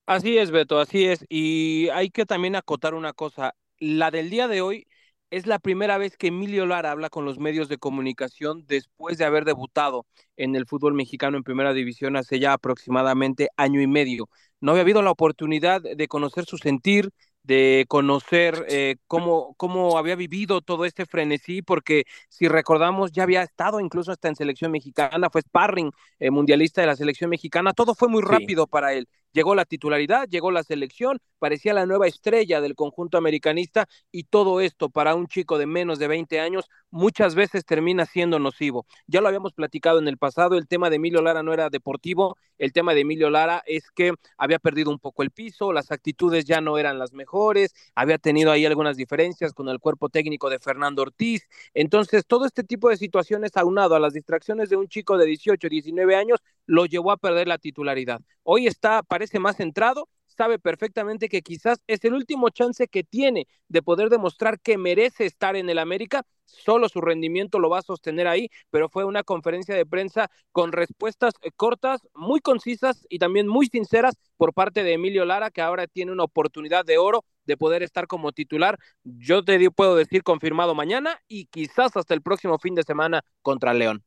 Así 0.06 0.38
es, 0.38 0.52
Beto, 0.52 0.80
así 0.80 1.06
es. 1.06 1.26
Y 1.28 1.90
hay 1.90 2.12
que 2.12 2.28
también 2.28 2.56
acotar 2.56 2.94
una 2.94 3.14
cosa. 3.14 3.56
La 3.80 4.12
del 4.12 4.30
día 4.30 4.48
de 4.48 4.62
hoy 4.62 4.88
es 5.30 5.46
la 5.46 5.60
primera 5.60 5.98
vez 5.98 6.18
que 6.18 6.28
Emilio 6.28 6.66
Lara 6.66 6.92
habla 6.92 7.10
con 7.10 7.26
los 7.26 7.40
medios 7.40 7.68
de 7.70 7.78
comunicación 7.78 8.66
después 8.68 9.18
de 9.18 9.26
haber 9.26 9.46
debutado 9.46 10.06
en 10.38 10.56
el 10.56 10.66
fútbol 10.66 10.94
mexicano 10.94 11.38
en 11.38 11.44
primera 11.44 11.74
división 11.74 12.16
hace 12.16 12.40
ya 12.40 12.54
aproximadamente 12.54 13.50
año 13.58 13.82
y 13.82 13.88
medio. 13.88 14.30
No 14.62 14.72
había 14.72 14.84
habido 14.84 15.02
la 15.02 15.12
oportunidad 15.12 15.82
de 15.82 16.08
conocer 16.08 16.46
su 16.46 16.58
sentir, 16.58 17.12
de 17.44 17.86
conocer 17.88 18.66
eh, 18.70 18.98
cómo, 19.08 19.54
cómo 19.58 19.98
había 19.98 20.16
vivido 20.16 20.62
todo 20.62 20.86
este 20.86 21.06
frenesí, 21.06 21.62
porque 21.62 22.04
si 22.30 22.48
recordamos 22.48 23.12
ya 23.12 23.24
había 23.24 23.44
estado 23.44 23.80
incluso 23.80 24.12
hasta 24.12 24.28
en 24.28 24.36
selección 24.36 24.72
mexicana, 24.72 25.30
fue 25.30 25.42
sparring 25.42 25.92
eh, 26.20 26.30
mundialista 26.32 26.82
de 26.82 26.88
la 26.88 26.96
selección 26.96 27.30
mexicana, 27.30 27.74
todo 27.74 27.96
fue 27.96 28.10
muy 28.10 28.22
rápido 28.22 28.64
sí. 28.64 28.70
para 28.70 28.94
él. 28.94 29.08
Llegó 29.38 29.54
la 29.54 29.66
titularidad, 29.66 30.28
llegó 30.28 30.50
la 30.50 30.64
selección, 30.64 31.20
parecía 31.38 31.72
la 31.72 31.86
nueva 31.86 32.08
estrella 32.08 32.60
del 32.60 32.74
conjunto 32.74 33.20
americanista 33.20 33.88
y 34.12 34.24
todo 34.24 34.62
esto 34.62 34.90
para 34.90 35.14
un 35.14 35.28
chico 35.28 35.60
de 35.60 35.68
menos 35.68 36.00
de 36.00 36.08
20 36.08 36.40
años 36.40 36.68
muchas 36.90 37.36
veces 37.36 37.64
termina 37.64 38.08
siendo 38.08 38.40
nocivo. 38.40 38.88
Ya 39.06 39.22
lo 39.22 39.28
habíamos 39.28 39.54
platicado 39.54 40.00
en 40.00 40.08
el 40.08 40.18
pasado, 40.18 40.58
el 40.58 40.68
tema 40.68 40.90
de 40.90 40.96
Emilio 40.96 41.22
Lara 41.22 41.44
no 41.44 41.54
era 41.54 41.70
deportivo, 41.70 42.36
el 42.58 42.74
tema 42.74 42.96
de 42.96 43.02
Emilio 43.02 43.30
Lara 43.30 43.62
es 43.68 43.92
que 43.92 44.14
había 44.40 44.58
perdido 44.58 44.90
un 44.90 44.98
poco 44.98 45.22
el 45.22 45.30
piso, 45.30 45.72
las 45.72 45.92
actitudes 45.92 46.46
ya 46.46 46.60
no 46.60 46.80
eran 46.80 46.98
las 46.98 47.14
mejores, 47.14 47.76
había 47.94 48.18
tenido 48.18 48.52
ahí 48.52 48.66
algunas 48.66 48.98
diferencias 48.98 49.54
con 49.54 49.70
el 49.70 49.80
cuerpo 49.80 50.10
técnico 50.10 50.50
de 50.50 50.58
Fernando 50.58 51.04
Ortiz. 51.04 51.48
Entonces, 51.76 52.26
todo 52.26 52.46
este 52.46 52.64
tipo 52.64 52.90
de 52.90 52.98
situaciones 52.98 53.56
aunado 53.56 53.94
a 53.94 54.00
las 54.00 54.14
distracciones 54.14 54.70
de 54.70 54.78
un 54.78 54.88
chico 54.88 55.16
de 55.20 55.28
18, 55.28 55.70
19 55.70 56.16
años, 56.16 56.40
lo 56.66 56.86
llevó 56.86 57.12
a 57.12 57.18
perder 57.18 57.48
la 57.48 57.60
titularidad. 57.60 58.20
Hoy 58.44 58.66
está, 58.66 59.04
parece 59.04 59.27
más 59.40 59.58
centrado, 59.58 60.10
sabe 60.38 60.60
perfectamente 60.60 61.30
que 61.30 61.42
quizás 61.42 61.82
es 61.88 62.04
el 62.06 62.14
último 62.14 62.50
chance 62.50 62.88
que 62.88 63.04
tiene 63.04 63.48
de 63.68 63.82
poder 63.82 64.10
demostrar 64.10 64.60
que 64.60 64.78
merece 64.78 65.26
estar 65.26 65.56
en 65.56 65.70
el 65.70 65.80
América. 65.80 66.24
Solo 66.46 66.88
su 66.88 67.02
rendimiento 67.02 67.60
lo 67.60 67.70
va 67.70 67.80
a 67.80 67.82
sostener 67.82 68.28
ahí, 68.28 68.50
pero 68.70 68.88
fue 68.88 69.04
una 69.04 69.24
conferencia 69.24 69.76
de 69.76 69.86
prensa 69.86 70.30
con 70.52 70.72
respuestas 70.72 71.34
cortas, 71.58 72.08
muy 72.14 72.40
concisas 72.40 73.06
y 73.10 73.20
también 73.20 73.48
muy 73.48 73.68
sinceras 73.68 74.16
por 74.38 74.54
parte 74.54 74.84
de 74.84 74.94
Emilio 74.94 75.26
Lara, 75.26 75.52
que 75.52 75.62
ahora 75.62 75.88
tiene 75.88 76.12
una 76.12 76.24
oportunidad 76.24 76.86
de 76.86 76.98
oro 76.98 77.26
de 77.46 77.58
poder 77.58 77.84
estar 77.84 78.08
como 78.08 78.32
titular. 78.32 78.78
Yo 79.04 79.44
te 79.44 79.72
puedo 79.72 79.96
decir 79.96 80.24
confirmado 80.24 80.76
mañana 80.76 81.20
y 81.28 81.48
quizás 81.48 81.98
hasta 81.98 82.14
el 82.14 82.22
próximo 82.22 82.60
fin 82.60 82.76
de 82.76 82.84
semana 82.84 83.22
contra 83.42 83.74
León. 83.74 84.07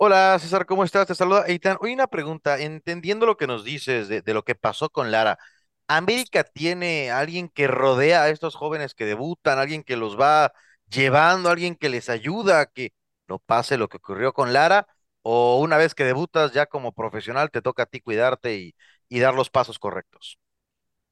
Hola 0.00 0.38
César, 0.38 0.64
¿cómo 0.66 0.84
estás? 0.84 1.06
Te 1.08 1.14
saluda 1.14 1.44
Eitan. 1.46 1.76
Hoy 1.80 1.92
una 1.92 2.06
pregunta, 2.06 2.58
entendiendo 2.60 3.26
lo 3.26 3.36
que 3.36 3.46
nos 3.46 3.64
dices 3.64 4.08
de, 4.08 4.22
de, 4.22 4.34
lo 4.34 4.44
que 4.44 4.54
pasó 4.54 4.90
con 4.90 5.10
Lara, 5.10 5.38
¿América 5.88 6.44
tiene 6.44 7.10
alguien 7.10 7.48
que 7.48 7.66
rodea 7.66 8.22
a 8.22 8.28
estos 8.28 8.54
jóvenes 8.54 8.94
que 8.94 9.06
debutan, 9.06 9.58
alguien 9.58 9.82
que 9.82 9.96
los 9.96 10.18
va 10.18 10.52
llevando, 10.88 11.48
alguien 11.50 11.74
que 11.76 11.88
les 11.88 12.08
ayuda 12.10 12.60
a 12.60 12.66
que 12.66 12.92
no 13.26 13.38
pase 13.38 13.76
lo 13.78 13.88
que 13.88 13.96
ocurrió 13.98 14.32
con 14.32 14.52
Lara? 14.52 14.86
¿O 15.22 15.58
una 15.60 15.76
vez 15.76 15.94
que 15.94 16.04
debutas 16.04 16.52
ya 16.52 16.66
como 16.66 16.92
profesional 16.92 17.50
te 17.50 17.62
toca 17.62 17.84
a 17.84 17.86
ti 17.86 18.00
cuidarte 18.00 18.56
y, 18.56 18.74
y 19.08 19.18
dar 19.20 19.34
los 19.34 19.50
pasos 19.50 19.78
correctos? 19.78 20.38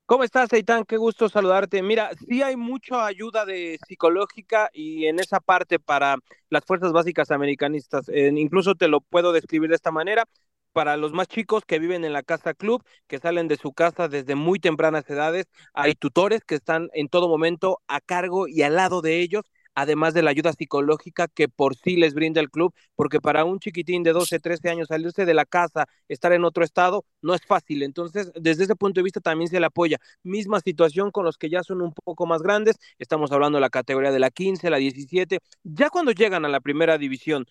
¿Cómo 0.06 0.22
estás, 0.22 0.52
Eitan? 0.52 0.84
Qué 0.84 0.96
gusto 0.98 1.28
saludarte. 1.28 1.82
Mira, 1.82 2.10
sí 2.28 2.40
hay 2.42 2.54
mucha 2.56 3.06
ayuda 3.06 3.44
de 3.44 3.76
psicológica 3.88 4.70
y 4.72 5.06
en 5.06 5.18
esa 5.18 5.40
parte 5.40 5.80
para 5.80 6.16
las 6.48 6.64
fuerzas 6.64 6.92
básicas 6.92 7.32
americanistas. 7.32 8.08
Eh, 8.08 8.30
incluso 8.36 8.76
te 8.76 8.86
lo 8.86 9.00
puedo 9.00 9.32
describir 9.32 9.70
de 9.70 9.74
esta 9.76 9.90
manera. 9.90 10.24
Para 10.72 10.96
los 10.96 11.12
más 11.12 11.26
chicos 11.26 11.64
que 11.66 11.78
viven 11.80 12.04
en 12.04 12.12
la 12.12 12.22
casa 12.22 12.54
club, 12.54 12.84
que 13.08 13.18
salen 13.18 13.48
de 13.48 13.56
su 13.56 13.72
casa 13.72 14.08
desde 14.08 14.34
muy 14.36 14.60
tempranas 14.60 15.08
edades, 15.10 15.46
hay 15.72 15.94
tutores 15.94 16.44
que 16.44 16.54
están 16.54 16.88
en 16.92 17.08
todo 17.08 17.28
momento 17.28 17.80
a 17.88 18.00
cargo 18.00 18.46
y 18.46 18.62
al 18.62 18.76
lado 18.76 19.00
de 19.00 19.20
ellos 19.20 19.42
además 19.76 20.14
de 20.14 20.22
la 20.22 20.30
ayuda 20.30 20.52
psicológica 20.52 21.28
que 21.28 21.48
por 21.48 21.76
sí 21.76 21.96
les 21.96 22.14
brinda 22.14 22.40
el 22.40 22.50
club, 22.50 22.74
porque 22.96 23.20
para 23.20 23.44
un 23.44 23.60
chiquitín 23.60 24.02
de 24.02 24.12
12, 24.12 24.40
13 24.40 24.70
años 24.70 24.88
salirse 24.88 25.24
de 25.26 25.34
la 25.34 25.44
casa, 25.44 25.86
estar 26.08 26.32
en 26.32 26.44
otro 26.44 26.64
estado, 26.64 27.04
no 27.22 27.34
es 27.34 27.42
fácil. 27.46 27.82
Entonces, 27.82 28.32
desde 28.34 28.64
ese 28.64 28.74
punto 28.74 28.98
de 29.00 29.04
vista 29.04 29.20
también 29.20 29.48
se 29.50 29.60
le 29.60 29.66
apoya. 29.66 29.98
Misma 30.24 30.60
situación 30.60 31.10
con 31.10 31.24
los 31.24 31.36
que 31.38 31.50
ya 31.50 31.62
son 31.62 31.82
un 31.82 31.92
poco 31.92 32.26
más 32.26 32.42
grandes, 32.42 32.76
estamos 32.98 33.30
hablando 33.32 33.56
de 33.58 33.60
la 33.60 33.70
categoría 33.70 34.10
de 34.10 34.18
la 34.18 34.30
15, 34.30 34.70
la 34.70 34.78
17, 34.78 35.38
ya 35.62 35.90
cuando 35.90 36.12
llegan 36.12 36.44
a 36.46 36.48
la 36.48 36.60
primera 36.60 36.96
división, 36.98 37.46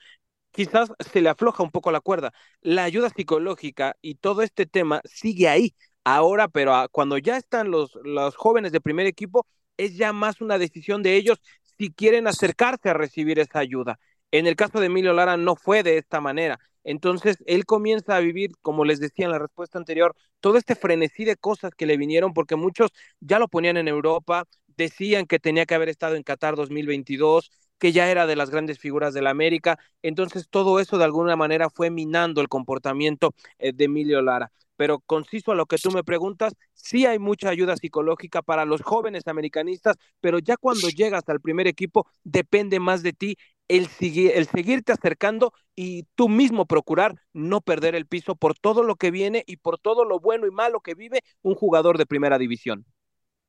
quizás 0.52 0.92
se 1.00 1.22
le 1.22 1.30
afloja 1.30 1.64
un 1.64 1.72
poco 1.72 1.92
la 1.92 2.02
cuerda. 2.02 2.34
La 2.62 2.84
ayuda 2.86 3.10
psicológica 3.10 3.96
y 4.02 4.16
todo 4.16 4.42
este 4.42 4.66
tema 4.66 5.02
sigue 5.06 5.48
ahí. 5.48 5.76
Ahora, 6.04 6.48
pero 6.48 6.88
cuando 6.92 7.18
ya 7.18 7.38
están 7.38 7.72
los, 7.72 7.98
los 8.04 8.36
jóvenes 8.36 8.72
de 8.72 8.82
primer 8.82 9.08
equipo, 9.08 9.46
es 9.78 9.98
ya 9.98 10.14
más 10.14 10.42
una 10.42 10.58
decisión 10.58 11.04
de 11.04 11.16
ellos 11.16 11.40
si 11.78 11.92
quieren 11.92 12.28
acercarse 12.28 12.90
a 12.90 12.94
recibir 12.94 13.40
esa 13.40 13.60
ayuda. 13.60 14.00
En 14.32 14.48
el 14.48 14.56
caso 14.56 14.80
de 14.80 14.88
Emilio 14.88 15.14
Lara 15.14 15.38
no 15.38 15.56
fue 15.56 15.84
de 15.84 15.98
esta 15.98 16.22
manera. 16.22 16.60
Entonces, 16.84 17.38
él 17.48 17.66
comienza 17.66 18.16
a 18.16 18.20
vivir, 18.20 18.52
como 18.62 18.86
les 18.86 19.00
decía 19.00 19.26
en 19.26 19.32
la 19.32 19.40
respuesta 19.40 19.78
anterior, 19.80 20.16
todo 20.40 20.58
este 20.58 20.76
frenesí 20.76 21.26
de 21.26 21.36
cosas 21.36 21.72
que 21.76 21.86
le 21.86 21.98
vinieron, 21.98 22.34
porque 22.34 22.56
muchos 22.56 22.92
ya 23.20 23.40
lo 23.40 23.48
ponían 23.48 23.78
en 23.78 23.88
Europa, 23.88 24.46
decían 24.78 25.26
que 25.26 25.40
tenía 25.40 25.66
que 25.66 25.76
haber 25.76 25.90
estado 25.90 26.16
en 26.16 26.24
Qatar 26.24 26.56
2022, 26.56 27.50
que 27.80 27.92
ya 27.92 28.10
era 28.10 28.28
de 28.28 28.36
las 28.36 28.52
grandes 28.52 28.80
figuras 28.80 29.14
de 29.14 29.22
la 29.22 29.32
América. 29.32 29.80
Entonces, 30.02 30.48
todo 30.50 30.80
eso 30.80 30.98
de 30.98 31.06
alguna 31.06 31.36
manera 31.36 31.70
fue 31.70 31.90
minando 31.90 32.42
el 32.42 32.50
comportamiento 32.50 33.34
eh, 33.58 33.74
de 33.74 33.86
Emilio 33.86 34.22
Lara 34.22 34.52
pero 34.76 35.00
conciso 35.00 35.52
a 35.52 35.56
lo 35.56 35.66
que 35.66 35.78
tú 35.78 35.92
me 35.92 36.04
preguntas, 36.04 36.54
sí 36.74 37.06
hay 37.06 37.20
mucha 37.20 37.50
ayuda 37.50 37.78
psicológica 37.78 38.42
para 38.42 38.66
los 38.66 38.82
jóvenes 38.82 39.28
americanistas, 39.28 39.96
pero 40.20 40.40
ya 40.40 40.58
cuando 40.58 40.90
llegas 40.90 41.24
al 41.28 41.42
primer 41.42 41.68
equipo 41.68 42.08
depende 42.24 42.80
más 42.80 43.04
de 43.04 43.14
ti 43.14 43.38
el, 43.68 43.90
el 44.00 44.48
seguirte 44.48 44.92
acercando 44.92 45.54
y 45.76 46.04
tú 46.16 46.30
mismo 46.30 46.66
procurar 46.66 47.16
no 47.34 47.62
perder 47.62 47.96
el 47.96 48.06
piso 48.06 48.36
por 48.36 48.58
todo 48.58 48.84
lo 48.84 48.96
que 48.96 49.12
viene 49.12 49.44
y 49.48 49.58
por 49.58 49.80
todo 49.80 50.06
lo 50.06 50.20
bueno 50.20 50.48
y 50.48 50.52
malo 50.52 50.82
que 50.82 50.96
vive 50.96 51.22
un 51.42 51.56
jugador 51.56 51.98
de 51.98 52.06
primera 52.06 52.38
división. 52.38 52.86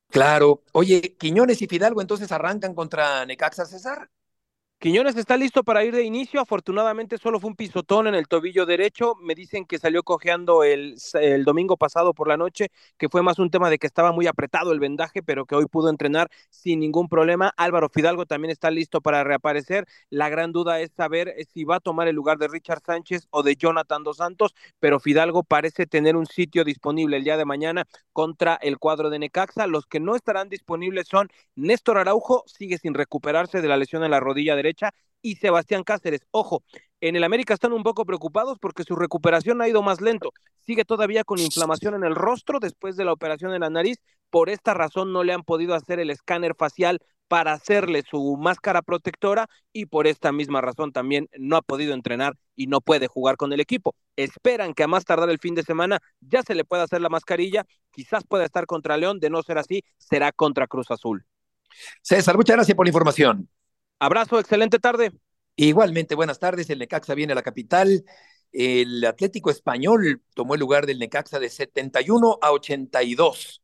Claro. 0.08 0.62
Oye, 0.72 1.16
Quiñones 1.18 1.60
y 1.62 1.66
Fidalgo 1.66 2.00
entonces 2.00 2.32
arrancan 2.32 2.74
contra 2.74 3.24
Necaxa 3.26 3.66
César. 3.66 4.10
Quiñones 4.78 5.16
está 5.16 5.38
listo 5.38 5.64
para 5.64 5.84
ir 5.84 5.94
de 5.94 6.04
inicio. 6.04 6.38
Afortunadamente 6.38 7.16
solo 7.16 7.40
fue 7.40 7.48
un 7.48 7.56
pisotón 7.56 8.08
en 8.08 8.14
el 8.14 8.28
tobillo 8.28 8.66
derecho. 8.66 9.14
Me 9.22 9.34
dicen 9.34 9.64
que 9.64 9.78
salió 9.78 10.02
cojeando 10.02 10.64
el, 10.64 10.96
domingo 11.46 11.78
pasado 11.78 12.12
por 12.12 12.28
la 12.28 12.36
noche, 12.36 12.68
que 12.98 13.08
fue 13.08 13.22
más 13.22 13.38
un 13.38 13.50
tema 13.50 13.70
de 13.70 13.78
que 13.78 13.86
estaba 13.86 14.12
muy 14.12 14.26
apretado 14.26 14.72
el 14.72 14.78
vendaje, 14.78 15.22
pero 15.22 15.46
que 15.46 15.54
hoy 15.54 15.64
pudo 15.64 15.88
entrenar 15.88 16.28
sin 16.50 16.80
ningún 16.80 17.08
problema. 17.08 17.54
Álvaro 17.56 17.88
Fidalgo 17.88 18.26
también 18.26 18.50
está 18.50 18.70
listo 18.70 19.00
para 19.00 19.24
reaparecer. 19.24 19.86
La 20.10 20.28
gran 20.28 20.52
duda 20.52 20.78
es 20.80 20.92
saber 20.94 21.34
si 21.54 21.64
va 21.64 21.76
a 21.76 21.80
tomar 21.80 22.06
el 22.06 22.14
lugar 22.14 22.36
de 22.36 22.46
Richard 22.46 22.82
Sánchez 22.84 23.28
o 23.30 23.42
de 23.42 23.56
Jonathan 23.56 24.04
Dos 24.04 24.18
Santos, 24.18 24.54
pero 24.78 25.00
Fidalgo 25.00 25.42
parece 25.42 25.86
tener 25.86 26.16
un 26.16 26.26
sitio 26.26 26.64
disponible 26.64 27.16
el 27.16 27.24
día 27.24 27.38
de 27.38 27.46
mañana 27.46 27.86
contra 28.12 28.56
el 28.56 28.78
cuadro 28.78 29.08
de 29.08 29.20
Necaxa. 29.20 29.66
Los 29.66 29.86
que 29.86 30.00
no 30.00 30.16
estarán 30.16 30.50
disponibles 30.50 31.08
son 31.08 31.30
Néstor 31.54 31.96
Araujo, 31.96 32.44
sigue 32.46 32.76
sin 32.76 32.92
recuperarse 32.92 33.62
de 33.62 33.68
la 33.68 33.78
lesión 33.78 34.04
en 34.04 34.10
la 34.10 34.20
rodilla 34.20 34.54
derecha 34.54 34.65
derecha, 34.66 34.92
y 35.22 35.36
Sebastián 35.36 35.82
Cáceres. 35.82 36.20
Ojo, 36.30 36.62
en 37.00 37.16
el 37.16 37.24
América 37.24 37.54
están 37.54 37.72
un 37.72 37.82
poco 37.82 38.04
preocupados 38.04 38.58
porque 38.60 38.84
su 38.84 38.96
recuperación 38.96 39.60
ha 39.60 39.68
ido 39.68 39.82
más 39.82 40.00
lento. 40.00 40.32
Sigue 40.64 40.84
todavía 40.84 41.24
con 41.24 41.38
inflamación 41.38 41.94
en 41.94 42.04
el 42.04 42.14
rostro 42.14 42.60
después 42.60 42.96
de 42.96 43.04
la 43.04 43.12
operación 43.12 43.52
en 43.52 43.60
la 43.60 43.70
nariz. 43.70 43.98
Por 44.30 44.50
esta 44.50 44.74
razón 44.74 45.12
no 45.12 45.24
le 45.24 45.32
han 45.32 45.42
podido 45.42 45.74
hacer 45.74 46.00
el 46.00 46.10
escáner 46.10 46.54
facial 46.56 47.00
para 47.28 47.52
hacerle 47.52 48.04
su 48.08 48.36
máscara 48.36 48.82
protectora 48.82 49.48
y 49.72 49.86
por 49.86 50.06
esta 50.06 50.30
misma 50.30 50.60
razón 50.60 50.92
también 50.92 51.28
no 51.38 51.56
ha 51.56 51.62
podido 51.62 51.92
entrenar 51.92 52.34
y 52.54 52.68
no 52.68 52.80
puede 52.80 53.08
jugar 53.08 53.36
con 53.36 53.52
el 53.52 53.60
equipo. 53.60 53.94
Esperan 54.14 54.74
que 54.74 54.84
a 54.84 54.88
más 54.88 55.04
tardar 55.04 55.28
el 55.30 55.38
fin 55.38 55.54
de 55.54 55.64
semana 55.64 55.98
ya 56.20 56.42
se 56.42 56.54
le 56.54 56.64
pueda 56.64 56.84
hacer 56.84 57.00
la 57.00 57.08
mascarilla. 57.08 57.64
Quizás 57.90 58.24
pueda 58.24 58.44
estar 58.44 58.66
contra 58.66 58.96
León, 58.96 59.18
de 59.18 59.30
no 59.30 59.42
ser 59.42 59.58
así, 59.58 59.82
será 59.98 60.30
contra 60.32 60.68
Cruz 60.68 60.90
Azul. 60.90 61.24
César, 62.00 62.36
muchas 62.36 62.56
gracias 62.56 62.76
por 62.76 62.86
la 62.86 62.90
información. 62.90 63.48
Abrazo, 63.98 64.38
excelente 64.38 64.78
tarde. 64.78 65.12
Igualmente, 65.56 66.14
buenas 66.14 66.38
tardes. 66.38 66.68
El 66.68 66.78
Necaxa 66.78 67.14
viene 67.14 67.32
a 67.32 67.36
la 67.36 67.42
capital. 67.42 68.04
El 68.52 69.04
Atlético 69.04 69.50
Español 69.50 70.22
tomó 70.34 70.54
el 70.54 70.60
lugar 70.60 70.86
del 70.86 70.98
Necaxa 70.98 71.38
de 71.38 71.48
71 71.48 72.38
a 72.42 72.52
82 72.52 73.62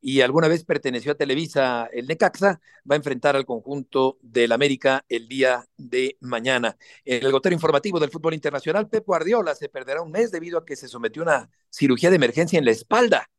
y 0.00 0.20
alguna 0.20 0.48
vez 0.48 0.64
perteneció 0.64 1.12
a 1.12 1.14
Televisa 1.14 1.88
el 1.90 2.06
Necaxa, 2.06 2.60
va 2.88 2.94
a 2.94 2.96
enfrentar 2.96 3.36
al 3.36 3.46
conjunto 3.46 4.18
del 4.20 4.52
América 4.52 5.02
el 5.08 5.28
día 5.28 5.64
de 5.78 6.18
mañana. 6.20 6.76
En 7.06 7.24
el 7.24 7.32
gotero 7.32 7.54
informativo 7.54 7.98
del 7.98 8.10
fútbol 8.10 8.34
internacional, 8.34 8.86
Pep 8.88 9.06
Guardiola 9.06 9.54
se 9.54 9.70
perderá 9.70 10.02
un 10.02 10.10
mes 10.10 10.30
debido 10.30 10.58
a 10.58 10.64
que 10.66 10.76
se 10.76 10.88
sometió 10.88 11.22
a 11.22 11.24
una 11.24 11.50
cirugía 11.70 12.10
de 12.10 12.16
emergencia 12.16 12.58
en 12.58 12.66
la 12.66 12.72
espalda. 12.72 13.30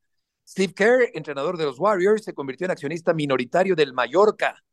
Steve 0.47 0.73
Kerr, 0.73 1.11
entrenador 1.13 1.55
de 1.57 1.65
los 1.65 1.79
Warriors, 1.79 2.23
se 2.23 2.33
convirtió 2.33 2.65
en 2.65 2.71
accionista 2.71 3.13
minoritario 3.13 3.75
del 3.75 3.93
Mallorca. 3.93 4.63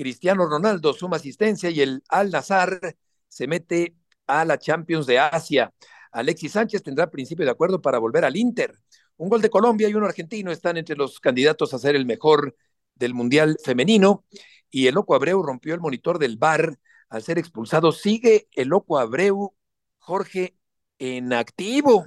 Cristiano 0.00 0.46
Ronaldo 0.46 0.94
suma 0.94 1.16
asistencia 1.16 1.68
y 1.68 1.82
el 1.82 2.02
Al 2.08 2.30
Nazar 2.30 2.80
se 3.28 3.46
mete 3.46 3.96
a 4.26 4.46
la 4.46 4.58
Champions 4.58 5.04
de 5.04 5.18
Asia. 5.18 5.74
Alexis 6.10 6.52
Sánchez 6.52 6.82
tendrá 6.82 7.10
principio 7.10 7.44
de 7.44 7.50
acuerdo 7.50 7.82
para 7.82 7.98
volver 7.98 8.24
al 8.24 8.34
Inter. 8.34 8.74
Un 9.18 9.28
gol 9.28 9.42
de 9.42 9.50
Colombia 9.50 9.90
y 9.90 9.94
uno 9.94 10.06
argentino 10.06 10.50
están 10.50 10.78
entre 10.78 10.96
los 10.96 11.20
candidatos 11.20 11.74
a 11.74 11.78
ser 11.78 11.96
el 11.96 12.06
mejor 12.06 12.56
del 12.94 13.12
Mundial 13.12 13.58
femenino. 13.62 14.24
Y 14.70 14.86
el 14.86 14.94
Loco 14.94 15.14
Abreu 15.14 15.42
rompió 15.42 15.74
el 15.74 15.80
monitor 15.80 16.18
del 16.18 16.38
bar 16.38 16.78
al 17.10 17.22
ser 17.22 17.38
expulsado. 17.38 17.92
Sigue 17.92 18.48
el 18.52 18.68
Loco 18.68 18.98
Abreu, 18.98 19.54
Jorge, 19.98 20.56
en 20.98 21.34
activo. 21.34 22.06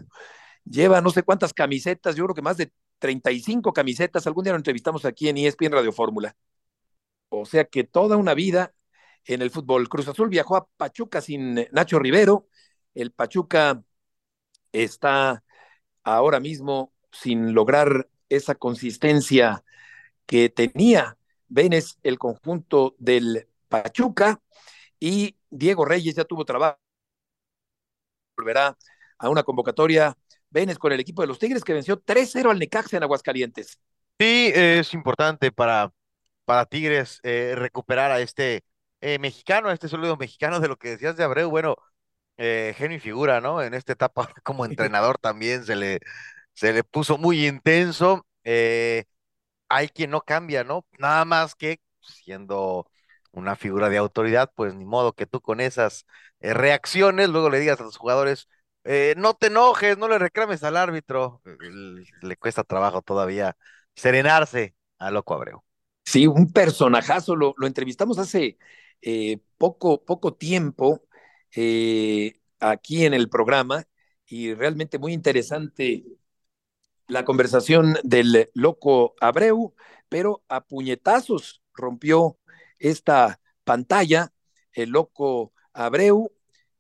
Lleva 0.66 1.00
no 1.00 1.12
sé 1.12 1.22
cuántas 1.22 1.54
camisetas, 1.54 2.16
yo 2.16 2.24
creo 2.24 2.34
que 2.34 2.42
más 2.42 2.58
de 2.58 2.72
35 2.98 3.72
camisetas. 3.72 4.26
Algún 4.26 4.46
día 4.46 4.54
lo 4.54 4.58
entrevistamos 4.58 5.06
aquí 5.06 5.30
en 5.30 5.38
ESPN 5.38 5.74
Radio 5.74 5.92
Fórmula. 5.92 6.36
O 7.36 7.46
sea 7.46 7.66
que 7.66 7.84
toda 7.84 8.16
una 8.18 8.36
vida 8.36 8.74
en 9.26 9.42
el 9.42 9.50
fútbol. 9.50 9.90
Cruz 9.90 10.08
Azul 10.08 10.30
viajó 10.30 10.56
a 10.56 10.68
Pachuca 10.78 11.20
sin 11.20 11.56
Nacho 11.72 11.98
Rivero. 11.98 12.48
El 12.94 13.12
Pachuca 13.12 13.84
está 14.72 15.44
ahora 16.04 16.40
mismo 16.40 16.94
sin 17.12 17.54
lograr 17.54 18.08
esa 18.30 18.56
consistencia 18.56 19.64
que 20.26 20.50
tenía 20.50 21.18
Venes 21.48 22.00
el 22.04 22.18
conjunto 22.18 22.96
del 22.98 23.48
Pachuca 23.68 24.42
y 25.00 25.36
Diego 25.50 25.86
Reyes 25.86 26.16
ya 26.16 26.26
tuvo 26.26 26.46
trabajo. 26.46 26.80
Volverá 28.38 28.78
a 29.18 29.30
una 29.30 29.44
convocatoria 29.44 30.18
Venes 30.50 30.78
con 30.78 30.92
el 30.92 31.00
equipo 31.00 31.22
de 31.22 31.28
los 31.28 31.40
Tigres 31.40 31.64
que 31.64 31.74
venció 31.74 32.00
3-0 32.00 32.52
al 32.52 32.60
Necaxa 32.60 32.98
en 32.98 33.04
Aguascalientes. 33.04 33.80
Sí, 34.20 34.52
es 34.54 34.94
importante 34.94 35.52
para 35.52 35.92
para 36.46 36.66
Tigres 36.66 37.20
eh, 37.24 37.56
recuperar 37.56 38.12
a 38.12 38.20
este 38.22 38.64
eh, 39.02 39.20
mexicano, 39.20 39.70
a 39.70 39.74
este 39.74 39.88
sólido 39.90 40.18
mexicano 40.18 40.60
de 40.60 40.68
lo 40.68 40.78
que 40.78 40.90
decías 40.92 41.18
de 41.18 41.24
Abreu, 41.24 41.50
bueno, 41.50 41.76
eh, 42.38 42.74
genio 42.78 42.98
y 42.98 43.00
figura, 43.02 43.42
¿no? 43.42 43.62
En 43.62 43.74
esta 43.74 43.94
etapa 43.94 44.30
como 44.44 44.66
entrenador 44.66 45.18
también 45.20 45.66
se 45.66 45.76
le, 45.76 46.00
se 46.54 46.74
le 46.74 46.84
puso 46.84 47.18
muy 47.18 47.48
intenso. 47.48 48.26
hay 49.70 49.90
quien 49.90 50.12
no 50.12 50.22
cambia, 50.22 50.64
¿no? 50.64 50.86
Nada 51.00 51.26
más 51.26 51.56
que 51.56 51.80
siendo 52.02 52.90
una 53.32 53.56
figura 53.56 53.90
de 53.90 53.98
autoridad, 53.98 54.52
pues 54.56 54.76
ni 54.76 54.86
modo 54.86 55.14
que 55.14 55.26
tú 55.26 55.42
con 55.42 55.60
esas 55.62 56.06
reacciones 56.40 57.30
luego 57.30 57.50
le 57.50 57.60
digas 57.60 57.80
a 57.80 57.84
los 57.84 57.98
jugadores, 57.98 58.48
no 59.18 59.34
te 59.36 59.48
enojes, 59.48 59.98
no 59.98 60.08
le 60.08 60.20
reclames 60.20 60.64
al 60.64 60.78
árbitro. 60.78 61.42
Le 62.22 62.38
cuesta 62.38 62.64
trabajo 62.64 63.02
todavía 63.02 63.58
serenarse 63.96 64.76
a 65.00 65.12
Loco 65.12 65.34
Abreu. 65.34 65.64
Sí, 66.06 66.28
un 66.28 66.52
personajazo, 66.52 67.36
lo, 67.36 67.54
lo 67.58 67.68
entrevistamos 67.68 68.20
hace 68.20 68.58
eh, 69.02 69.40
poco, 69.58 70.04
poco 70.06 70.34
tiempo 70.34 71.02
eh, 71.56 72.34
aquí 72.60 73.06
en 73.06 73.14
el 73.14 73.30
programa 73.30 73.86
y 74.26 74.54
realmente 74.54 75.00
muy 75.00 75.14
interesante 75.14 76.04
la 77.08 77.26
conversación 77.26 77.98
del 78.04 78.50
loco 78.54 79.16
Abreu, 79.20 79.74
pero 80.10 80.44
a 80.48 80.62
puñetazos 80.66 81.62
rompió 81.74 82.38
esta 82.80 83.40
pantalla 83.64 84.34
el 84.74 84.90
loco 84.90 85.54
Abreu 85.74 86.32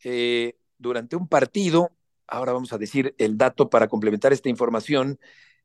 eh, 0.03 0.57
durante 0.77 1.15
un 1.15 1.27
partido. 1.27 1.91
Ahora 2.27 2.53
vamos 2.53 2.73
a 2.73 2.77
decir 2.77 3.13
el 3.17 3.37
dato 3.37 3.69
para 3.69 3.87
complementar 3.87 4.33
esta 4.33 4.49
información. 4.49 5.19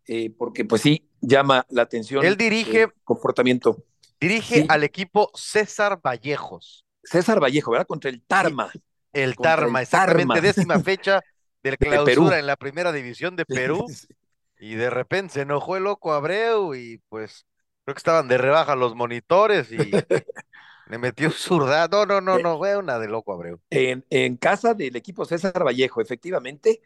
Eh, 0.08 0.30
porque 0.36 0.64
pues 0.64 0.82
sí, 0.82 1.06
llama 1.20 1.66
la 1.68 1.82
atención. 1.82 2.24
Él 2.24 2.36
dirige. 2.36 2.82
El 2.84 2.92
comportamiento. 3.04 3.84
Dirige 4.20 4.66
al 4.68 4.82
equipo 4.82 5.30
César 5.34 6.00
Vallejos. 6.02 6.84
César 7.04 7.40
Vallejo, 7.40 7.70
¿verdad? 7.70 7.86
Contra 7.86 8.10
el 8.10 8.22
Tarma. 8.22 8.72
El 9.12 9.36
Tarma, 9.36 9.82
exactamente, 9.82 10.40
décima 10.40 10.80
fecha 10.80 11.20
del 11.62 11.78
clausura 11.78 12.38
en 12.38 12.46
la 12.46 12.56
primera 12.56 12.92
división 12.92 13.36
de 13.36 13.44
Perú. 13.46 13.86
y 14.58 14.74
de 14.74 14.90
repente 14.90 15.34
se 15.34 15.40
enojó 15.42 15.76
el 15.76 15.84
loco 15.84 16.12
Abreu 16.12 16.74
y 16.74 16.98
pues 17.08 17.46
creo 17.84 17.94
que 17.94 17.98
estaban 17.98 18.28
de 18.28 18.38
rebaja 18.38 18.76
los 18.76 18.94
monitores 18.94 19.70
y 19.72 19.78
le 20.88 20.98
metió 20.98 21.30
zurda. 21.30 21.86
No, 21.88 22.06
no, 22.06 22.20
no, 22.20 22.38
no, 22.38 22.58
fue 22.58 22.76
una 22.76 22.98
de 22.98 23.08
loco 23.08 23.32
Abreu. 23.32 23.60
En, 23.70 24.04
en 24.10 24.36
casa 24.36 24.74
del 24.74 24.96
equipo 24.96 25.24
César 25.24 25.64
Vallejo, 25.64 26.00
efectivamente, 26.00 26.80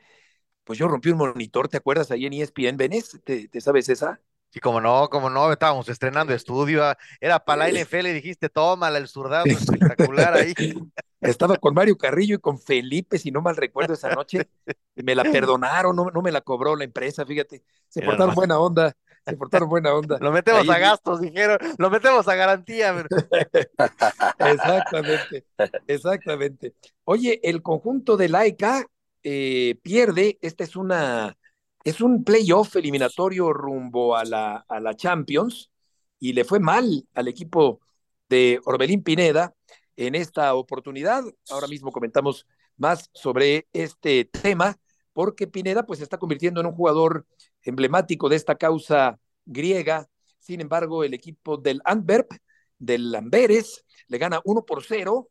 pues 0.64 0.78
yo 0.78 0.88
rompí 0.88 1.10
un 1.10 1.18
monitor, 1.18 1.68
¿te 1.68 1.76
acuerdas 1.76 2.10
ahí 2.10 2.26
en 2.26 2.34
ESPN, 2.34 2.76
Benes? 2.76 3.20
¿Te, 3.24 3.48
sabes 3.60 3.88
esa? 3.88 4.20
Sí, 4.50 4.60
como 4.60 4.80
no, 4.80 5.08
como 5.08 5.30
no, 5.30 5.50
estábamos 5.50 5.88
estrenando 5.88 6.34
estudio, 6.34 6.84
ah, 6.84 6.96
era 7.20 7.42
para 7.42 7.68
la 7.68 7.70
NFL 7.80 8.06
y 8.06 8.12
dijiste, 8.12 8.48
tómala, 8.48 8.98
el 8.98 9.08
zurdazo 9.08 9.48
espectacular 9.48 10.34
ahí. 10.34 10.54
Estaba 11.20 11.56
con 11.56 11.72
Mario 11.72 11.96
Carrillo 11.96 12.36
y 12.36 12.40
con 12.40 12.58
Felipe, 12.58 13.16
si 13.16 13.30
no 13.30 13.40
mal 13.40 13.56
recuerdo, 13.56 13.94
esa 13.94 14.10
noche. 14.10 14.48
Me 14.96 15.14
la 15.14 15.22
perdonaron, 15.22 15.94
no, 15.94 16.10
no 16.10 16.20
me 16.20 16.32
la 16.32 16.40
cobró 16.40 16.74
la 16.74 16.82
empresa, 16.82 17.24
fíjate. 17.24 17.62
Se 17.88 18.02
portaron 18.02 18.34
buena 18.34 18.58
onda, 18.58 18.92
se 19.24 19.36
portaron 19.36 19.68
buena 19.68 19.94
onda. 19.94 20.18
Lo 20.20 20.32
metemos 20.32 20.68
a 20.68 20.78
gastos, 20.78 21.20
dijeron, 21.20 21.58
lo 21.78 21.90
metemos 21.90 22.26
a 22.26 22.34
garantía. 22.34 23.06
exactamente, 24.38 25.46
exactamente. 25.86 26.74
Oye, 27.04 27.40
el 27.44 27.62
conjunto 27.62 28.16
de 28.16 28.28
Laika 28.28 28.84
eh, 29.22 29.78
pierde, 29.82 30.38
esta 30.42 30.64
es 30.64 30.76
una, 30.76 31.36
es 31.84 32.00
un 32.00 32.24
playoff 32.24 32.76
eliminatorio 32.76 33.52
rumbo 33.52 34.16
a 34.16 34.24
la, 34.24 34.64
a 34.68 34.80
la 34.80 34.94
Champions 34.94 35.70
y 36.18 36.32
le 36.32 36.44
fue 36.44 36.60
mal 36.60 37.06
al 37.14 37.28
equipo 37.28 37.80
de 38.28 38.60
Orbelín 38.64 39.02
Pineda 39.02 39.54
en 39.96 40.14
esta 40.14 40.54
oportunidad. 40.54 41.24
Ahora 41.50 41.68
mismo 41.68 41.92
comentamos 41.92 42.46
más 42.76 43.10
sobre 43.12 43.68
este 43.72 44.24
tema 44.24 44.78
porque 45.12 45.46
Pineda 45.46 45.84
pues 45.84 45.98
se 45.98 46.04
está 46.04 46.18
convirtiendo 46.18 46.60
en 46.60 46.66
un 46.66 46.74
jugador 46.74 47.26
emblemático 47.62 48.28
de 48.28 48.36
esta 48.36 48.56
causa 48.56 49.18
griega. 49.44 50.08
Sin 50.38 50.60
embargo, 50.60 51.04
el 51.04 51.14
equipo 51.14 51.56
del 51.56 51.80
Antwerp, 51.84 52.30
del 52.78 53.14
Amberes, 53.14 53.84
le 54.08 54.18
gana 54.18 54.40
1 54.44 54.64
por 54.64 54.82
0 54.84 55.28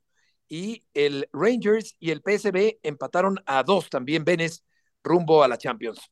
y 0.51 0.83
el 0.93 1.29
Rangers 1.31 1.95
y 1.97 2.11
el 2.11 2.21
PSB 2.21 2.77
empataron 2.83 3.41
a 3.45 3.63
dos 3.63 3.89
también, 3.89 4.25
Venes, 4.25 4.65
rumbo 5.01 5.45
a 5.45 5.47
la 5.47 5.57
Champions. 5.57 6.11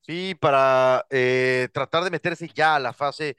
Sí, 0.00 0.34
para 0.34 1.06
eh, 1.08 1.68
tratar 1.72 2.02
de 2.02 2.10
meterse 2.10 2.50
ya 2.52 2.74
a 2.74 2.80
la 2.80 2.92
fase 2.92 3.36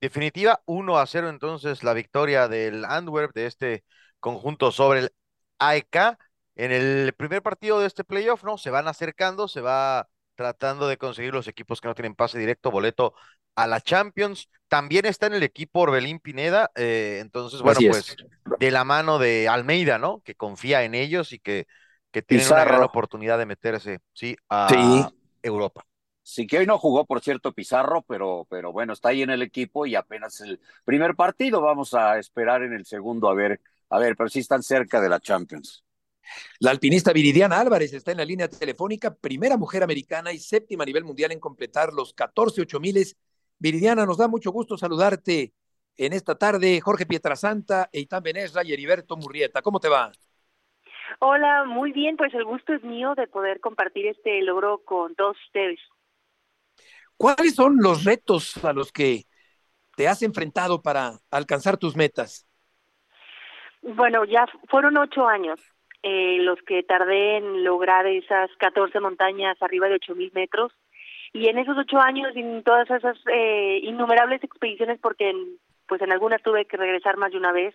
definitiva, 0.00 0.62
1 0.64 0.98
a 0.98 1.06
0 1.06 1.28
entonces 1.28 1.82
la 1.84 1.92
victoria 1.92 2.48
del 2.48 2.86
Antwerp 2.86 3.34
de 3.34 3.44
este 3.44 3.84
conjunto 4.20 4.72
sobre 4.72 5.00
el 5.00 5.14
AEK. 5.58 6.16
En 6.54 6.72
el 6.72 7.12
primer 7.12 7.42
partido 7.42 7.78
de 7.78 7.86
este 7.86 8.02
playoff, 8.02 8.42
¿no? 8.42 8.56
Se 8.56 8.70
van 8.70 8.88
acercando, 8.88 9.48
se 9.48 9.60
va 9.60 10.08
tratando 10.40 10.88
de 10.88 10.96
conseguir 10.96 11.34
los 11.34 11.48
equipos 11.48 11.82
que 11.82 11.88
no 11.88 11.94
tienen 11.94 12.14
pase 12.14 12.38
directo, 12.38 12.70
boleto 12.70 13.12
a 13.56 13.66
la 13.66 13.82
Champions. 13.82 14.48
También 14.68 15.04
está 15.04 15.26
en 15.26 15.34
el 15.34 15.42
equipo 15.42 15.80
Orbelín 15.80 16.18
Pineda, 16.18 16.70
eh, 16.76 17.18
entonces, 17.20 17.60
bueno, 17.60 17.78
pues 17.90 18.16
de 18.58 18.70
la 18.70 18.84
mano 18.84 19.18
de 19.18 19.50
Almeida, 19.50 19.98
¿no? 19.98 20.22
Que 20.24 20.34
confía 20.34 20.82
en 20.84 20.94
ellos 20.94 21.34
y 21.34 21.40
que, 21.40 21.66
que 22.10 22.22
tienen 22.22 22.46
una 22.46 22.64
gran 22.64 22.82
oportunidad 22.82 23.36
de 23.36 23.44
meterse, 23.44 23.98
sí, 24.14 24.34
a 24.48 25.10
Europa. 25.42 25.84
Sí, 26.22 26.46
que 26.46 26.56
hoy 26.56 26.64
no 26.64 26.78
jugó, 26.78 27.04
por 27.04 27.20
cierto, 27.20 27.52
Pizarro, 27.52 28.00
pero, 28.08 28.46
pero 28.48 28.72
bueno, 28.72 28.94
está 28.94 29.10
ahí 29.10 29.20
en 29.20 29.30
el 29.30 29.42
equipo 29.42 29.84
y 29.84 29.94
apenas 29.94 30.40
el 30.40 30.58
primer 30.86 31.16
partido. 31.16 31.60
Vamos 31.60 31.92
a 31.92 32.18
esperar 32.18 32.62
en 32.62 32.72
el 32.72 32.86
segundo 32.86 33.28
a 33.28 33.34
ver, 33.34 33.60
a 33.90 33.98
ver, 33.98 34.16
pero 34.16 34.30
sí 34.30 34.38
están 34.38 34.62
cerca 34.62 35.02
de 35.02 35.10
la 35.10 35.20
Champions. 35.20 35.84
La 36.58 36.70
alpinista 36.70 37.12
Viridiana 37.12 37.58
Álvarez 37.58 37.92
está 37.92 38.12
en 38.12 38.18
la 38.18 38.24
línea 38.24 38.48
telefónica, 38.48 39.14
primera 39.14 39.56
mujer 39.56 39.82
americana 39.82 40.32
y 40.32 40.38
séptima 40.38 40.82
a 40.82 40.86
nivel 40.86 41.04
mundial 41.04 41.32
en 41.32 41.40
completar 41.40 41.92
los 41.92 42.12
14 42.14 42.62
ocho 42.62 42.80
miles. 42.80 43.16
Viridiana, 43.58 44.06
nos 44.06 44.18
da 44.18 44.28
mucho 44.28 44.50
gusto 44.50 44.76
saludarte 44.76 45.52
en 45.96 46.12
esta 46.12 46.36
tarde. 46.36 46.80
Jorge 46.80 47.06
Pietrasanta, 47.06 47.88
Eitan 47.92 48.22
Benesra 48.22 48.64
y 48.64 48.72
Heriberto 48.72 49.16
Murrieta. 49.16 49.62
¿Cómo 49.62 49.80
te 49.80 49.88
va? 49.88 50.12
Hola, 51.18 51.64
muy 51.64 51.92
bien, 51.92 52.16
pues 52.16 52.32
el 52.34 52.44
gusto 52.44 52.72
es 52.72 52.82
mío 52.82 53.14
de 53.14 53.26
poder 53.26 53.60
compartir 53.60 54.06
este 54.06 54.40
logro 54.42 54.78
con 54.84 55.14
todos 55.14 55.36
ustedes. 55.46 55.78
¿Cuáles 57.16 57.54
son 57.54 57.76
los 57.80 58.04
retos 58.04 58.64
a 58.64 58.72
los 58.72 58.92
que 58.92 59.24
te 59.96 60.08
has 60.08 60.22
enfrentado 60.22 60.80
para 60.80 61.18
alcanzar 61.30 61.76
tus 61.76 61.96
metas? 61.96 62.46
Bueno, 63.82 64.24
ya 64.24 64.46
fueron 64.68 64.96
ocho 64.96 65.26
años 65.26 65.60
eh, 66.02 66.38
los 66.40 66.60
que 66.62 66.82
tardé 66.82 67.36
en 67.36 67.64
lograr 67.64 68.06
esas 68.06 68.50
14 68.58 69.00
montañas 69.00 69.56
arriba 69.60 69.88
de 69.88 69.96
8.000 69.96 70.32
metros. 70.32 70.72
Y 71.32 71.48
en 71.48 71.58
esos 71.58 71.76
ocho 71.78 71.98
años, 71.98 72.34
en 72.34 72.62
todas 72.64 72.90
esas 72.90 73.16
eh, 73.32 73.80
innumerables 73.82 74.42
expediciones, 74.42 74.98
porque 75.00 75.32
pues 75.86 76.02
en 76.02 76.12
algunas 76.12 76.42
tuve 76.42 76.64
que 76.64 76.76
regresar 76.76 77.16
más 77.16 77.32
de 77.32 77.38
una 77.38 77.52
vez, 77.52 77.74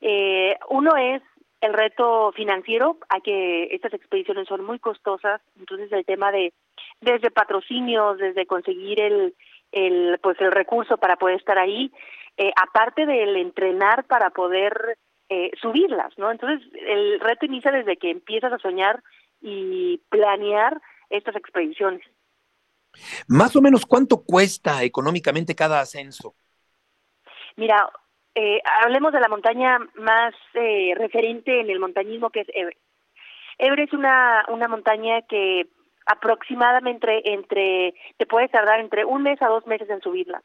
eh, 0.00 0.56
uno 0.68 0.96
es 0.96 1.22
el 1.60 1.74
reto 1.74 2.32
financiero, 2.32 2.98
a 3.08 3.20
que 3.20 3.64
estas 3.72 3.92
expediciones 3.92 4.48
son 4.48 4.64
muy 4.64 4.78
costosas, 4.78 5.40
entonces 5.58 5.92
el 5.92 6.04
tema 6.04 6.32
de 6.32 6.52
desde 7.00 7.30
patrocinios, 7.30 8.18
desde 8.18 8.46
conseguir 8.46 9.00
el, 9.00 9.34
el 9.72 10.18
pues 10.22 10.40
el 10.40 10.52
recurso 10.52 10.96
para 10.96 11.16
poder 11.16 11.36
estar 11.36 11.58
ahí, 11.58 11.92
eh, 12.36 12.52
aparte 12.56 13.04
del 13.04 13.36
entrenar 13.36 14.04
para 14.04 14.30
poder 14.30 14.96
eh, 15.32 15.52
subirlas, 15.62 16.12
¿no? 16.18 16.30
Entonces, 16.32 16.68
el 16.74 17.20
reto 17.20 17.46
inicia 17.46 17.70
desde 17.70 17.96
que 17.96 18.10
empiezas 18.10 18.52
a 18.52 18.58
soñar 18.58 19.00
y 19.40 19.98
planear 20.08 20.82
estas 21.08 21.36
expediciones. 21.36 22.02
Más 23.28 23.54
o 23.54 23.62
menos, 23.62 23.86
¿cuánto 23.86 24.24
cuesta 24.24 24.82
económicamente 24.82 25.54
cada 25.54 25.80
ascenso? 25.80 26.34
Mira, 27.54 27.88
eh, 28.34 28.60
hablemos 28.82 29.12
de 29.12 29.20
la 29.20 29.28
montaña 29.28 29.78
más 29.94 30.34
eh, 30.54 30.94
referente 30.96 31.60
en 31.60 31.70
el 31.70 31.78
montañismo, 31.78 32.30
que 32.30 32.40
es 32.40 32.48
Everest. 32.52 32.80
Everest 33.58 33.92
es 33.92 33.98
una, 33.98 34.44
una 34.48 34.66
montaña 34.66 35.22
que 35.22 35.68
aproximadamente 36.06 37.32
entre, 37.32 37.94
te 38.16 38.26
puede 38.26 38.48
tardar 38.48 38.80
entre 38.80 39.04
un 39.04 39.22
mes 39.22 39.40
a 39.42 39.46
dos 39.46 39.64
meses 39.68 39.88
en 39.90 40.00
subirla 40.00 40.42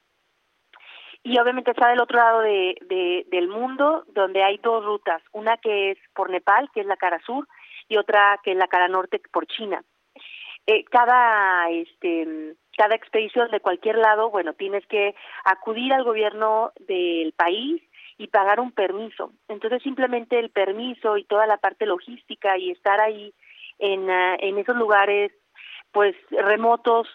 y 1.26 1.40
obviamente 1.40 1.72
está 1.72 1.90
del 1.90 2.00
otro 2.00 2.20
lado 2.20 2.42
de, 2.42 3.26
del 3.32 3.48
mundo, 3.48 4.06
donde 4.10 4.44
hay 4.44 4.60
dos 4.60 4.86
rutas, 4.86 5.24
una 5.32 5.58
que 5.58 5.90
es 5.90 5.98
por 6.14 6.30
Nepal, 6.30 6.70
que 6.72 6.82
es 6.82 6.86
la 6.86 6.98
cara 6.98 7.20
sur, 7.26 7.48
y 7.90 7.98
otra 7.98 8.40
que 8.44 8.52
es 8.52 8.58
la 8.58 8.68
cara 8.68 8.88
norte 8.88 9.20
por 9.34 9.48
China. 9.48 9.84
Eh, 10.68 10.84
cada 10.86 11.68
este 11.72 12.54
cada 12.78 12.96
expedición 12.96 13.50
de 13.50 13.60
cualquier 13.60 13.98
lado, 13.98 14.30
bueno, 14.30 14.54
tienes 14.54 14.86
que 14.86 15.16
acudir 15.46 15.94
al 15.94 16.04
gobierno 16.04 16.72
del 16.88 17.32
país 17.32 17.82
y 18.20 18.28
pagar 18.28 18.60
un 18.60 18.72
permiso. 18.72 19.32
Entonces 19.48 19.82
simplemente 19.82 20.38
el 20.38 20.52
permiso 20.52 21.18
y 21.18 21.24
toda 21.24 21.48
la 21.48 21.58
parte 21.58 21.88
logística 21.88 22.56
y 22.60 22.70
estar 22.70 23.02
ahí 23.02 23.34
en, 23.80 24.12
ah, 24.12 24.36
en 24.40 24.60
esos 24.60 24.76
lugares 24.76 25.32
pues 25.92 26.16
remotos, 26.30 27.08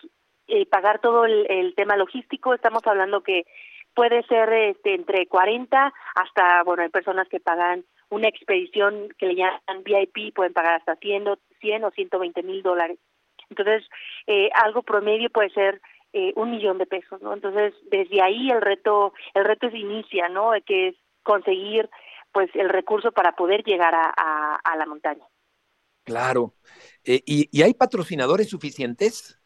eh, 0.48 0.66
pagar 0.66 1.00
todo 1.00 1.26
el 1.26 1.74
tema 1.76 1.96
logístico, 1.96 2.54
estamos 2.54 2.84
hablando 2.86 3.22
que 3.22 3.44
puede 3.94 4.22
ser 4.24 4.52
este, 4.52 4.94
entre 4.94 5.26
40 5.26 5.92
hasta, 6.14 6.62
bueno, 6.64 6.82
hay 6.82 6.88
personas 6.88 7.28
que 7.28 7.40
pagan 7.40 7.84
una 8.10 8.28
expedición 8.28 9.08
que 9.18 9.26
le 9.26 9.36
llaman 9.36 9.84
VIP, 9.84 10.34
pueden 10.34 10.52
pagar 10.52 10.74
hasta 10.74 10.96
100, 10.96 11.38
100 11.60 11.84
o 11.84 11.90
120 11.90 12.42
mil 12.42 12.62
dólares. 12.62 12.98
Entonces, 13.48 13.88
eh, 14.26 14.50
algo 14.54 14.82
promedio 14.82 15.30
puede 15.30 15.50
ser 15.50 15.80
eh, 16.12 16.32
un 16.36 16.50
millón 16.50 16.78
de 16.78 16.86
pesos, 16.86 17.22
¿no? 17.22 17.32
Entonces, 17.34 17.72
desde 17.90 18.20
ahí 18.22 18.50
el 18.50 18.60
reto, 18.60 19.12
el 19.34 19.44
reto 19.44 19.70
se 19.70 19.78
inicia, 19.78 20.28
¿no? 20.28 20.52
Que 20.66 20.88
es 20.88 20.96
conseguir, 21.22 21.88
pues, 22.32 22.50
el 22.54 22.68
recurso 22.68 23.12
para 23.12 23.32
poder 23.32 23.62
llegar 23.64 23.94
a, 23.94 24.56
a, 24.56 24.76
la 24.76 24.86
montaña. 24.86 25.24
Claro. 26.04 26.54
Eh, 27.04 27.22
¿y, 27.26 27.48
¿Y 27.52 27.62
hay 27.62 27.74
patrocinadores 27.74 28.48
suficientes? 28.48 29.40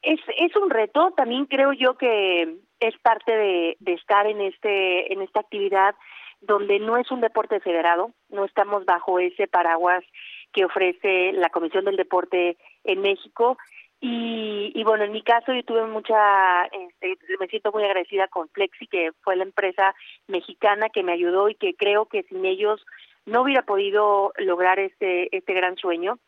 Es, 0.00 0.20
es 0.38 0.54
un 0.56 0.70
reto, 0.70 1.12
también 1.16 1.46
creo 1.46 1.72
yo 1.72 1.96
que 1.98 2.60
es 2.80 2.96
parte 2.98 3.32
de, 3.32 3.76
estar 3.86 4.26
en 4.26 4.40
este 4.40 5.12
en 5.12 5.22
esta 5.22 5.40
actividad 5.40 5.94
donde 6.40 6.78
no 6.78 6.96
es 6.96 7.10
un 7.10 7.20
deporte 7.20 7.60
federado, 7.60 8.12
no 8.28 8.44
estamos 8.44 8.84
bajo 8.84 9.18
ese 9.18 9.46
paraguas 9.46 10.04
que 10.52 10.64
ofrece 10.64 11.32
la 11.32 11.48
Comisión 11.50 11.84
del 11.84 11.96
Deporte 11.96 12.56
en 12.84 13.00
México. 13.00 13.58
Y, 14.00 14.72
y 14.74 14.84
bueno, 14.84 15.04
en 15.04 15.12
mi 15.12 15.22
caso 15.22 15.54
yo 15.54 15.64
tuve 15.64 15.86
mucha, 15.86 16.64
este, 16.66 17.16
me 17.40 17.46
siento 17.46 17.72
muy 17.72 17.82
agradecida 17.84 18.28
con 18.28 18.48
Flexi, 18.50 18.86
que 18.86 19.10
fue 19.22 19.36
la 19.36 19.44
empresa 19.44 19.94
mexicana 20.28 20.90
que 20.90 21.02
me 21.02 21.12
ayudó 21.12 21.48
y 21.48 21.54
que 21.54 21.74
creo 21.74 22.04
que 22.04 22.22
sin 22.24 22.44
ellos 22.44 22.84
no 23.24 23.42
hubiera 23.42 23.62
podido 23.62 24.32
lograr 24.36 24.78
este, 24.78 25.34
este 25.34 25.54
gran 25.54 25.76
sueño. 25.76 26.18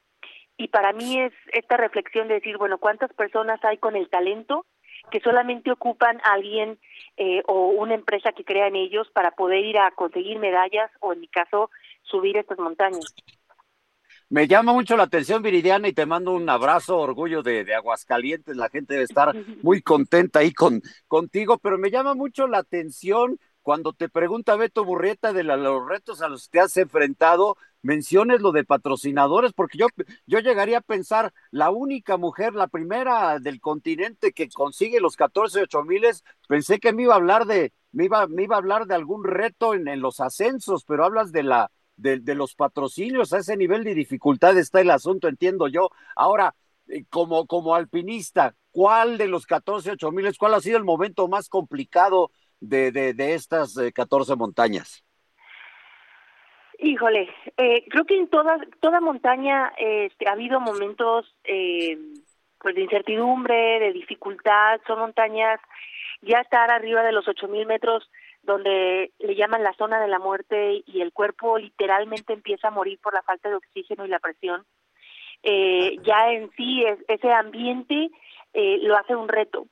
Y 0.57 0.69
para 0.69 0.93
mí 0.93 1.21
es 1.21 1.33
esta 1.53 1.77
reflexión 1.77 2.27
de 2.27 2.35
decir, 2.35 2.57
bueno, 2.57 2.79
¿cuántas 2.79 3.13
personas 3.13 3.63
hay 3.65 3.77
con 3.77 3.95
el 3.95 4.09
talento 4.09 4.65
que 5.11 5.21
solamente 5.21 5.71
ocupan 5.71 6.21
a 6.25 6.33
alguien 6.35 6.79
eh, 7.17 7.43
o 7.47 7.69
una 7.69 7.95
empresa 7.95 8.33
que 8.33 8.45
crea 8.45 8.69
en 8.69 8.77
ellos 8.77 9.09
para 9.13 9.33
poder 9.33 9.65
ir 9.65 9.79
a 9.79 9.91
conseguir 9.91 10.39
medallas 10.39 10.91
o 11.01 11.13
en 11.13 11.21
mi 11.21 11.29
caso 11.29 11.71
subir 12.03 12.37
estas 12.37 12.59
montañas. 12.59 13.15
Me 14.31 14.47
llama 14.47 14.75
mucho 14.75 14.95
la 14.97 15.05
atención, 15.05 15.43
Viridiana, 15.43 15.89
y 15.89 15.95
te 15.95 16.05
mando 16.05 16.33
un 16.33 16.49
abrazo, 16.51 16.99
orgullo 16.99 17.43
de, 17.43 17.65
de, 17.65 17.75
Aguascalientes. 17.75 18.57
La 18.57 18.69
gente 18.69 18.93
debe 18.95 19.05
estar 19.05 19.35
muy 19.63 19.81
contenta 19.81 20.41
ahí 20.41 20.53
con, 20.53 20.83
contigo, 21.07 21.59
pero 21.59 21.79
me 21.79 21.91
llama 21.91 22.15
mucho 22.15 22.47
la 22.47 22.59
atención 22.59 23.39
cuando 23.63 23.93
te 23.93 24.09
pregunta 24.09 24.57
Beto 24.57 24.85
Burrieta 24.85 25.33
de 25.33 25.45
los 25.45 25.87
retos 25.87 26.23
a 26.23 26.29
los 26.29 26.49
que 26.49 26.53
te 26.53 26.61
has 26.61 26.77
enfrentado, 26.77 27.57
menciones 27.83 28.41
lo 28.41 28.53
de 28.53 28.65
patrocinadores, 28.65 29.53
porque 29.53 29.79
yo, 29.79 29.87
yo 30.27 30.41
llegaría 30.41 30.79
a 30.79 30.83
pensar, 30.83 31.33
la 31.51 31.71
única 31.71 32.17
mujer, 32.17 32.55
la 32.55 32.69
primera 32.69 33.39
del 33.39 33.61
continente 33.61 34.33
que 34.33 34.49
consigue 34.49 35.01
los 35.01 35.17
14 35.17 35.63
ocho 35.63 35.83
miles, 35.85 36.25
pensé 36.49 36.79
que 36.81 36.93
me 36.93 37.03
iba 37.05 37.15
a 37.15 37.19
hablar 37.19 37.47
de, 37.47 37.73
me 37.93 38.05
iba, 38.05 38.27
me 38.27 38.45
iba 38.45 38.57
a 38.57 38.59
hablar 38.59 38.87
de 38.87 38.95
algún 38.95 39.25
reto 39.25 39.75
en, 39.75 39.89
en 39.89 40.01
los 40.01 40.21
ascensos, 40.21 40.85
pero 40.85 41.05
hablas 41.05 41.33
de 41.33 41.43
la, 41.43 41.71
de, 41.97 42.19
de, 42.21 42.35
los 42.35 42.55
patrocinios, 42.55 43.33
a 43.33 43.39
ese 43.39 43.57
nivel 43.57 43.85
de 43.85 43.95
dificultad 43.95 44.57
está 44.59 44.81
el 44.81 44.91
asunto, 44.91 45.29
entiendo 45.29 45.69
yo. 45.69 45.91
Ahora, 46.17 46.55
eh, 46.89 47.05
como, 47.11 47.47
como 47.47 47.75
alpinista, 47.75 48.55
¿cuál 48.71 49.19
de 49.19 49.29
los 49.29 49.47
14 49.47 49.93
ocho 49.93 50.11
miles, 50.13 50.39
cuál 50.39 50.55
ha 50.55 50.61
sido 50.61 50.79
el 50.79 50.85
momento 50.85 51.29
más 51.29 51.49
complicado 51.49 52.31
de, 52.61 52.93
de, 52.93 53.15
de 53.15 53.35
estas 53.35 53.77
eh, 53.77 53.93
14 53.93 54.37
montañas? 54.37 55.05
Híjole, 56.79 57.29
eh, 57.57 57.85
creo 57.89 58.05
que 58.05 58.17
en 58.17 58.29
toda, 58.29 58.57
toda 58.81 59.01
montaña 59.01 59.73
este, 59.77 60.29
ha 60.29 60.33
habido 60.33 60.61
momentos 60.61 61.27
eh, 61.43 61.99
pues 62.61 62.75
de 62.77 62.83
incertidumbre, 62.83 63.81
de 63.81 63.93
dificultad, 63.93 64.81
son 64.87 65.01
montañas 65.01 65.61
ya 66.23 66.39
estar 66.39 66.71
arriba 66.71 67.03
de 67.03 67.13
los 67.13 67.27
ocho 67.29 67.49
mil 67.49 67.67
metros 67.67 68.09
donde 68.43 69.13
le 69.19 69.35
llaman 69.35 69.63
la 69.63 69.75
zona 69.75 70.01
de 70.01 70.09
la 70.09 70.19
muerte 70.19 70.83
y 70.87 71.01
el 71.01 71.13
cuerpo 71.13 71.59
literalmente 71.59 72.33
empieza 72.33 72.69
a 72.69 72.73
morir 72.73 72.99
por 73.03 73.13
la 73.13 73.23
falta 73.23 73.49
de 73.49 73.57
oxígeno 73.57 74.07
y 74.07 74.09
la 74.09 74.21
presión. 74.21 74.65
Eh, 75.43 75.97
ya 76.03 76.33
en 76.33 76.51
sí 76.57 76.85
es, 76.85 76.99
ese 77.09 77.33
ambiente 77.33 78.11
eh, 78.55 78.79
lo 78.83 78.97
hace 78.97 79.15
un 79.15 79.29
reto, 79.29 79.67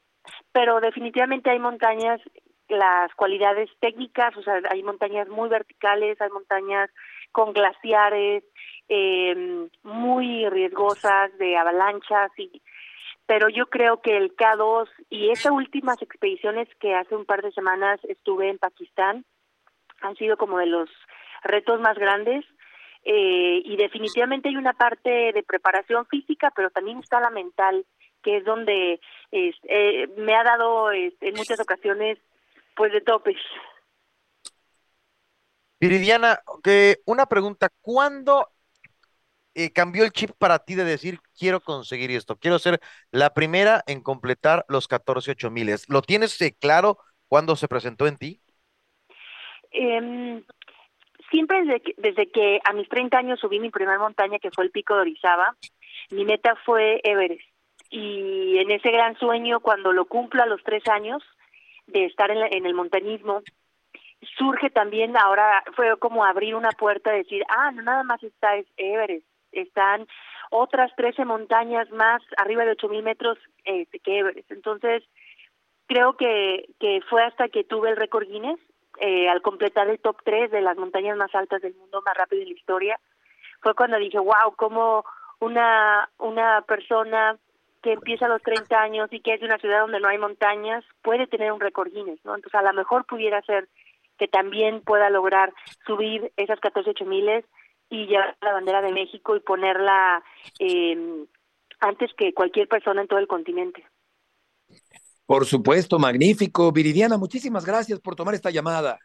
pero 0.53 0.81
definitivamente 0.81 1.51
hay 1.51 1.59
montañas 1.59 2.21
las 2.69 3.15
cualidades 3.15 3.71
técnicas, 3.81 4.37
o 4.37 4.43
sea, 4.43 4.61
hay 4.71 4.83
montañas 4.83 5.29
muy 5.29 5.49
verticales, 5.49 6.21
hay 6.21 6.31
montañas 6.31 6.91
con 7.33 7.53
glaciares, 7.53 8.45
eh, 8.89 9.69
muy 9.83 10.49
riesgosas 10.49 11.37
de 11.39 11.57
avalanchas 11.57 12.31
y 12.39 12.63
pero 13.27 13.49
yo 13.49 13.67
creo 13.67 14.01
que 14.01 14.17
el 14.17 14.37
K2 14.37 14.89
y 15.11 15.31
estas 15.31 15.51
últimas 15.51 16.01
expediciones 16.01 16.69
que 16.79 16.95
hace 16.95 17.17
un 17.17 17.25
par 17.25 17.43
de 17.43 17.51
semanas 17.51 17.99
estuve 18.05 18.49
en 18.49 18.59
Pakistán 18.59 19.25
han 20.01 20.15
sido 20.15 20.37
como 20.37 20.59
de 20.59 20.67
los 20.67 20.89
retos 21.43 21.81
más 21.81 21.99
grandes 21.99 22.45
eh, 23.03 23.63
y 23.65 23.77
definitivamente 23.77 24.49
hay 24.49 24.57
una 24.57 24.75
parte 24.75 25.33
de 25.33 25.43
preparación 25.43 26.07
física, 26.07 26.53
pero 26.55 26.71
también 26.71 26.99
está 26.99 27.21
la 27.21 27.31
mental, 27.31 27.85
que 28.23 28.39
es 28.39 28.45
donde 28.45 29.01
eh, 29.33 30.09
me 30.17 30.35
ha 30.35 30.45
dado 30.45 30.93
en 30.93 31.35
muchas 31.37 31.61
ocasiones 31.61 32.19
pues 32.77 32.93
de 32.93 33.01
topes. 33.01 33.37
Viridiana, 35.81 36.41
que 36.63 36.99
una 37.05 37.27
pregunta, 37.27 37.69
¿cuándo 37.81 38.49
eh, 39.55 39.73
cambió 39.73 40.05
el 40.05 40.13
chip 40.13 40.31
para 40.39 40.61
ti 40.61 40.75
de 40.75 40.85
decir, 40.85 41.19
quiero 41.39 41.61
conseguir 41.61 42.11
esto, 42.11 42.37
quiero 42.37 42.59
ser 42.59 42.81
la 43.11 43.35
primera 43.35 43.83
en 43.87 44.03
completar 44.03 44.65
los 44.69 44.89
14 44.89 45.33
ocho 45.33 45.51
miles? 45.51 45.89
¿Lo 45.89 46.03
tienes 46.03 46.39
claro 46.61 46.99
cuando 47.29 47.57
se 47.57 47.69
presentó 47.69 48.07
en 48.07 48.17
ti? 48.17 48.41
Eh, 49.71 50.43
siempre 51.31 51.65
desde 51.65 51.81
que, 51.81 51.95
desde 51.99 52.31
que 52.31 52.61
a 52.65 52.73
mis 52.73 52.89
30 52.89 53.19
años 53.19 53.41
subí 53.41 53.61
mi 53.61 53.71
primera 53.71 53.99
montaña, 53.99 54.39
que 54.39 54.51
fue 54.51 54.65
el 54.65 54.71
Pico 54.71 54.95
de 54.95 55.03
Orizaba, 55.03 55.57
mi 56.11 56.25
meta 56.25 56.57
fue 56.65 57.01
Everest. 57.05 57.43
Y 57.91 58.59
en 58.59 58.71
ese 58.71 58.91
gran 58.91 59.17
sueño, 59.19 59.61
cuando 59.61 59.93
lo 59.93 60.07
cumplo 60.07 60.43
a 60.43 60.47
los 60.47 60.63
tres 60.63 60.87
años 60.89 61.23
de 61.87 62.07
estar 62.07 62.31
en, 62.31 62.39
en 62.53 62.67
el 62.67 62.75
montañismo, 62.75 63.43
surge 64.39 64.71
también 64.71 65.17
ahora, 65.17 65.63
fue 65.75 65.97
como 65.99 66.25
abrir 66.25 66.55
una 66.55 66.71
puerta, 66.71 67.11
decir, 67.11 67.45
ah, 67.49 67.71
no 67.73 67.83
nada 67.83 68.03
más 68.03 68.23
está 68.23 68.55
Everest, 68.77 69.27
están 69.53 70.07
otras 70.51 70.95
13 70.97 71.25
montañas 71.25 71.91
más 71.91 72.23
arriba 72.37 72.65
de 72.65 72.77
8.000 72.77 73.03
metros 73.03 73.39
eh, 73.65 73.87
que 73.87 74.19
Everest. 74.19 74.51
Entonces, 74.51 75.03
creo 75.87 76.17
que, 76.17 76.69
que 76.79 77.01
fue 77.09 77.23
hasta 77.23 77.49
que 77.49 77.65
tuve 77.65 77.91
el 77.91 77.97
récord 77.97 78.27
Guinness 78.27 78.61
eh, 78.99 79.29
al 79.29 79.43
completar 79.43 79.89
el 79.89 79.99
top 79.99 80.17
3 80.25 80.51
de 80.51 80.61
las 80.61 80.77
montañas 80.77 81.17
más 81.17 81.35
altas 81.35 81.63
del 81.63 81.75
mundo, 81.75 82.03
más 82.05 82.17
rápido 82.17 82.43
en 82.43 82.49
la 82.49 82.55
historia, 82.55 83.01
fue 83.61 83.75
cuando 83.75 83.99
dije, 83.99 84.19
wow, 84.19 84.55
como 84.57 85.05
una, 85.41 86.09
una 86.19 86.63
persona 86.63 87.37
que 87.87 87.93
empieza 87.93 88.27
a 88.27 88.29
los 88.29 88.43
30 88.43 88.77
años 88.83 89.09
y 89.13 89.21
que 89.21 89.35
es 89.35 89.41
de 89.41 89.47
una 89.47 89.59
ciudad 89.59 89.83
donde 89.83 90.01
no 90.01 90.09
hay 90.09 90.19
montañas, 90.19 90.85
puede 91.03 91.29
tener 91.29 91.53
un 91.53 91.61
récord 91.61 91.93
Guinness, 91.93 92.19
¿no? 92.25 92.35
Entonces, 92.35 92.59
a 92.59 92.63
lo 92.63 92.73
mejor 92.73 93.07
pudiera 93.07 93.41
ser 93.43 93.69
que 94.19 94.27
también 94.27 94.81
pueda 94.81 95.09
lograr 95.09 95.53
subir 95.87 96.33
esas 96.37 96.59
14 96.59 96.91
ocho 96.91 97.05
miles 97.05 97.45
y 97.89 98.07
llevar 98.07 98.37
la 98.41 98.55
bandera 98.55 98.83
de 98.83 98.91
México 98.91 99.37
y 99.37 99.41
ponerla 99.41 100.21
eh, 100.59 101.27
antes 101.79 102.11
que 102.19 102.35
cualquier 102.35 102.67
persona 102.67 103.03
en 103.03 103.07
todo 103.07 103.21
el 103.21 103.29
continente. 103.29 103.87
Por 105.25 105.47
supuesto, 105.47 106.01
magnífico. 106.01 106.73
Viridiana, 106.73 107.17
muchísimas 107.17 107.65
gracias 107.65 108.01
por 108.01 108.17
tomar 108.17 108.35
esta 108.35 108.51
llamada. 108.51 108.99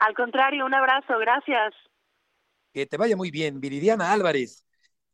Al 0.00 0.14
contrario, 0.16 0.66
un 0.66 0.74
abrazo, 0.74 1.20
gracias. 1.20 1.72
Que 2.72 2.84
te 2.84 2.96
vaya 2.96 3.16
muy 3.16 3.30
bien. 3.30 3.60
Viridiana 3.60 4.12
Álvarez, 4.12 4.65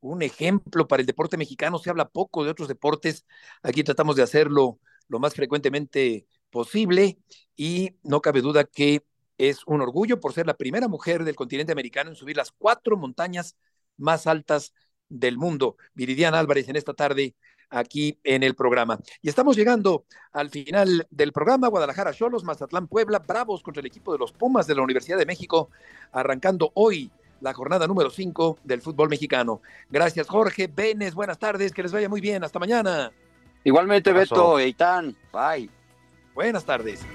un 0.03 0.21
ejemplo 0.21 0.87
para 0.87 1.01
el 1.01 1.07
deporte 1.07 1.37
mexicano. 1.37 1.79
Se 1.79 1.89
habla 1.89 2.09
poco 2.09 2.43
de 2.43 2.51
otros 2.51 2.67
deportes. 2.67 3.25
Aquí 3.61 3.83
tratamos 3.83 4.15
de 4.15 4.23
hacerlo 4.23 4.79
lo 5.07 5.19
más 5.19 5.33
frecuentemente 5.33 6.27
posible 6.49 7.17
y 7.55 7.95
no 8.03 8.21
cabe 8.21 8.41
duda 8.41 8.65
que 8.65 9.03
es 9.37 9.65
un 9.65 9.81
orgullo 9.81 10.19
por 10.19 10.33
ser 10.33 10.45
la 10.45 10.55
primera 10.55 10.87
mujer 10.87 11.23
del 11.23 11.35
continente 11.35 11.71
americano 11.71 12.09
en 12.11 12.15
subir 12.15 12.37
las 12.37 12.51
cuatro 12.51 12.97
montañas 12.97 13.55
más 13.97 14.27
altas 14.27 14.73
del 15.09 15.37
mundo. 15.37 15.77
Viridiana 15.93 16.39
Álvarez 16.39 16.67
en 16.69 16.75
esta 16.75 16.93
tarde 16.93 17.35
aquí 17.69 18.19
en 18.23 18.43
el 18.43 18.55
programa. 18.55 18.99
Y 19.21 19.29
estamos 19.29 19.55
llegando 19.55 20.05
al 20.31 20.49
final 20.49 21.07
del 21.09 21.31
programa. 21.31 21.69
Guadalajara 21.69 22.13
Cholos, 22.13 22.43
Mazatlán 22.43 22.87
Puebla, 22.87 23.19
Bravos 23.19 23.63
contra 23.63 23.81
el 23.81 23.87
equipo 23.87 24.11
de 24.11 24.19
los 24.19 24.31
Pumas 24.31 24.67
de 24.67 24.75
la 24.75 24.83
Universidad 24.83 25.17
de 25.17 25.25
México, 25.25 25.69
arrancando 26.11 26.71
hoy 26.75 27.11
la 27.43 27.53
jornada 27.53 27.87
número 27.87 28.09
5 28.09 28.59
del 28.63 28.81
fútbol 28.81 29.09
mexicano. 29.09 29.61
Gracias, 29.89 30.27
Jorge. 30.27 30.67
Benes, 30.73 31.13
buenas 31.13 31.37
tardes, 31.37 31.73
que 31.73 31.83
les 31.83 31.91
vaya 31.91 32.07
muy 32.07 32.21
bien. 32.21 32.43
Hasta 32.43 32.57
mañana. 32.57 33.11
Igualmente, 33.65 34.13
Beto, 34.13 34.57
Eitan. 34.57 35.15
Bye. 35.31 35.69
Buenas 36.33 36.63
tardes. 36.63 37.05